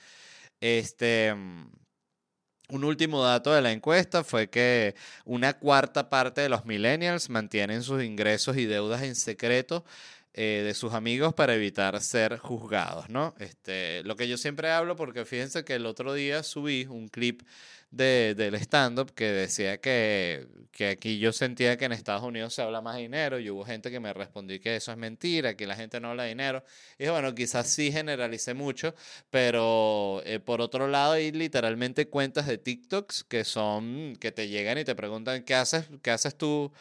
Este, 0.60 1.32
un 1.32 2.84
último 2.84 3.22
dato 3.24 3.52
de 3.52 3.62
la 3.62 3.72
encuesta 3.72 4.24
fue 4.24 4.48
que 4.48 4.94
una 5.24 5.54
cuarta 5.54 6.08
parte 6.08 6.40
de 6.40 6.48
los 6.48 6.64
millennials 6.66 7.30
mantienen 7.30 7.82
sus 7.82 8.02
ingresos 8.02 8.56
y 8.56 8.66
deudas 8.66 9.02
en 9.02 9.16
secreto 9.16 9.84
eh, 10.32 10.62
de 10.64 10.74
sus 10.74 10.94
amigos 10.94 11.34
para 11.34 11.54
evitar 11.54 12.00
ser 12.00 12.38
juzgados, 12.38 13.08
¿no? 13.08 13.34
Este, 13.40 14.04
lo 14.04 14.14
que 14.14 14.28
yo 14.28 14.38
siempre 14.38 14.70
hablo, 14.70 14.94
porque 14.94 15.24
fíjense 15.24 15.64
que 15.64 15.74
el 15.74 15.86
otro 15.86 16.14
día 16.14 16.44
subí 16.44 16.86
un 16.88 17.08
clip 17.08 17.42
de, 17.90 18.34
del 18.36 18.54
stand-up 18.54 19.12
que 19.14 19.24
decía 19.26 19.80
que, 19.80 20.46
que, 20.70 20.90
aquí 20.90 21.18
yo 21.18 21.32
sentía 21.32 21.76
que 21.76 21.86
en 21.86 21.92
Estados 21.92 22.22
Unidos 22.22 22.54
se 22.54 22.62
habla 22.62 22.80
más 22.80 22.96
dinero 22.96 23.38
y 23.38 23.50
hubo 23.50 23.64
gente 23.64 23.90
que 23.90 24.00
me 24.00 24.12
respondió 24.12 24.60
que 24.60 24.76
eso 24.76 24.92
es 24.92 24.98
mentira, 24.98 25.56
que 25.56 25.66
la 25.66 25.76
gente 25.76 26.00
no 26.00 26.10
habla 26.10 26.24
dinero. 26.24 26.64
Y 26.98 27.08
bueno, 27.08 27.34
quizás 27.34 27.68
sí 27.68 27.90
generalicé 27.92 28.54
mucho, 28.54 28.94
pero 29.30 30.22
eh, 30.24 30.38
por 30.40 30.60
otro 30.60 30.88
lado 30.88 31.12
hay 31.12 31.32
literalmente 31.32 32.08
cuentas 32.08 32.46
de 32.46 32.58
TikToks 32.58 33.24
que 33.24 33.44
son, 33.44 34.16
que 34.20 34.32
te 34.32 34.48
llegan 34.48 34.78
y 34.78 34.84
te 34.84 34.94
preguntan, 34.94 35.42
¿qué 35.42 35.54
haces, 35.54 35.88
qué 36.02 36.10
haces 36.10 36.36
tú? 36.36 36.72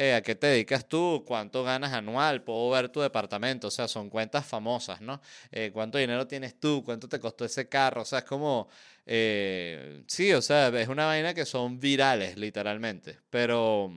Eh, 0.00 0.14
¿a 0.14 0.22
qué 0.22 0.36
te 0.36 0.46
dedicas 0.46 0.86
tú? 0.88 1.24
¿Cuánto 1.26 1.64
ganas 1.64 1.92
anual? 1.92 2.44
Puedo 2.44 2.70
ver 2.70 2.88
tu 2.88 3.00
departamento. 3.00 3.66
O 3.66 3.70
sea, 3.70 3.88
son 3.88 4.08
cuentas 4.10 4.46
famosas, 4.46 5.00
¿no? 5.00 5.20
Eh, 5.50 5.70
¿Cuánto 5.72 5.98
dinero 5.98 6.24
tienes 6.28 6.58
tú? 6.60 6.84
¿Cuánto 6.84 7.08
te 7.08 7.18
costó 7.18 7.44
ese 7.44 7.68
carro? 7.68 8.02
O 8.02 8.04
sea, 8.04 8.20
es 8.20 8.24
como... 8.24 8.68
Eh, 9.10 10.02
sí, 10.06 10.32
o 10.34 10.42
sea, 10.42 10.68
es 10.68 10.88
una 10.88 11.06
vaina 11.06 11.32
que 11.34 11.46
son 11.46 11.80
virales, 11.80 12.36
literalmente. 12.36 13.18
Pero... 13.30 13.90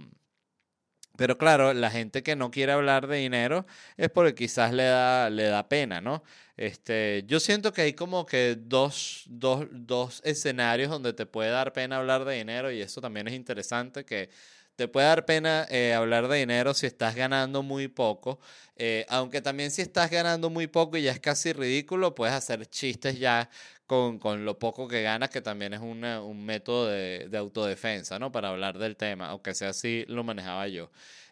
Pero 1.17 1.37
claro, 1.37 1.73
la 1.73 1.91
gente 1.91 2.23
que 2.23 2.35
no 2.35 2.49
quiere 2.51 2.71
hablar 2.71 3.05
de 3.05 3.17
dinero 3.17 3.65
es 3.97 4.09
porque 4.09 4.33
quizás 4.33 4.73
le 4.73 4.85
da, 4.85 5.29
le 5.29 5.43
da 5.43 5.67
pena, 5.69 6.01
¿no? 6.01 6.23
Este, 6.57 7.23
yo 7.27 7.39
siento 7.39 7.73
que 7.73 7.81
hay 7.81 7.93
como 7.93 8.25
que 8.25 8.55
dos, 8.59 9.25
dos, 9.27 9.67
dos 9.71 10.21
escenarios 10.23 10.89
donde 10.89 11.13
te 11.13 11.25
puede 11.25 11.51
dar 11.51 11.73
pena 11.73 11.97
hablar 11.97 12.25
de 12.25 12.35
dinero 12.35 12.71
y 12.71 12.81
eso 12.81 13.01
también 13.01 13.27
es 13.27 13.33
interesante, 13.33 14.05
que 14.05 14.29
te 14.75 14.87
puede 14.87 15.07
dar 15.07 15.25
pena 15.25 15.67
eh, 15.69 15.93
hablar 15.93 16.27
de 16.27 16.37
dinero 16.37 16.73
si 16.73 16.87
estás 16.87 17.13
ganando 17.15 17.61
muy 17.61 17.87
poco, 17.87 18.39
eh, 18.75 19.05
aunque 19.09 19.41
también 19.41 19.69
si 19.69 19.81
estás 19.81 20.09
ganando 20.09 20.49
muy 20.49 20.67
poco 20.67 20.97
y 20.97 21.03
ya 21.03 21.11
es 21.11 21.19
casi 21.19 21.53
ridículo, 21.53 22.15
puedes 22.15 22.33
hacer 22.33 22.65
chistes 22.67 23.19
ya 23.19 23.49
con, 23.91 24.19
con 24.19 24.45
lo 24.45 24.57
poco 24.57 24.87
que 24.87 25.01
ganas, 25.01 25.29
que 25.31 25.41
también 25.41 25.73
es 25.73 25.81
un 25.81 26.45
método 26.45 26.87
de, 26.87 27.27
de, 27.29 27.37
autodefensa, 27.37 28.19
¿no? 28.19 28.31
Para 28.31 28.47
hablar 28.47 28.77
del 28.79 28.95
tema, 28.95 29.27
aunque 29.27 29.53
sea 29.53 29.71
así, 29.71 30.05
lo 30.07 30.23
manejaba 30.23 30.69
yo. 30.69 30.89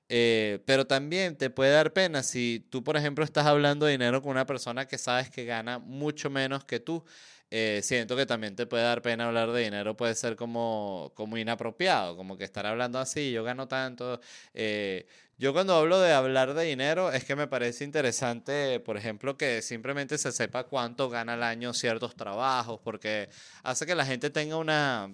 Eh, 0.09 0.59
pero 0.65 0.85
también 0.85 1.37
te 1.37 1.49
puede 1.49 1.71
dar 1.71 1.93
pena 1.93 2.21
si 2.21 2.65
tú, 2.69 2.83
por 2.83 2.97
ejemplo, 2.97 3.23
estás 3.23 3.45
hablando 3.45 3.85
de 3.85 3.93
dinero 3.93 4.21
con 4.21 4.31
una 4.31 4.45
persona 4.45 4.85
que 4.89 4.97
sabes 4.97 5.29
que 5.29 5.45
gana 5.45 5.79
mucho 5.79 6.29
menos 6.29 6.65
que 6.65 6.81
tú. 6.81 7.05
Eh, 7.51 7.81
siento 7.83 8.15
que 8.15 8.25
también 8.27 8.55
te 8.55 8.67
puede 8.67 8.83
dar 8.83 9.01
pena 9.01 9.27
hablar 9.27 9.51
de 9.51 9.61
dinero, 9.63 9.97
puede 9.97 10.13
ser 10.13 10.35
como, 10.35 11.11
como 11.15 11.37
inapropiado, 11.37 12.15
como 12.15 12.37
que 12.37 12.43
estar 12.43 12.65
hablando 12.65 12.99
así, 12.99 13.31
yo 13.31 13.43
gano 13.43 13.67
tanto. 13.67 14.21
Eh, 14.53 15.07
yo 15.37 15.53
cuando 15.53 15.75
hablo 15.75 15.99
de 15.99 16.11
hablar 16.13 16.53
de 16.53 16.65
dinero 16.65 17.11
es 17.11 17.23
que 17.23 17.35
me 17.35 17.47
parece 17.47 17.83
interesante, 17.85 18.79
por 18.81 18.97
ejemplo, 18.97 19.37
que 19.37 19.61
simplemente 19.61 20.17
se 20.17 20.31
sepa 20.31 20.65
cuánto 20.65 21.09
gana 21.09 21.33
al 21.33 21.43
año 21.43 21.73
ciertos 21.73 22.15
trabajos, 22.15 22.79
porque 22.83 23.29
hace 23.63 23.85
que 23.85 23.95
la 23.95 24.05
gente 24.05 24.29
tenga 24.29 24.57
una, 24.57 25.11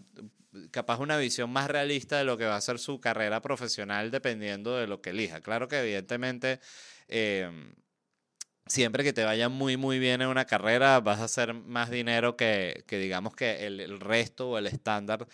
capaz 0.72 1.00
una 1.00 1.18
visión 1.18 1.50
más 1.52 1.70
realista 1.70 2.18
de 2.18 2.26
lo 2.26 2.38
que 2.38 2.46
va 2.46 2.56
a 2.58 2.62
ser 2.62 2.80
su 2.80 3.00
carrera 3.00 3.42
profesional 3.42 4.12
dependiendo 4.12 4.76
de 4.78 4.88
lo 4.88 5.02
que 5.02 5.12
elija. 5.12 5.42
Claro 5.42 5.68
que 5.68 5.80
evidentemente... 5.80 6.60
Eh, 7.08 7.50
siempre 8.68 9.04
que 9.04 9.14
te 9.14 9.24
vaya 9.24 9.50
muy, 9.50 9.78
muy 9.78 10.00
bien 10.00 10.22
en 10.22 10.28
una 10.30 10.46
carrera, 10.46 11.00
vas 11.00 11.20
a 11.20 11.26
hacer 11.26 11.54
más 11.54 11.90
dinero 11.92 12.36
que, 12.36 12.84
que 12.88 12.98
digamos 12.98 13.36
que 13.36 13.68
el, 13.68 13.80
el, 13.80 14.00
resto 14.00 14.52
o 14.52 14.58
el 14.58 14.68
estándar 14.68 15.28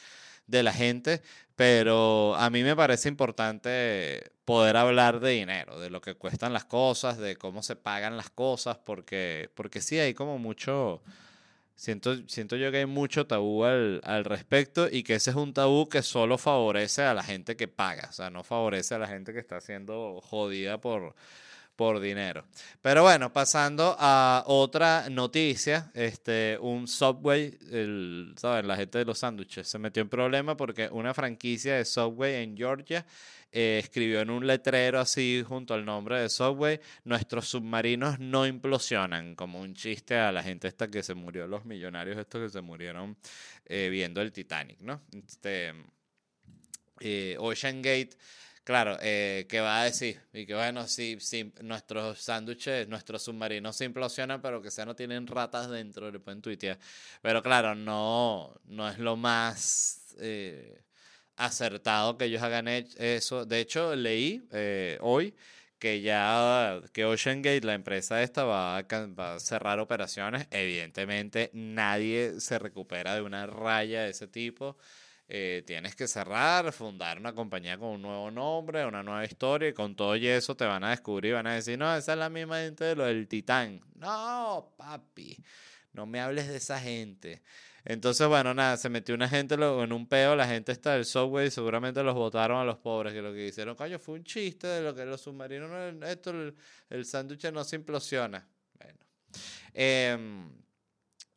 de 0.47 0.63
la 0.63 0.73
gente, 0.73 1.21
pero 1.55 2.35
a 2.35 2.49
mí 2.49 2.63
me 2.63 2.75
parece 2.75 3.09
importante 3.09 4.31
poder 4.45 4.77
hablar 4.77 5.19
de 5.21 5.31
dinero, 5.31 5.79
de 5.79 5.89
lo 5.89 6.01
que 6.01 6.15
cuestan 6.15 6.53
las 6.53 6.65
cosas, 6.65 7.17
de 7.17 7.37
cómo 7.37 7.63
se 7.63 7.75
pagan 7.75 8.17
las 8.17 8.29
cosas, 8.29 8.77
porque, 8.77 9.49
porque 9.55 9.81
sí, 9.81 9.99
hay 9.99 10.13
como 10.13 10.37
mucho... 10.37 11.01
Siento, 11.75 12.15
siento 12.27 12.57
yo 12.57 12.69
que 12.69 12.77
hay 12.79 12.85
mucho 12.85 13.25
tabú 13.25 13.63
al, 13.63 14.01
al 14.03 14.23
respecto 14.23 14.87
y 14.91 15.01
que 15.01 15.15
ese 15.15 15.31
es 15.31 15.35
un 15.35 15.51
tabú 15.53 15.89
que 15.89 16.03
solo 16.03 16.37
favorece 16.37 17.01
a 17.01 17.15
la 17.15 17.23
gente 17.23 17.55
que 17.55 17.67
paga, 17.67 18.07
o 18.09 18.13
sea, 18.13 18.29
no 18.29 18.43
favorece 18.43 18.93
a 18.95 18.99
la 18.99 19.07
gente 19.07 19.33
que 19.33 19.39
está 19.39 19.59
siendo 19.61 20.21
jodida 20.21 20.79
por, 20.79 21.15
por 21.81 21.99
dinero. 21.99 22.45
Pero 22.79 23.01
bueno, 23.01 23.33
pasando 23.33 23.95
a 23.97 24.43
otra 24.45 25.09
noticia, 25.09 25.89
este, 25.95 26.55
un 26.61 26.87
Subway, 26.87 27.57
el, 27.71 28.35
¿saben? 28.37 28.67
La 28.67 28.75
gente 28.75 28.99
de 28.99 29.05
los 29.05 29.17
sándwiches 29.17 29.67
se 29.67 29.79
metió 29.79 30.03
en 30.03 30.07
problema 30.07 30.55
porque 30.55 30.89
una 30.91 31.15
franquicia 31.15 31.77
de 31.77 31.85
Subway 31.85 32.43
en 32.43 32.55
Georgia 32.55 33.03
eh, 33.51 33.79
escribió 33.83 34.21
en 34.21 34.29
un 34.29 34.45
letrero 34.45 34.99
así 34.99 35.43
junto 35.43 35.73
al 35.73 35.83
nombre 35.83 36.21
de 36.21 36.29
Subway, 36.29 36.79
nuestros 37.03 37.47
submarinos 37.47 38.19
no 38.19 38.45
implosionan, 38.45 39.33
como 39.33 39.59
un 39.59 39.73
chiste 39.73 40.15
a 40.15 40.31
la 40.31 40.43
gente 40.43 40.67
esta 40.67 40.87
que 40.87 41.01
se 41.01 41.15
murió, 41.15 41.47
los 41.47 41.65
millonarios 41.65 42.15
estos 42.19 42.43
que 42.43 42.49
se 42.51 42.61
murieron 42.61 43.17
eh, 43.65 43.89
viendo 43.89 44.21
el 44.21 44.31
Titanic, 44.31 44.79
¿no? 44.81 45.01
Este, 45.17 45.73
eh, 46.99 47.37
Ocean 47.39 47.81
Gate 47.81 48.11
Claro, 48.63 48.97
eh, 49.01 49.47
¿qué 49.49 49.59
va 49.59 49.81
a 49.81 49.85
decir? 49.85 50.21
Y 50.33 50.45
que 50.45 50.53
bueno, 50.53 50.87
si, 50.87 51.19
si 51.19 51.51
nuestros 51.63 52.19
sándwiches, 52.21 52.87
nuestros 52.87 53.23
submarinos 53.23 53.75
se 53.75 53.85
implosionan, 53.85 54.39
pero 54.41 54.61
que 54.61 54.69
sea 54.69 54.85
no 54.85 54.95
tienen 54.95 55.25
ratas 55.25 55.69
dentro, 55.69 56.11
le 56.11 56.19
pueden 56.19 56.41
tuitear. 56.41 56.77
Pero 57.23 57.41
claro, 57.41 57.73
no, 57.73 58.53
no 58.65 58.87
es 58.87 58.99
lo 58.99 59.15
más 59.17 60.15
eh, 60.19 60.83
acertado 61.37 62.17
que 62.17 62.25
ellos 62.25 62.43
hagan 62.43 62.67
eso. 62.67 63.45
De 63.45 63.59
hecho, 63.59 63.95
leí 63.95 64.47
eh, 64.51 64.97
hoy 65.01 65.33
que 65.79 66.01
ya 66.01 66.81
que 66.93 67.05
Ocean 67.05 67.41
Gate, 67.41 67.65
la 67.65 67.73
empresa 67.73 68.21
esta, 68.21 68.43
va 68.43 68.77
a, 68.77 68.83
va 69.07 69.35
a, 69.35 69.39
cerrar 69.39 69.79
operaciones. 69.79 70.47
Evidentemente, 70.51 71.49
nadie 71.53 72.39
se 72.39 72.59
recupera 72.59 73.15
de 73.15 73.21
una 73.23 73.47
raya 73.47 74.03
de 74.03 74.11
ese 74.11 74.27
tipo. 74.27 74.77
Eh, 75.33 75.63
tienes 75.65 75.95
que 75.95 76.09
cerrar, 76.09 76.73
fundar 76.73 77.17
una 77.17 77.33
compañía 77.33 77.77
con 77.77 77.91
un 77.91 78.01
nuevo 78.01 78.29
nombre, 78.29 78.85
una 78.85 79.01
nueva 79.01 79.23
historia, 79.23 79.69
y 79.69 79.73
con 79.73 79.95
todo 79.95 80.17
y 80.17 80.27
eso 80.27 80.57
te 80.57 80.65
van 80.65 80.83
a 80.83 80.89
descubrir, 80.89 81.35
van 81.35 81.47
a 81.47 81.53
decir, 81.53 81.79
no, 81.79 81.95
esa 81.95 82.11
es 82.11 82.19
la 82.19 82.29
misma 82.29 82.57
gente 82.57 82.83
de 82.83 82.95
lo 82.97 83.05
del 83.05 83.29
Titán. 83.29 83.79
No, 83.95 84.73
papi, 84.75 85.37
no 85.93 86.05
me 86.05 86.19
hables 86.19 86.49
de 86.49 86.57
esa 86.57 86.77
gente. 86.81 87.41
Entonces, 87.85 88.27
bueno, 88.27 88.53
nada, 88.53 88.75
se 88.75 88.89
metió 88.89 89.15
una 89.15 89.29
gente 89.29 89.55
en 89.55 89.93
un 89.93 90.05
peo, 90.05 90.35
la 90.35 90.45
gente 90.45 90.73
está 90.73 90.95
del 90.95 91.05
software 91.05 91.47
y 91.47 91.51
seguramente 91.51 92.03
los 92.03 92.13
votaron 92.13 92.57
a 92.59 92.65
los 92.65 92.79
pobres, 92.79 93.13
que 93.13 93.21
lo 93.21 93.31
que 93.31 93.47
hicieron, 93.47 93.77
coño, 93.77 93.99
fue 93.99 94.15
un 94.15 94.25
chiste 94.25 94.67
de 94.67 94.81
lo 94.81 94.93
que 94.93 95.05
los 95.05 95.21
submarinos, 95.21 95.71
esto, 96.09 96.31
el, 96.31 96.53
el 96.89 97.05
sándwich 97.05 97.49
no 97.53 97.63
se 97.63 97.77
implosiona. 97.77 98.45
Bueno. 98.77 98.99
Eh, 99.75 100.17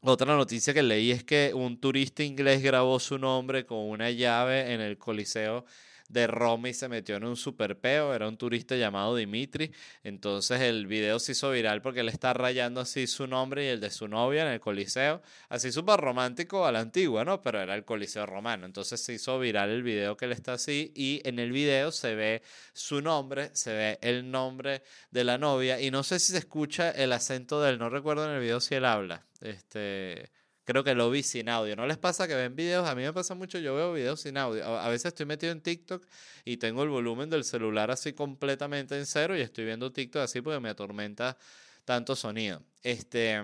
Otra 0.06 0.36
noticia 0.36 0.74
que 0.74 0.82
leí 0.82 1.12
es 1.12 1.24
que 1.24 1.52
un 1.54 1.80
turista 1.80 2.22
inglés 2.22 2.62
grabó 2.62 3.00
su 3.00 3.16
nombre 3.16 3.64
con 3.64 3.78
una 3.78 4.10
llave 4.10 4.74
en 4.74 4.82
el 4.82 4.98
Coliseo 4.98 5.64
de 6.08 6.26
Roma 6.26 6.68
y 6.68 6.74
se 6.74 6.88
metió 6.88 7.16
en 7.16 7.24
un 7.24 7.36
superpeo. 7.36 8.14
Era 8.14 8.28
un 8.28 8.36
turista 8.36 8.76
llamado 8.76 9.16
Dimitri. 9.16 9.72
Entonces 10.02 10.60
el 10.60 10.86
video 10.86 11.18
se 11.18 11.32
hizo 11.32 11.50
viral 11.50 11.82
porque 11.82 12.00
él 12.00 12.08
está 12.08 12.32
rayando 12.32 12.80
así 12.80 13.06
su 13.06 13.26
nombre 13.26 13.64
y 13.64 13.68
el 13.68 13.80
de 13.80 13.90
su 13.90 14.08
novia 14.08 14.42
en 14.42 14.48
el 14.48 14.60
Coliseo. 14.60 15.22
Así 15.48 15.72
súper 15.72 16.00
romántico 16.00 16.66
a 16.66 16.72
la 16.72 16.80
antigua, 16.80 17.24
¿no? 17.24 17.42
Pero 17.42 17.60
era 17.60 17.74
el 17.74 17.84
Coliseo 17.84 18.26
romano. 18.26 18.66
Entonces 18.66 19.00
se 19.00 19.14
hizo 19.14 19.38
viral 19.38 19.70
el 19.70 19.82
video 19.82 20.16
que 20.16 20.26
él 20.26 20.32
está 20.32 20.54
así 20.54 20.92
y 20.94 21.20
en 21.24 21.38
el 21.38 21.52
video 21.52 21.90
se 21.92 22.14
ve 22.14 22.42
su 22.72 23.00
nombre, 23.00 23.50
se 23.54 23.72
ve 23.72 23.98
el 24.02 24.30
nombre 24.30 24.82
de 25.10 25.24
la 25.24 25.38
novia 25.38 25.80
y 25.80 25.90
no 25.90 26.02
sé 26.02 26.18
si 26.18 26.32
se 26.32 26.38
escucha 26.38 26.90
el 26.90 27.12
acento 27.12 27.60
de 27.60 27.70
él. 27.70 27.78
No 27.78 27.88
recuerdo 27.88 28.24
en 28.24 28.32
el 28.32 28.40
video 28.40 28.60
si 28.60 28.74
él 28.74 28.84
habla. 28.84 29.24
Este 29.40 30.30
creo 30.64 30.84
que 30.84 30.94
lo 30.94 31.10
vi 31.10 31.22
sin 31.22 31.48
audio. 31.48 31.76
¿No 31.76 31.86
les 31.86 31.98
pasa 31.98 32.26
que 32.26 32.34
ven 32.34 32.56
videos? 32.56 32.88
A 32.88 32.94
mí 32.94 33.02
me 33.02 33.12
pasa 33.12 33.34
mucho, 33.34 33.58
yo 33.58 33.74
veo 33.74 33.92
videos 33.92 34.20
sin 34.20 34.36
audio. 34.36 34.64
A 34.64 34.88
veces 34.88 35.06
estoy 35.06 35.26
metido 35.26 35.52
en 35.52 35.60
TikTok 35.60 36.04
y 36.44 36.56
tengo 36.56 36.82
el 36.82 36.88
volumen 36.88 37.30
del 37.30 37.44
celular 37.44 37.90
así 37.90 38.12
completamente 38.12 38.98
en 38.98 39.06
cero 39.06 39.36
y 39.36 39.40
estoy 39.40 39.64
viendo 39.64 39.92
TikTok 39.92 40.22
así 40.22 40.40
porque 40.40 40.60
me 40.60 40.70
atormenta 40.70 41.36
tanto 41.84 42.16
sonido. 42.16 42.62
Este. 42.82 43.42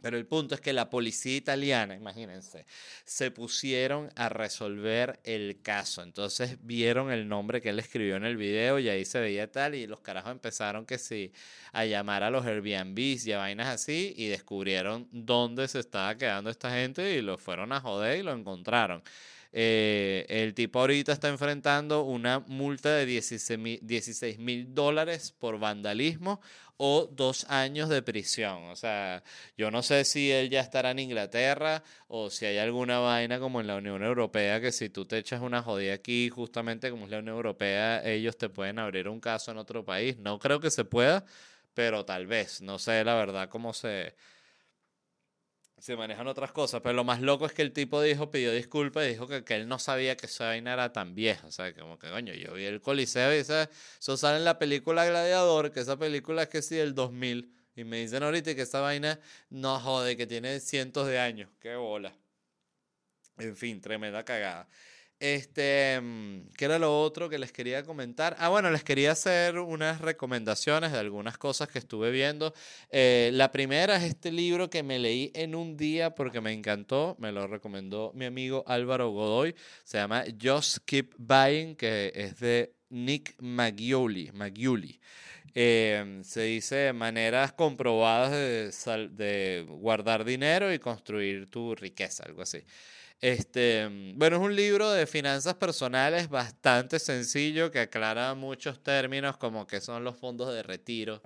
Pero 0.00 0.16
el 0.16 0.26
punto 0.26 0.54
es 0.54 0.60
que 0.60 0.72
la 0.72 0.88
policía 0.90 1.36
italiana, 1.36 1.94
imagínense, 1.94 2.66
se 3.04 3.30
pusieron 3.30 4.10
a 4.16 4.28
resolver 4.28 5.20
el 5.24 5.60
caso. 5.62 6.02
Entonces 6.02 6.58
vieron 6.62 7.10
el 7.10 7.28
nombre 7.28 7.60
que 7.60 7.70
él 7.70 7.78
escribió 7.78 8.16
en 8.16 8.24
el 8.24 8.36
video 8.36 8.78
y 8.78 8.88
ahí 8.88 9.04
se 9.04 9.20
veía 9.20 9.50
tal 9.50 9.74
y 9.74 9.86
los 9.86 10.00
carajos 10.00 10.32
empezaron 10.32 10.86
que 10.86 10.98
sí 10.98 11.32
a 11.72 11.84
llamar 11.84 12.22
a 12.22 12.30
los 12.30 12.46
Airbnbs 12.46 13.26
y 13.26 13.32
a 13.32 13.38
vainas 13.38 13.68
así 13.68 14.14
y 14.16 14.26
descubrieron 14.28 15.08
dónde 15.12 15.68
se 15.68 15.80
estaba 15.80 16.16
quedando 16.16 16.50
esta 16.50 16.70
gente 16.70 17.14
y 17.14 17.22
lo 17.22 17.38
fueron 17.38 17.72
a 17.72 17.80
joder 17.80 18.18
y 18.18 18.22
lo 18.22 18.32
encontraron. 18.32 19.02
Eh, 19.52 20.26
el 20.28 20.54
tipo 20.54 20.78
ahorita 20.78 21.12
está 21.12 21.28
enfrentando 21.28 22.04
una 22.04 22.38
multa 22.40 22.94
de 22.94 23.06
16 23.06 24.38
mil 24.38 24.74
dólares 24.74 25.34
por 25.38 25.58
vandalismo 25.58 26.40
o 26.76 27.06
dos 27.12 27.44
años 27.50 27.88
de 27.88 28.00
prisión. 28.00 28.64
O 28.70 28.76
sea, 28.76 29.22
yo 29.56 29.70
no 29.70 29.82
sé 29.82 30.04
si 30.04 30.30
él 30.30 30.48
ya 30.48 30.60
estará 30.60 30.92
en 30.92 31.00
Inglaterra 31.00 31.82
o 32.08 32.30
si 32.30 32.46
hay 32.46 32.56
alguna 32.58 33.00
vaina 33.00 33.38
como 33.38 33.60
en 33.60 33.66
la 33.66 33.76
Unión 33.76 34.02
Europea 34.02 34.60
que 34.62 34.72
si 34.72 34.88
tú 34.88 35.04
te 35.04 35.18
echas 35.18 35.42
una 35.42 35.62
jodida 35.62 35.92
aquí, 35.94 36.30
justamente 36.30 36.90
como 36.90 37.04
es 37.04 37.10
la 37.10 37.18
Unión 37.18 37.36
Europea, 37.36 38.02
ellos 38.08 38.38
te 38.38 38.48
pueden 38.48 38.78
abrir 38.78 39.08
un 39.08 39.20
caso 39.20 39.50
en 39.50 39.58
otro 39.58 39.84
país. 39.84 40.16
No 40.18 40.38
creo 40.38 40.60
que 40.60 40.70
se 40.70 40.84
pueda, 40.86 41.26
pero 41.74 42.04
tal 42.06 42.26
vez. 42.26 42.62
No 42.62 42.78
sé 42.78 43.04
la 43.04 43.14
verdad 43.14 43.48
cómo 43.50 43.74
se 43.74 44.14
se 45.80 45.96
manejan 45.96 46.26
otras 46.28 46.52
cosas, 46.52 46.80
pero 46.82 46.92
lo 46.92 47.04
más 47.04 47.20
loco 47.20 47.46
es 47.46 47.52
que 47.52 47.62
el 47.62 47.72
tipo 47.72 48.00
dijo, 48.02 48.30
pidió 48.30 48.52
disculpas 48.52 49.06
y 49.06 49.10
dijo 49.10 49.26
que, 49.26 49.44
que 49.44 49.56
él 49.56 49.66
no 49.66 49.78
sabía 49.78 50.16
que 50.16 50.26
esa 50.26 50.46
vaina 50.46 50.74
era 50.74 50.92
tan 50.92 51.14
vieja. 51.14 51.46
O 51.46 51.50
sea, 51.50 51.74
como 51.74 51.98
que, 51.98 52.10
coño, 52.10 52.34
yo 52.34 52.52
vi 52.54 52.64
el 52.64 52.80
Coliseo 52.80 53.34
y 53.34 53.38
eso 53.38 54.16
sale 54.16 54.38
en 54.38 54.44
la 54.44 54.58
película 54.58 55.06
Gladiador, 55.06 55.72
que 55.72 55.80
esa 55.80 55.98
película 55.98 56.42
es 56.42 56.48
que 56.48 56.62
sí, 56.62 56.76
del 56.76 56.94
2000. 56.94 57.54
Y 57.76 57.84
me 57.84 57.98
dicen 57.98 58.22
ahorita 58.22 58.54
que 58.54 58.62
esa 58.62 58.80
vaina 58.80 59.18
no 59.48 59.80
jode, 59.80 60.16
que 60.16 60.26
tiene 60.26 60.60
cientos 60.60 61.06
de 61.06 61.18
años. 61.18 61.48
Qué 61.60 61.76
bola. 61.76 62.12
En 63.38 63.56
fin, 63.56 63.80
tremenda 63.80 64.22
cagada. 64.24 64.68
Este, 65.20 66.00
mm, 66.00 66.48
¿qué 66.56 66.64
era 66.64 66.78
lo 66.78 66.98
otro 66.98 67.28
que 67.28 67.38
les 67.38 67.52
quería 67.52 67.82
comentar? 67.82 68.34
Ah, 68.38 68.48
bueno, 68.48 68.70
les 68.70 68.82
quería 68.82 69.12
hacer 69.12 69.58
unas 69.58 70.00
recomendaciones 70.00 70.92
de 70.92 70.98
algunas 70.98 71.36
cosas 71.36 71.68
que 71.68 71.78
estuve 71.78 72.10
viendo. 72.10 72.54
Eh, 72.90 73.30
la 73.34 73.52
primera 73.52 73.96
es 73.96 74.04
este 74.04 74.32
libro 74.32 74.70
que 74.70 74.82
me 74.82 74.98
leí 74.98 75.30
en 75.34 75.54
un 75.54 75.76
día 75.76 76.14
porque 76.14 76.40
me 76.40 76.52
encantó. 76.54 77.16
Me 77.18 77.32
lo 77.32 77.46
recomendó 77.46 78.12
mi 78.14 78.24
amigo 78.24 78.64
Álvaro 78.66 79.10
Godoy. 79.10 79.54
Se 79.84 79.98
llama 79.98 80.24
Just 80.42 80.78
Keep 80.86 81.14
Buying, 81.18 81.76
que 81.76 82.12
es 82.14 82.40
de 82.40 82.72
Nick 82.88 83.34
Maggiuli. 83.42 84.30
Eh, 85.54 86.20
se 86.24 86.42
dice 86.42 86.92
maneras 86.94 87.52
comprobadas 87.52 88.30
de 88.30 89.66
guardar 89.68 90.24
dinero 90.24 90.72
y 90.72 90.78
construir 90.78 91.50
tu 91.50 91.74
riqueza, 91.74 92.24
algo 92.24 92.40
así. 92.40 92.64
Este, 93.20 93.86
bueno, 94.14 94.36
es 94.36 94.42
un 94.42 94.56
libro 94.56 94.90
de 94.90 95.06
finanzas 95.06 95.54
personales 95.54 96.30
bastante 96.30 96.98
sencillo 96.98 97.70
que 97.70 97.80
aclara 97.80 98.34
muchos 98.34 98.82
términos 98.82 99.36
como 99.36 99.66
qué 99.66 99.82
son 99.82 100.04
los 100.04 100.16
fondos 100.16 100.54
de 100.54 100.62
retiro, 100.62 101.20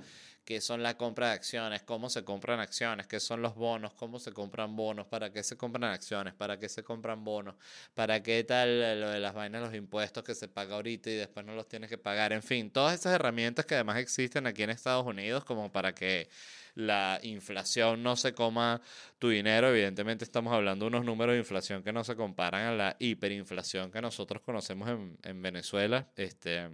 qué 0.45 0.61
son 0.61 0.83
la 0.83 0.97
compra 0.97 1.29
de 1.29 1.35
acciones, 1.35 1.83
cómo 1.83 2.11
se 2.11 2.25
compran 2.25 2.61
acciones, 2.61 3.07
qué 3.07 3.21
son 3.21 3.43
los 3.43 3.55
bonos, 3.55 3.95
cómo 3.95 4.19
se 4.19 4.33
compran 4.33 4.77
bonos, 4.77 5.07
para 5.07 5.33
qué 5.33 5.43
se 5.43 5.57
compran 5.57 5.85
acciones, 5.85 6.35
para 6.35 6.59
qué 6.59 6.69
se 6.69 6.83
compran 6.83 7.25
bonos, 7.25 7.55
para 7.95 8.23
qué 8.23 8.45
tal 8.45 9.01
lo 9.01 9.11
de 9.11 9.21
las 9.21 9.35
vainas, 9.35 9.63
los 9.63 9.75
impuestos 9.75 10.23
que 10.25 10.35
se 10.35 10.49
paga 10.49 10.77
ahorita 10.77 11.11
y 11.11 11.15
después 11.15 11.47
no 11.47 11.55
los 11.55 11.69
tienes 11.69 11.89
que 11.89 11.99
pagar, 11.99 12.33
en 12.33 12.43
fin, 12.43 12.71
todas 12.71 12.95
esas 12.95 13.15
herramientas 13.15 13.65
que 13.67 13.75
además 13.75 13.99
existen 13.99 14.47
aquí 14.47 14.63
en 14.63 14.71
Estados 14.71 15.07
Unidos 15.07 15.45
como 15.45 15.73
para 15.73 15.95
que 15.95 16.29
la 16.75 17.21
inflación 17.23 18.03
no 18.03 18.17
se 18.17 18.35
coma 18.35 18.81
tu 19.19 19.29
dinero. 19.29 19.69
Evidentemente 19.69 20.25
estamos 20.25 20.53
hablando 20.53 20.85
de 20.85 20.89
unos 20.89 21.05
números 21.05 21.35
de 21.35 21.39
inflación 21.39 21.83
que 21.83 21.93
no 21.93 22.05
se 22.05 22.17
comparan 22.17 22.63
a 22.67 22.73
la 22.73 22.97
hiperinflación 22.99 23.91
que 23.91 24.01
nosotros 24.01 24.43
conocemos 24.43 24.89
en, 24.89 25.17
en 25.23 25.43
Venezuela. 25.43 26.09
Este, 26.17 26.69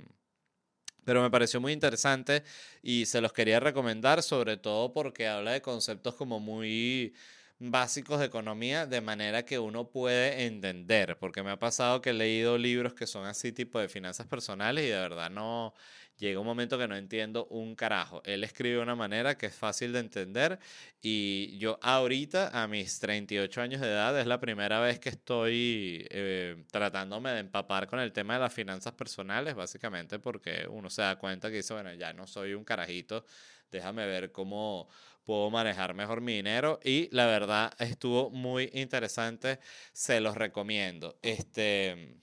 pero 1.05 1.23
me 1.23 1.31
pareció 1.31 1.61
muy 1.61 1.73
interesante 1.73 2.43
y 2.83 3.07
se 3.07 3.21
los 3.21 3.33
quería 3.33 3.61
recomendar, 3.61 4.23
sobre 4.23 4.57
todo 4.57 4.93
porque 4.93 5.29
habla 5.29 5.53
de 5.53 5.63
conceptos 5.63 6.15
como 6.15 6.41
muy 6.41 7.15
básicos 7.61 8.19
de 8.19 8.27
economía 8.27 8.87
de 8.87 9.03
manera 9.03 9.45
que 9.45 9.59
uno 9.59 9.91
puede 9.91 10.47
entender, 10.47 11.19
porque 11.19 11.43
me 11.43 11.51
ha 11.51 11.59
pasado 11.59 12.01
que 12.01 12.11
he 12.11 12.15
leído 12.15 12.57
libros 12.57 12.95
que 12.95 13.07
son 13.07 13.27
así 13.27 13.53
tipo 13.53 13.79
de 13.79 13.89
finanzas 13.89 14.27
personales 14.27 14.85
y 14.85 14.89
de 14.89 14.99
verdad 14.99 15.31
no, 15.31 15.75
llega 16.17 16.41
un 16.41 16.47
momento 16.47 16.79
que 16.79 16.89
no 16.89 16.97
entiendo 16.97 17.47
un 17.47 17.75
carajo. 17.75 18.23
Él 18.25 18.45
escribe 18.45 18.77
de 18.77 18.83
una 18.83 18.95
manera 18.95 19.37
que 19.37 19.47
es 19.47 19.55
fácil 19.55 19.93
de 19.93 19.99
entender 20.01 20.59
y 21.03 21.59
yo 21.59 21.79
ahorita, 21.83 22.63
a 22.63 22.67
mis 22.67 22.99
38 22.99 23.61
años 23.61 23.81
de 23.83 23.89
edad, 23.89 24.19
es 24.19 24.27
la 24.27 24.41
primera 24.41 24.81
vez 24.81 24.99
que 24.99 25.11
estoy 25.11 26.07
eh, 26.11 26.65
tratándome 26.73 27.31
de 27.33 27.41
empapar 27.41 27.89
con 27.89 28.01
el 28.01 28.13
tema 28.13 28.35
de 28.35 28.41
las 28.41 28.55
finanzas 28.55 28.95
personales, 28.95 29.55
básicamente 29.55 30.19
porque 30.19 30.67
uno 30.71 30.89
se 30.89 31.03
da 31.03 31.19
cuenta 31.19 31.51
que 31.51 31.57
dice, 31.57 31.75
bueno, 31.75 31.93
ya 31.93 32.15
no 32.15 32.27
soy 32.27 32.55
un 32.55 32.65
carajito, 32.65 33.27
déjame 33.71 34.07
ver 34.07 34.33
cómo 34.33 34.89
puedo 35.25 35.51
manejar 35.51 35.95
mejor 35.95 36.21
mi 36.21 36.35
dinero 36.35 36.81
y 36.85 37.09
la 37.13 37.27
verdad 37.27 37.73
estuvo 37.79 38.31
muy 38.31 38.71
interesante, 38.75 39.61
se 39.93 40.21
los 40.21 40.37
recomiendo. 40.37 41.19
Este 41.23 42.21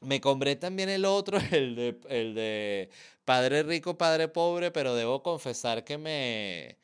me 0.00 0.20
compré 0.20 0.56
también 0.56 0.88
el 0.88 1.04
otro, 1.04 1.38
el 1.52 1.74
de, 1.76 2.00
el 2.08 2.34
de 2.34 2.90
Padre 3.24 3.62
Rico, 3.62 3.98
Padre 3.98 4.28
Pobre, 4.28 4.70
pero 4.70 4.94
debo 4.94 5.22
confesar 5.22 5.84
que 5.84 5.98
me, 5.98 6.78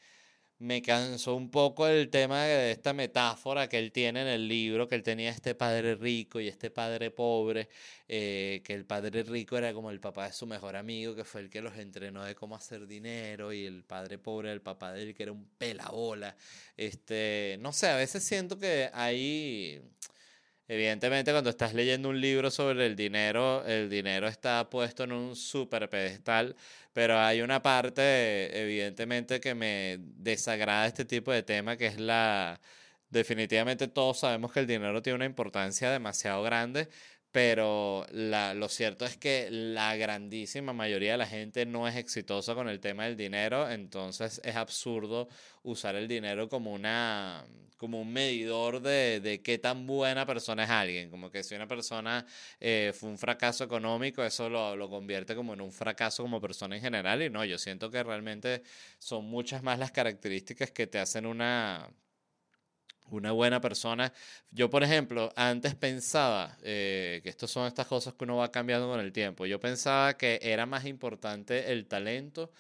me 0.59 0.83
cansó 0.83 1.35
un 1.35 1.51
poco 1.51 1.87
el 1.87 2.09
tema 2.11 2.45
de 2.45 2.71
esta 2.71 2.93
metáfora 2.93 3.69
que 3.69 3.79
él 3.79 3.93
tiene 3.93 4.23
en 4.23 4.29
el 4.29 4.49
libro, 4.49 4.89
que 4.89 4.95
él 4.95 5.03
tenía 5.03 5.31
este 5.31 5.55
padre 5.55 5.95
rico 5.95 6.41
y 6.41 6.49
este 6.49 6.71
padre 6.71 7.11
pobre, 7.11 7.69
eh, 8.09 8.63
que 8.65 8.75
el 8.75 8.85
padre 8.87 9.23
rico 9.25 9.57
era 9.59 9.73
como 9.75 9.91
el 9.91 10.01
papá 10.01 10.27
de 10.27 10.33
su 10.33 10.47
mejor 10.47 10.77
amigo, 10.77 11.15
que 11.15 11.25
fue 11.25 11.43
el 11.43 11.51
que 11.51 11.61
los 11.61 11.77
entrenó 11.77 12.25
de 12.25 12.35
cómo 12.35 12.57
hacer 12.57 12.87
dinero, 12.87 13.53
y 13.53 13.67
el 13.67 13.85
padre 13.85 14.19
pobre 14.19 14.53
el 14.53 14.63
papá 14.63 14.93
de 14.93 15.03
él, 15.03 15.15
que 15.15 15.25
era 15.25 15.33
un 15.33 15.47
pelabola. 15.59 16.37
Este, 16.77 17.57
no 17.61 17.73
sé, 17.73 17.89
a 17.89 17.97
veces 17.97 18.25
siento 18.25 18.59
que 18.59 18.91
hay 18.93 19.83
Evidentemente, 20.67 21.31
cuando 21.31 21.51
estás 21.51 21.75
leyendo 21.75 22.09
un 22.09 22.21
libro 22.21 22.51
sobre 22.51 22.87
el 22.87 22.97
dinero, 22.97 23.65
el 23.67 23.91
dinero 23.91 24.27
está 24.29 24.71
puesto 24.71 25.05
en 25.05 25.13
un 25.13 25.37
super 25.37 25.91
pedestal, 25.91 26.57
pero 26.95 27.19
hay 27.19 27.43
una 27.43 27.61
parte, 27.61 28.63
evidentemente, 28.63 29.41
que 29.41 29.55
me 29.55 29.99
desagrada 30.01 30.87
este 30.87 31.05
tipo 31.05 31.33
de 31.33 31.43
tema, 31.43 31.77
que 31.77 31.87
es 31.87 32.01
la... 32.01 32.61
Definitivamente 33.11 33.89
todos 33.89 34.21
sabemos 34.21 34.53
que 34.53 34.61
el 34.61 34.67
dinero 34.67 35.03
tiene 35.03 35.17
una 35.17 35.25
importancia 35.27 35.91
demasiado 35.91 36.43
grande, 36.43 36.89
pero 37.35 38.07
la, 38.13 38.55
lo 38.55 38.69
cierto 38.69 39.05
es 39.05 39.17
que 39.17 39.49
la 39.51 39.97
grandísima 39.97 40.73
mayoría 40.73 41.13
de 41.13 41.19
la 41.19 41.27
gente 41.27 41.67
no 41.67 41.89
es 41.89 41.97
exitosa 41.97 42.55
con 42.55 42.69
el 42.69 42.79
tema 42.79 43.07
del 43.07 43.17
dinero, 43.17 43.69
entonces 43.69 44.41
es 44.45 44.55
absurdo 44.55 45.27
usar 45.65 45.97
el 45.97 46.07
dinero 46.07 46.49
como 46.49 46.73
una 46.73 47.45
como 47.77 48.01
un 48.01 48.13
medidor 48.13 48.81
de, 48.81 49.19
de 49.19 49.43
qué 49.43 49.59
tan 49.59 49.85
buena 49.85 50.25
persona 50.25 50.63
es 50.63 50.71
alguien, 50.71 51.11
como 51.11 51.29
que 51.29 51.43
si 51.43 51.57
una 51.57 51.67
persona 51.67 52.25
eh, 52.61 52.93
fue 52.95 53.09
un 53.11 53.19
fracaso 53.19 53.65
económico, 53.65 54.23
eso 54.23 54.49
lo, 54.49 54.77
lo 54.77 54.89
convierte 54.89 55.35
como 55.35 55.55
en 55.55 55.61
un 55.61 55.73
fracaso 55.73 56.23
como 56.23 56.41
persona 56.41 56.77
en 56.77 56.83
general, 56.83 57.21
y 57.21 57.31
no, 57.31 57.45
yo 57.45 57.59
siento 57.59 57.91
que 57.91 58.05
realmente 58.05 58.63
son 59.01 59.25
muchas 59.25 59.65
más 59.65 59.81
las 59.81 59.91
características 59.91 60.71
que 60.71 60.87
te 60.87 61.01
hacen 61.01 61.27
una 61.27 61.91
una 63.11 63.33
buena 63.33 63.61
persona. 63.61 64.13
Yo, 64.51 64.71
por 64.71 64.83
ejemplo, 64.83 65.33
antes 65.37 65.75
pensaba, 65.75 66.57
eh, 66.63 67.21
que 67.23 67.29
estas 67.29 67.51
son 67.51 67.67
estas 67.67 67.87
cosas 67.87 68.15
que 68.15 68.25
uno 68.25 68.37
va 68.37 68.51
cambiando 68.51 68.89
con 68.89 69.01
el 69.01 69.13
tiempo, 69.13 69.47
yo 69.47 69.61
pensaba 69.61 70.17
que 70.17 70.39
era 70.43 70.67
más 70.67 70.85
importante 70.87 71.73
el 71.73 71.87
talento 71.87 72.51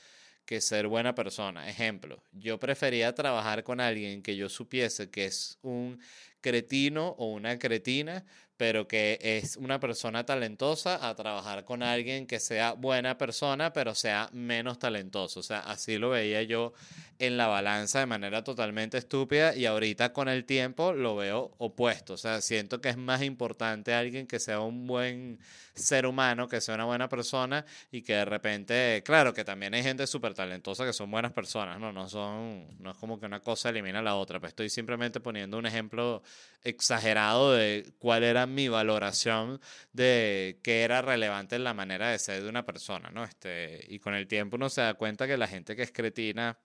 que 0.44 0.60
ser 0.60 0.88
buena 0.88 1.14
persona. 1.14 1.68
Ejemplo, 1.68 2.22
yo 2.32 2.58
prefería 2.58 3.14
trabajar 3.14 3.64
con 3.64 3.80
alguien 3.80 4.22
que 4.22 4.36
yo 4.36 4.48
supiese 4.48 5.10
que 5.10 5.26
es 5.26 5.58
un 5.62 5.98
cretino 6.40 7.08
o 7.18 7.32
una 7.32 7.58
cretina, 7.58 8.24
pero 8.56 8.86
que 8.86 9.18
es 9.20 9.56
una 9.56 9.80
persona 9.80 10.24
talentosa, 10.24 11.08
a 11.08 11.14
trabajar 11.14 11.64
con 11.64 11.82
alguien 11.82 12.26
que 12.26 12.38
sea 12.38 12.72
buena 12.72 13.18
persona, 13.18 13.72
pero 13.72 13.94
sea 13.94 14.28
menos 14.32 14.78
talentoso. 14.78 15.40
O 15.40 15.42
sea, 15.42 15.60
así 15.60 15.98
lo 15.98 16.10
veía 16.10 16.42
yo 16.42 16.72
en 17.18 17.36
la 17.36 17.46
balanza 17.46 18.00
de 18.00 18.06
manera 18.06 18.42
totalmente 18.44 18.98
estúpida 18.98 19.54
y 19.54 19.66
ahorita 19.66 20.12
con 20.12 20.28
el 20.28 20.44
tiempo 20.44 20.92
lo 20.92 21.16
veo 21.16 21.52
opuesto. 21.58 22.14
O 22.14 22.16
sea, 22.16 22.40
siento 22.40 22.80
que 22.80 22.88
es 22.90 22.96
más 22.96 23.22
importante 23.22 23.94
alguien 23.94 24.26
que 24.26 24.40
sea 24.40 24.60
un 24.60 24.86
buen 24.86 25.38
ser 25.74 26.06
humano, 26.06 26.48
que 26.48 26.60
sea 26.60 26.74
una 26.76 26.84
buena 26.84 27.08
persona 27.08 27.64
y 27.90 28.02
que 28.02 28.14
de 28.14 28.24
repente, 28.24 29.02
claro, 29.04 29.34
que 29.34 29.44
también 29.44 29.74
hay 29.74 29.82
gente 29.82 30.06
súper 30.06 30.34
talentosa 30.34 30.84
que 30.84 30.92
son 30.92 31.10
buenas 31.10 31.32
personas, 31.32 31.78
¿no? 31.80 31.92
No 31.92 32.08
son, 32.08 32.66
no 32.80 32.92
es 32.92 32.96
como 32.96 33.18
que 33.18 33.26
una 33.26 33.40
cosa 33.40 33.70
elimina 33.70 34.02
la 34.02 34.14
otra, 34.14 34.38
pero 34.40 34.48
estoy 34.48 34.70
simplemente 34.70 35.20
poniendo 35.20 35.58
un 35.58 35.66
ejemplo 35.66 36.22
exagerado 36.62 37.52
de 37.52 37.92
cuál 37.98 38.24
era 38.24 38.43
mi 38.46 38.68
valoración 38.68 39.60
de 39.92 40.60
qué 40.62 40.82
era 40.82 41.02
relevante 41.02 41.56
en 41.56 41.64
la 41.64 41.74
manera 41.74 42.10
de 42.10 42.18
ser 42.18 42.42
de 42.42 42.48
una 42.48 42.64
persona, 42.64 43.10
¿no? 43.10 43.24
Este, 43.24 43.84
y 43.88 43.98
con 43.98 44.14
el 44.14 44.26
tiempo 44.26 44.56
uno 44.56 44.68
se 44.68 44.80
da 44.80 44.94
cuenta 44.94 45.26
que 45.26 45.36
la 45.36 45.48
gente 45.48 45.76
que 45.76 45.82
es 45.82 45.92
cretina 45.92 46.58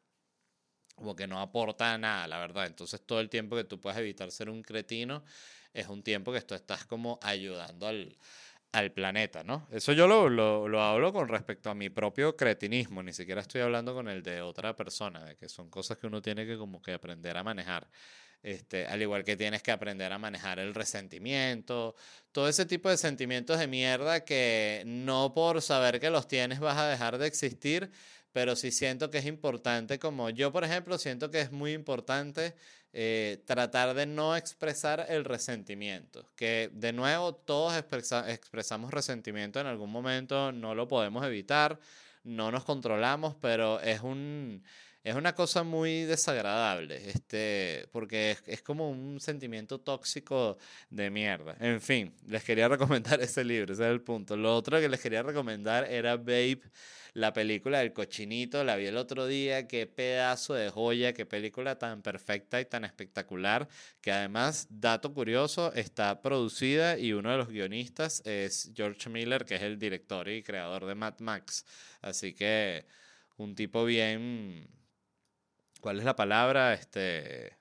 como 0.99 1.15
que 1.15 1.27
no 1.27 1.39
aporta 1.39 1.97
nada, 1.97 2.27
la 2.27 2.39
verdad. 2.39 2.67
Entonces 2.67 3.01
todo 3.05 3.21
el 3.21 3.29
tiempo 3.29 3.55
que 3.55 3.63
tú 3.63 3.79
puedes 3.79 3.97
evitar 3.99 4.31
ser 4.31 4.49
un 4.49 4.61
cretino 4.61 5.23
es 5.73 5.87
un 5.87 6.03
tiempo 6.03 6.33
que 6.33 6.41
tú 6.41 6.55
estás 6.55 6.85
como 6.85 7.19
ayudando 7.21 7.87
al, 7.87 8.17
al 8.73 8.91
planeta, 8.91 9.43
¿no? 9.43 9.67
Eso 9.71 9.93
yo 9.93 10.07
lo, 10.07 10.29
lo, 10.29 10.67
lo, 10.67 10.81
hablo 10.83 11.13
con 11.13 11.27
respecto 11.27 11.69
a 11.69 11.75
mi 11.75 11.89
propio 11.89 12.35
cretinismo, 12.35 13.01
ni 13.01 13.13
siquiera 13.13 13.41
estoy 13.41 13.61
hablando 13.61 13.93
con 13.93 14.07
el 14.09 14.21
de 14.21 14.41
otra 14.41 14.75
persona, 14.75 15.23
de 15.23 15.37
que 15.37 15.47
son 15.47 15.69
cosas 15.69 15.97
que 15.97 16.07
uno 16.07 16.21
tiene 16.21 16.45
que 16.45 16.57
como 16.57 16.81
que 16.81 16.93
aprender 16.93 17.37
a 17.37 17.43
manejar. 17.43 17.87
Este, 18.41 18.85
al 18.87 19.01
igual 19.01 19.25
que 19.25 19.35
tienes 19.35 19.61
que 19.61 19.71
aprender 19.71 20.13
a 20.13 20.17
manejar 20.17 20.59
el 20.59 20.73
resentimiento, 20.73 21.95
todo 22.31 22.47
ese 22.47 22.65
tipo 22.65 22.89
de 22.89 22.95
sentimientos 22.95 23.59
de 23.59 23.67
mierda 23.67 24.23
que 24.23 24.83
no 24.85 25.33
por 25.33 25.61
saber 25.61 25.99
que 25.99 26.09
los 26.09 26.27
tienes 26.27 26.61
vas 26.61 26.77
a 26.77 26.87
dejar 26.87 27.17
de 27.17 27.27
existir, 27.27 27.91
pero 28.31 28.55
sí 28.55 28.71
siento 28.71 29.09
que 29.09 29.17
es 29.17 29.25
importante, 29.25 29.99
como 29.99 30.29
yo 30.29 30.53
por 30.53 30.63
ejemplo 30.63 30.97
siento 30.97 31.31
que 31.31 31.41
es 31.41 31.51
muy 31.51 31.73
importante 31.73 32.55
eh, 32.93 33.43
tratar 33.45 33.93
de 33.93 34.05
no 34.05 34.35
expresar 34.35 35.05
el 35.09 35.25
resentimiento, 35.25 36.31
que 36.35 36.69
de 36.73 36.93
nuevo 36.93 37.35
todos 37.35 37.75
expresamos 37.75 38.91
resentimiento 38.91 39.59
en 39.59 39.67
algún 39.67 39.91
momento, 39.91 40.51
no 40.51 40.75
lo 40.75 40.87
podemos 40.87 41.25
evitar, 41.25 41.79
no 42.23 42.51
nos 42.51 42.63
controlamos, 42.63 43.35
pero 43.41 43.79
es 43.81 44.01
un 44.01 44.63
es 45.03 45.15
una 45.15 45.33
cosa 45.33 45.63
muy 45.63 46.03
desagradable, 46.03 47.09
este, 47.09 47.87
porque 47.91 48.31
es, 48.31 48.43
es, 48.47 48.61
como 48.61 48.89
un 48.89 49.19
sentimiento 49.19 49.79
tóxico 49.79 50.57
de 50.89 51.09
mierda. 51.09 51.55
En 51.59 51.79
fin, 51.81 52.13
les 52.27 52.43
quería 52.43 52.67
recomendar 52.67 53.21
ese 53.21 53.43
libro, 53.43 53.73
ese 53.73 53.83
es 53.83 53.91
el 53.91 54.01
punto. 54.01 54.35
Lo 54.35 54.55
otro 54.55 54.79
que 54.79 54.89
les 54.89 54.99
quería 54.99 55.23
recomendar 55.23 55.85
era 55.89 56.17
Babe, 56.17 56.61
la 57.13 57.33
película 57.33 57.79
del 57.79 57.93
cochinito, 57.93 58.63
la 58.63 58.75
vi 58.75 58.85
el 58.85 58.97
otro 58.97 59.25
día, 59.25 59.67
qué 59.67 59.87
pedazo 59.87 60.53
de 60.53 60.69
joya, 60.69 61.13
qué 61.13 61.25
película 61.25 61.77
tan 61.77 62.01
perfecta 62.01 62.61
y 62.61 62.65
tan 62.65 62.85
espectacular, 62.85 63.67
que 64.01 64.11
además, 64.11 64.67
dato 64.69 65.13
curioso, 65.13 65.73
está 65.73 66.21
producida 66.21 66.97
y 66.99 67.13
uno 67.13 67.31
de 67.31 67.37
los 67.37 67.47
guionistas 67.49 68.21
es 68.25 68.71
George 68.75 69.09
Miller, 69.09 69.45
que 69.45 69.55
es 69.55 69.61
el 69.61 69.79
director 69.79 70.27
y 70.29 70.43
creador 70.43 70.85
de 70.85 70.95
Mad 70.95 71.19
Max. 71.19 71.65
Así 72.01 72.33
que 72.33 72.85
un 73.37 73.55
tipo 73.55 73.85
bien 73.85 74.69
¿cuál 75.79 75.99
es 75.99 76.05
la 76.05 76.15
palabra? 76.15 76.73
Este, 76.73 77.57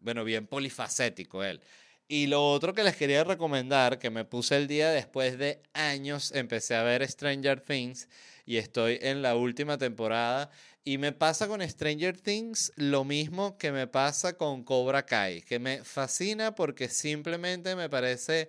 bueno, 0.00 0.24
bien 0.24 0.46
polifacético 0.46 1.44
él. 1.44 1.60
Y 2.08 2.26
lo 2.26 2.50
otro 2.50 2.74
que 2.74 2.82
les 2.82 2.96
quería 2.96 3.22
recomendar, 3.22 4.00
que 4.00 4.10
me 4.10 4.24
puse 4.24 4.56
el 4.56 4.66
día 4.66 4.90
después 4.90 5.38
de 5.38 5.62
años, 5.74 6.32
empecé 6.34 6.74
a 6.74 6.82
ver 6.82 7.08
Stranger 7.08 7.60
Things 7.60 8.08
y 8.44 8.56
estoy 8.56 8.98
en 9.00 9.22
la 9.22 9.36
última 9.36 9.78
temporada. 9.78 10.50
Y 10.82 10.98
me 10.98 11.12
pasa 11.12 11.46
con 11.46 11.62
Stranger 11.62 12.18
Things 12.18 12.72
lo 12.74 13.04
mismo 13.04 13.56
que 13.58 13.70
me 13.70 13.86
pasa 13.86 14.36
con 14.36 14.64
Cobra 14.64 15.06
Kai, 15.06 15.42
que 15.42 15.60
me 15.60 15.84
fascina 15.84 16.54
porque 16.54 16.88
simplemente 16.88 17.76
me 17.76 17.88
parece 17.88 18.48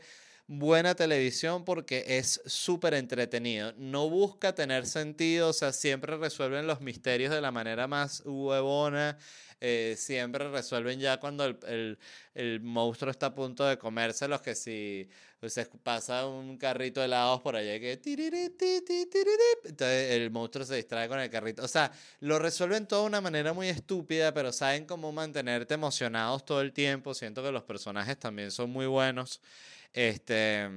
buena 0.51 0.95
televisión 0.95 1.63
porque 1.63 2.03
es 2.05 2.41
súper 2.45 2.93
entretenido. 2.93 3.73
No 3.77 4.09
busca 4.09 4.53
tener 4.53 4.85
sentido, 4.85 5.49
o 5.49 5.53
sea, 5.53 5.71
siempre 5.71 6.17
resuelven 6.17 6.67
los 6.67 6.81
misterios 6.81 7.33
de 7.33 7.39
la 7.39 7.51
manera 7.51 7.87
más 7.87 8.21
huevona. 8.25 9.17
Eh, 9.61 9.95
siempre 9.97 10.49
resuelven 10.49 10.99
ya 10.99 11.19
cuando 11.21 11.45
el, 11.45 11.97
el, 12.33 12.59
monstruo 12.61 13.11
está 13.11 13.27
a 13.27 13.35
punto 13.35 13.63
de 13.63 13.77
comerse 13.77 14.27
los 14.27 14.41
que 14.41 14.55
si 14.55 15.07
se 15.47 15.65
pasa 15.83 16.27
un 16.27 16.57
carrito 16.57 16.99
de 16.99 17.05
helados 17.05 17.41
por 17.41 17.55
allá 17.55 17.79
que 17.79 17.93
entonces 19.63 20.11
el 20.11 20.31
monstruo 20.31 20.65
se 20.65 20.75
distrae 20.75 21.07
con 21.07 21.19
el 21.19 21.29
carrito. 21.29 21.63
O 21.63 21.67
sea, 21.67 21.91
lo 22.19 22.39
resuelven 22.39 22.87
todo 22.87 23.01
de 23.01 23.07
una 23.07 23.21
manera 23.21 23.53
muy 23.53 23.69
estúpida, 23.69 24.33
pero 24.33 24.51
saben 24.51 24.85
cómo 24.85 25.11
mantenerte 25.11 25.75
emocionados 25.75 26.43
todo 26.43 26.59
el 26.61 26.73
tiempo. 26.73 27.13
Siento 27.13 27.41
que 27.41 27.51
los 27.51 27.63
personajes 27.63 28.17
también 28.17 28.51
son 28.51 28.69
muy 28.71 28.87
buenos. 28.87 29.39
Este, 29.93 30.69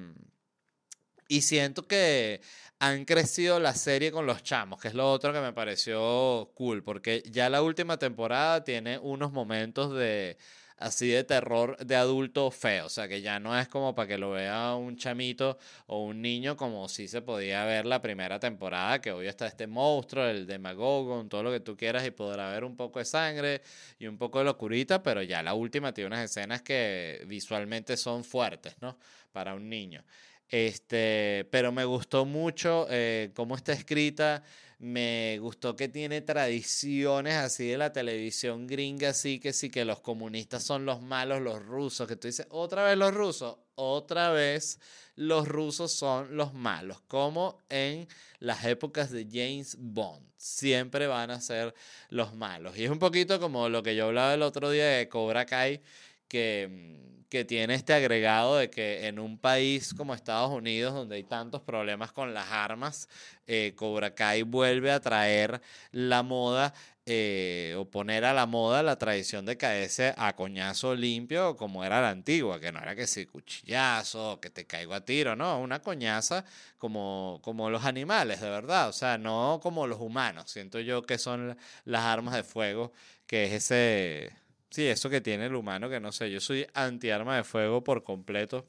y 1.29 1.43
siento 1.43 1.87
que 1.87 2.41
han 2.79 3.05
crecido 3.05 3.61
la 3.61 3.75
serie 3.75 4.13
con 4.13 4.27
los 4.27 4.43
chamos, 4.43 4.81
que 4.81 4.89
es 4.89 4.95
lo 4.95 5.11
otro 5.11 5.33
que 5.33 5.41
me 5.41 5.53
pareció 5.53 6.51
cool, 6.55 6.83
porque 6.83 7.23
ya 7.31 7.49
la 7.49 7.63
última 7.63 7.99
temporada 7.99 8.65
tiene 8.65 8.99
unos 8.99 9.33
momentos 9.33 9.95
de 9.95 10.37
así 10.77 11.09
de 11.09 11.25
terror 11.25 11.77
de 11.79 11.97
adulto 11.97 12.51
feo, 12.51 12.87
o 12.87 12.89
sea 12.89 13.09
que 13.09 13.21
ya 13.21 13.39
no 13.39 13.59
es 13.59 13.69
como 13.69 13.95
para 13.95 14.09
que 14.09 14.19
lo 14.19 14.33
vea 14.33 14.75
un 14.75 14.97
chamito 14.97 15.59
o 15.87 16.05
un 16.05 16.21
niño 16.21 16.57
como 16.57 16.89
si 16.89 17.09
se 17.09 17.23
podía 17.23 17.65
ver 17.65 17.87
la 17.87 18.01
primera 18.03 18.39
temporada, 18.41 19.01
que 19.01 19.13
hoy 19.13 19.27
está 19.27 19.47
este 19.47 19.67
monstruo, 19.67 20.27
el 20.27 20.47
demagogo, 20.47 21.25
todo 21.29 21.43
lo 21.43 21.53
que 21.53 21.61
tú 21.61 21.77
quieras 21.77 22.07
y 22.07 22.11
podrá 22.11 22.51
ver 22.51 22.65
un 22.65 22.77
poco 22.77 22.99
de 22.99 23.05
sangre 23.05 23.63
y 23.99 24.07
un 24.07 24.19
poco 24.19 24.39
de 24.39 24.45
locurita, 24.47 25.03
pero 25.03 25.23
ya 25.23 25.43
la 25.43 25.55
última 25.55 25.93
tiene 25.93 26.09
unas 26.09 26.25
escenas 26.25 26.63
que 26.63 27.25
visualmente 27.27 27.97
son 27.97 28.25
fuertes, 28.25 28.77
¿no? 28.81 28.99
Para 29.33 29.55
un 29.55 29.69
niño. 29.69 30.05
Este, 30.49 31.49
pero 31.51 31.73
me 31.73 31.85
gustó 31.85 32.25
mucho 32.25 32.87
eh, 32.91 33.31
cómo 33.35 33.57
está 33.57 33.73
escrita 33.73 34.43
me 34.79 35.39
gustó 35.39 35.77
que 35.77 35.89
tiene 35.89 36.21
tradiciones 36.21 37.35
así 37.35 37.69
de 37.69 37.79
la 37.79 37.93
televisión 37.93 38.67
gringa, 38.67 39.11
así 39.11 39.39
que 39.41 39.53
sí 39.53 39.71
que 39.71 39.85
los 39.85 40.01
comunistas 40.01 40.63
son 40.63 40.85
los 40.85 41.01
malos, 41.03 41.41
los 41.41 41.65
rusos, 41.65 42.09
que 42.09 42.17
tú 42.17 42.29
dices, 42.29 42.47
otra 42.51 42.85
vez 42.85 42.97
los 42.97 43.15
rusos, 43.15 43.57
otra 43.77 44.31
vez 44.31 44.79
los 45.17 45.47
rusos 45.47 45.93
son 45.93 46.37
los 46.37 46.55
malos, 46.55 47.01
como 47.07 47.59
en 47.69 48.09
las 48.41 48.65
épocas 48.65 49.11
de 49.11 49.27
James 49.31 49.77
Bond, 49.79 50.27
siempre 50.37 51.07
van 51.07 51.31
a 51.31 51.41
ser 51.41 51.75
los 52.11 52.35
malos. 52.35 52.77
Y 52.77 52.85
es 52.85 52.91
un 52.91 52.99
poquito 52.99 53.41
como 53.41 53.69
lo 53.69 53.83
que 53.83 53.95
yo 53.95 54.07
hablaba 54.07 54.35
el 54.35 54.43
otro 54.43 54.71
día 54.71 54.87
de 54.87 55.09
Cobra 55.09 55.47
Kai, 55.47 55.81
que 56.29 56.69
mm, 56.71 57.14
que 57.35 57.45
tiene 57.45 57.75
este 57.75 57.93
agregado 57.93 58.59
de 58.59 58.71
que 58.71 59.09
en 59.09 59.19
un 59.19 59.39
país 59.39 59.93
como 59.93 60.15
Estados 60.15 60.53
Unidos, 60.53 60.95
donde 60.95 61.17
hay 61.17 61.25
tantos 61.25 61.63
problemas 61.63 62.13
con 62.13 62.33
las 62.33 62.53
armas, 62.53 63.09
eh, 63.49 63.73
Cobra 63.75 64.15
Kai 64.15 64.43
vuelve 64.43 64.93
a 64.93 65.01
traer 65.01 65.61
la 65.91 66.23
moda 66.23 66.73
eh, 67.07 67.75
o 67.77 67.87
poner 67.91 68.25
a 68.25 68.33
la 68.33 68.47
moda 68.47 68.85
la 68.85 68.99
tradición 68.99 69.45
de 69.47 69.57
caerse 69.57 70.15
a 70.17 70.37
coñazo 70.37 70.95
limpio 70.95 71.57
como 71.57 71.85
era 71.85 72.01
la 72.01 72.11
antigua, 72.11 72.61
que 72.61 72.71
no 72.71 72.79
era 72.79 72.95
que 72.95 73.09
si 73.09 73.27
cuchillazo, 73.27 74.39
que 74.41 74.51
te 74.51 74.65
caigo 74.65 74.95
a 74.95 75.05
tiro, 75.05 75.35
no, 75.35 75.59
una 75.59 75.81
coñaza 75.81 76.45
como, 76.79 77.41
como 77.43 77.69
los 77.69 77.85
animales, 77.85 78.41
de 78.43 78.49
verdad, 78.49 78.89
o 78.89 78.93
sea, 78.93 79.19
no 79.19 79.59
como 79.61 79.89
los 79.89 79.99
humanos, 79.99 80.53
siento 80.53 80.79
yo 80.79 81.03
que 81.03 81.19
son 81.19 81.59
las 81.85 82.05
armas 82.05 82.35
de 82.37 82.45
fuego, 82.45 82.93
que 83.27 83.47
es 83.47 83.53
ese 83.55 84.44
Sí, 84.75 84.89
eso 84.89 85.09
que 85.09 85.21
tiene 85.21 85.47
el 85.47 85.55
humano, 85.55 85.89
que 85.89 86.01
no 86.01 86.11
sé, 86.11 86.33
yo 86.33 86.41
soy 86.41 86.67
anti-arma 86.75 87.37
de 87.37 87.45
fuego 87.45 87.85
por 87.85 88.03
completo. 88.03 88.69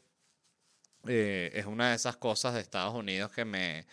Eh, 1.07 1.49
es 1.55 1.65
una 1.65 1.89
de 1.89 1.95
esas 1.95 2.15
cosas 2.17 2.53
de 2.53 2.61
Estados 2.61 2.93
Unidos 2.93 3.31
que 3.31 3.43
me 3.43 3.87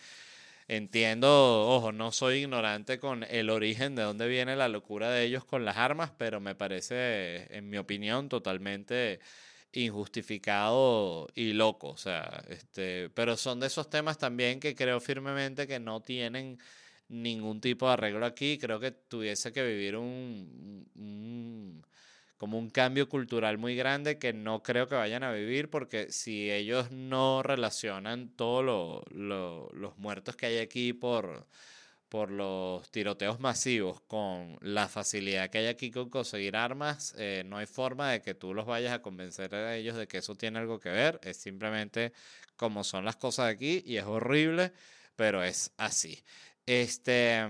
entiendo, 0.67 1.67
ojo, 1.67 1.91
no 1.91 2.11
soy 2.11 2.41
ignorante 2.43 2.99
con 2.99 3.23
el 3.23 3.49
origen 3.49 3.95
de 3.95 4.03
dónde 4.03 4.27
viene 4.27 4.55
la 4.55 4.67
locura 4.67 5.09
de 5.09 5.23
ellos 5.23 5.43
con 5.43 5.65
las 5.65 5.77
armas, 5.77 6.11
pero 6.15 6.39
me 6.39 6.53
parece, 6.53 7.47
en 7.57 7.67
mi 7.71 7.77
opinión, 7.77 8.29
totalmente 8.29 9.19
injustificado 9.71 11.27
y 11.33 11.53
loco. 11.53 11.89
O 11.89 11.97
sea, 11.97 12.43
este, 12.47 13.09
pero 13.09 13.37
son 13.37 13.59
de 13.59 13.65
esos 13.67 13.89
temas 13.89 14.19
también 14.19 14.59
que 14.59 14.75
creo 14.75 14.99
firmemente 14.99 15.65
que 15.65 15.79
no 15.79 16.01
tienen 16.01 16.59
ningún 17.09 17.59
tipo 17.59 17.87
de 17.87 17.93
arreglo 17.93 18.27
aquí. 18.27 18.59
Creo 18.59 18.79
que 18.79 18.91
tuviese 18.91 19.51
que 19.51 19.63
vivir 19.63 19.97
un 19.97 21.83
como 22.43 22.59
un 22.59 22.69
cambio 22.69 23.07
cultural 23.07 23.57
muy 23.57 23.73
grande 23.73 24.19
que 24.19 24.33
no 24.33 24.63
creo 24.63 24.89
que 24.89 24.95
vayan 24.95 25.23
a 25.23 25.31
vivir 25.31 25.69
porque 25.69 26.11
si 26.11 26.51
ellos 26.51 26.91
no 26.91 27.41
relacionan 27.41 28.35
todos 28.35 28.65
los 29.13 29.97
muertos 29.97 30.35
que 30.35 30.47
hay 30.47 30.57
aquí 30.57 30.91
por, 30.91 31.47
por 32.09 32.29
los 32.31 32.91
tiroteos 32.91 33.39
masivos 33.39 34.01
con 34.01 34.57
la 34.59 34.89
facilidad 34.89 35.49
que 35.49 35.59
hay 35.59 35.67
aquí 35.67 35.89
con 35.89 36.09
conseguir 36.09 36.57
armas, 36.57 37.15
eh, 37.17 37.43
no 37.45 37.59
hay 37.59 37.65
forma 37.65 38.11
de 38.11 38.21
que 38.21 38.33
tú 38.33 38.53
los 38.53 38.65
vayas 38.65 38.91
a 38.91 39.01
convencer 39.01 39.55
a 39.55 39.77
ellos 39.77 39.95
de 39.95 40.09
que 40.09 40.17
eso 40.17 40.35
tiene 40.35 40.59
algo 40.59 40.81
que 40.81 40.89
ver. 40.89 41.21
Es 41.23 41.37
simplemente 41.37 42.11
como 42.57 42.83
son 42.83 43.05
las 43.05 43.15
cosas 43.15 43.47
aquí 43.53 43.83
y 43.85 43.95
es 43.95 44.03
horrible, 44.03 44.73
pero 45.15 45.41
es 45.45 45.71
así. 45.77 46.21
Este. 46.65 47.47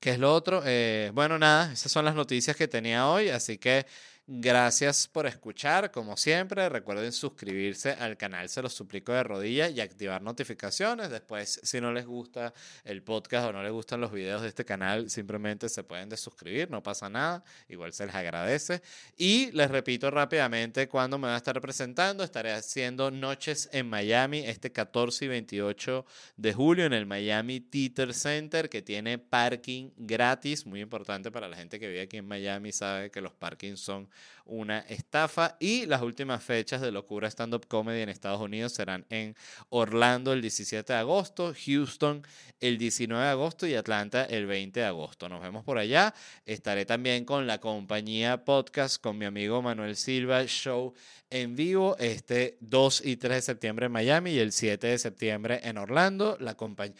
¿Qué 0.00 0.10
es 0.10 0.18
lo 0.18 0.32
otro? 0.34 0.62
Eh, 0.64 1.10
bueno, 1.14 1.38
nada, 1.38 1.72
esas 1.72 1.90
son 1.90 2.04
las 2.04 2.14
noticias 2.14 2.56
que 2.56 2.68
tenía 2.68 3.08
hoy, 3.08 3.28
así 3.30 3.58
que 3.58 3.86
Gracias 4.28 5.06
por 5.06 5.28
escuchar, 5.28 5.92
como 5.92 6.16
siempre. 6.16 6.68
Recuerden 6.68 7.12
suscribirse 7.12 7.92
al 7.92 8.16
canal, 8.16 8.48
se 8.48 8.60
los 8.60 8.74
suplico 8.74 9.12
de 9.12 9.22
rodillas 9.22 9.70
y 9.70 9.80
activar 9.80 10.20
notificaciones. 10.20 11.10
Después, 11.10 11.60
si 11.62 11.80
no 11.80 11.92
les 11.92 12.06
gusta 12.06 12.52
el 12.82 13.04
podcast 13.04 13.46
o 13.46 13.52
no 13.52 13.62
les 13.62 13.70
gustan 13.70 14.00
los 14.00 14.10
videos 14.10 14.42
de 14.42 14.48
este 14.48 14.64
canal, 14.64 15.10
simplemente 15.10 15.68
se 15.68 15.84
pueden 15.84 16.08
desuscribir, 16.08 16.68
no 16.72 16.82
pasa 16.82 17.08
nada. 17.08 17.44
Igual 17.68 17.92
se 17.92 18.04
les 18.04 18.16
agradece. 18.16 18.82
Y 19.16 19.52
les 19.52 19.70
repito 19.70 20.10
rápidamente 20.10 20.88
cuándo 20.88 21.18
me 21.18 21.28
voy 21.28 21.34
a 21.34 21.36
estar 21.36 21.60
presentando. 21.60 22.24
Estaré 22.24 22.50
haciendo 22.52 23.12
noches 23.12 23.68
en 23.70 23.88
Miami 23.88 24.40
este 24.40 24.72
14 24.72 25.26
y 25.26 25.28
28 25.28 26.04
de 26.36 26.52
julio 26.52 26.84
en 26.84 26.94
el 26.94 27.06
Miami 27.06 27.60
Theater 27.60 28.12
Center, 28.12 28.68
que 28.70 28.82
tiene 28.82 29.18
parking 29.18 29.90
gratis. 29.96 30.66
Muy 30.66 30.80
importante 30.80 31.30
para 31.30 31.46
la 31.46 31.56
gente 31.56 31.78
que 31.78 31.86
vive 31.86 32.00
aquí 32.00 32.16
en 32.16 32.26
Miami, 32.26 32.72
sabe 32.72 33.12
que 33.12 33.20
los 33.20 33.32
parkings 33.32 33.78
son 33.78 34.08
una 34.46 34.78
estafa. 34.80 35.56
Y 35.60 35.86
las 35.86 36.02
últimas 36.02 36.42
fechas 36.42 36.80
de 36.80 36.92
Locura 36.92 37.28
Stand 37.28 37.54
Up 37.54 37.66
Comedy 37.66 38.00
en 38.00 38.08
Estados 38.08 38.40
Unidos 38.40 38.72
serán 38.72 39.04
en 39.10 39.36
Orlando 39.68 40.32
el 40.32 40.40
17 40.40 40.92
de 40.92 40.98
agosto, 40.98 41.52
Houston 41.66 42.22
el 42.60 42.78
19 42.78 43.22
de 43.22 43.30
agosto 43.30 43.66
y 43.66 43.74
Atlanta 43.74 44.24
el 44.24 44.46
20 44.46 44.80
de 44.80 44.86
agosto. 44.86 45.28
Nos 45.28 45.42
vemos 45.42 45.64
por 45.64 45.78
allá. 45.78 46.14
Estaré 46.44 46.86
también 46.86 47.24
con 47.24 47.46
la 47.46 47.58
compañía 47.58 48.44
podcast 48.44 49.00
con 49.00 49.18
mi 49.18 49.24
amigo 49.24 49.60
Manuel 49.62 49.96
Silva, 49.96 50.44
show 50.46 50.94
en 51.28 51.56
vivo 51.56 51.96
este 51.98 52.56
2 52.60 53.04
y 53.04 53.16
3 53.16 53.36
de 53.36 53.42
septiembre 53.42 53.86
en 53.86 53.92
Miami 53.92 54.30
y 54.32 54.38
el 54.38 54.52
7 54.52 54.86
de 54.86 54.98
septiembre 54.98 55.60
en 55.64 55.76
Orlando. 55.78 56.36
La 56.40 56.54
compañía 56.54 56.96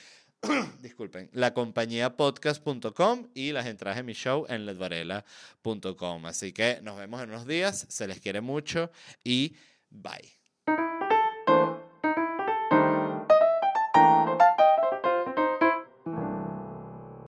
disculpen, 0.83 1.31
la 1.33 1.55
compañía 1.55 2.17
podcast.com 2.17 3.29
y 3.35 3.53
las 3.53 3.67
entradas 3.67 3.97
de 3.97 4.03
mi 4.03 4.13
show 4.13 4.47
en 4.49 4.67
ledvarela.com. 4.67 6.27
Así 6.27 6.53
que 6.53 6.81
nos 6.83 6.99
vemos 6.99 7.23
en 7.23 7.31
unos 7.31 7.47
días, 7.47 7.87
se 7.89 8.07
les 8.07 8.21
quiere 8.21 8.41
mucho 8.41 8.91
y 9.25 9.57
bye. 9.91 10.37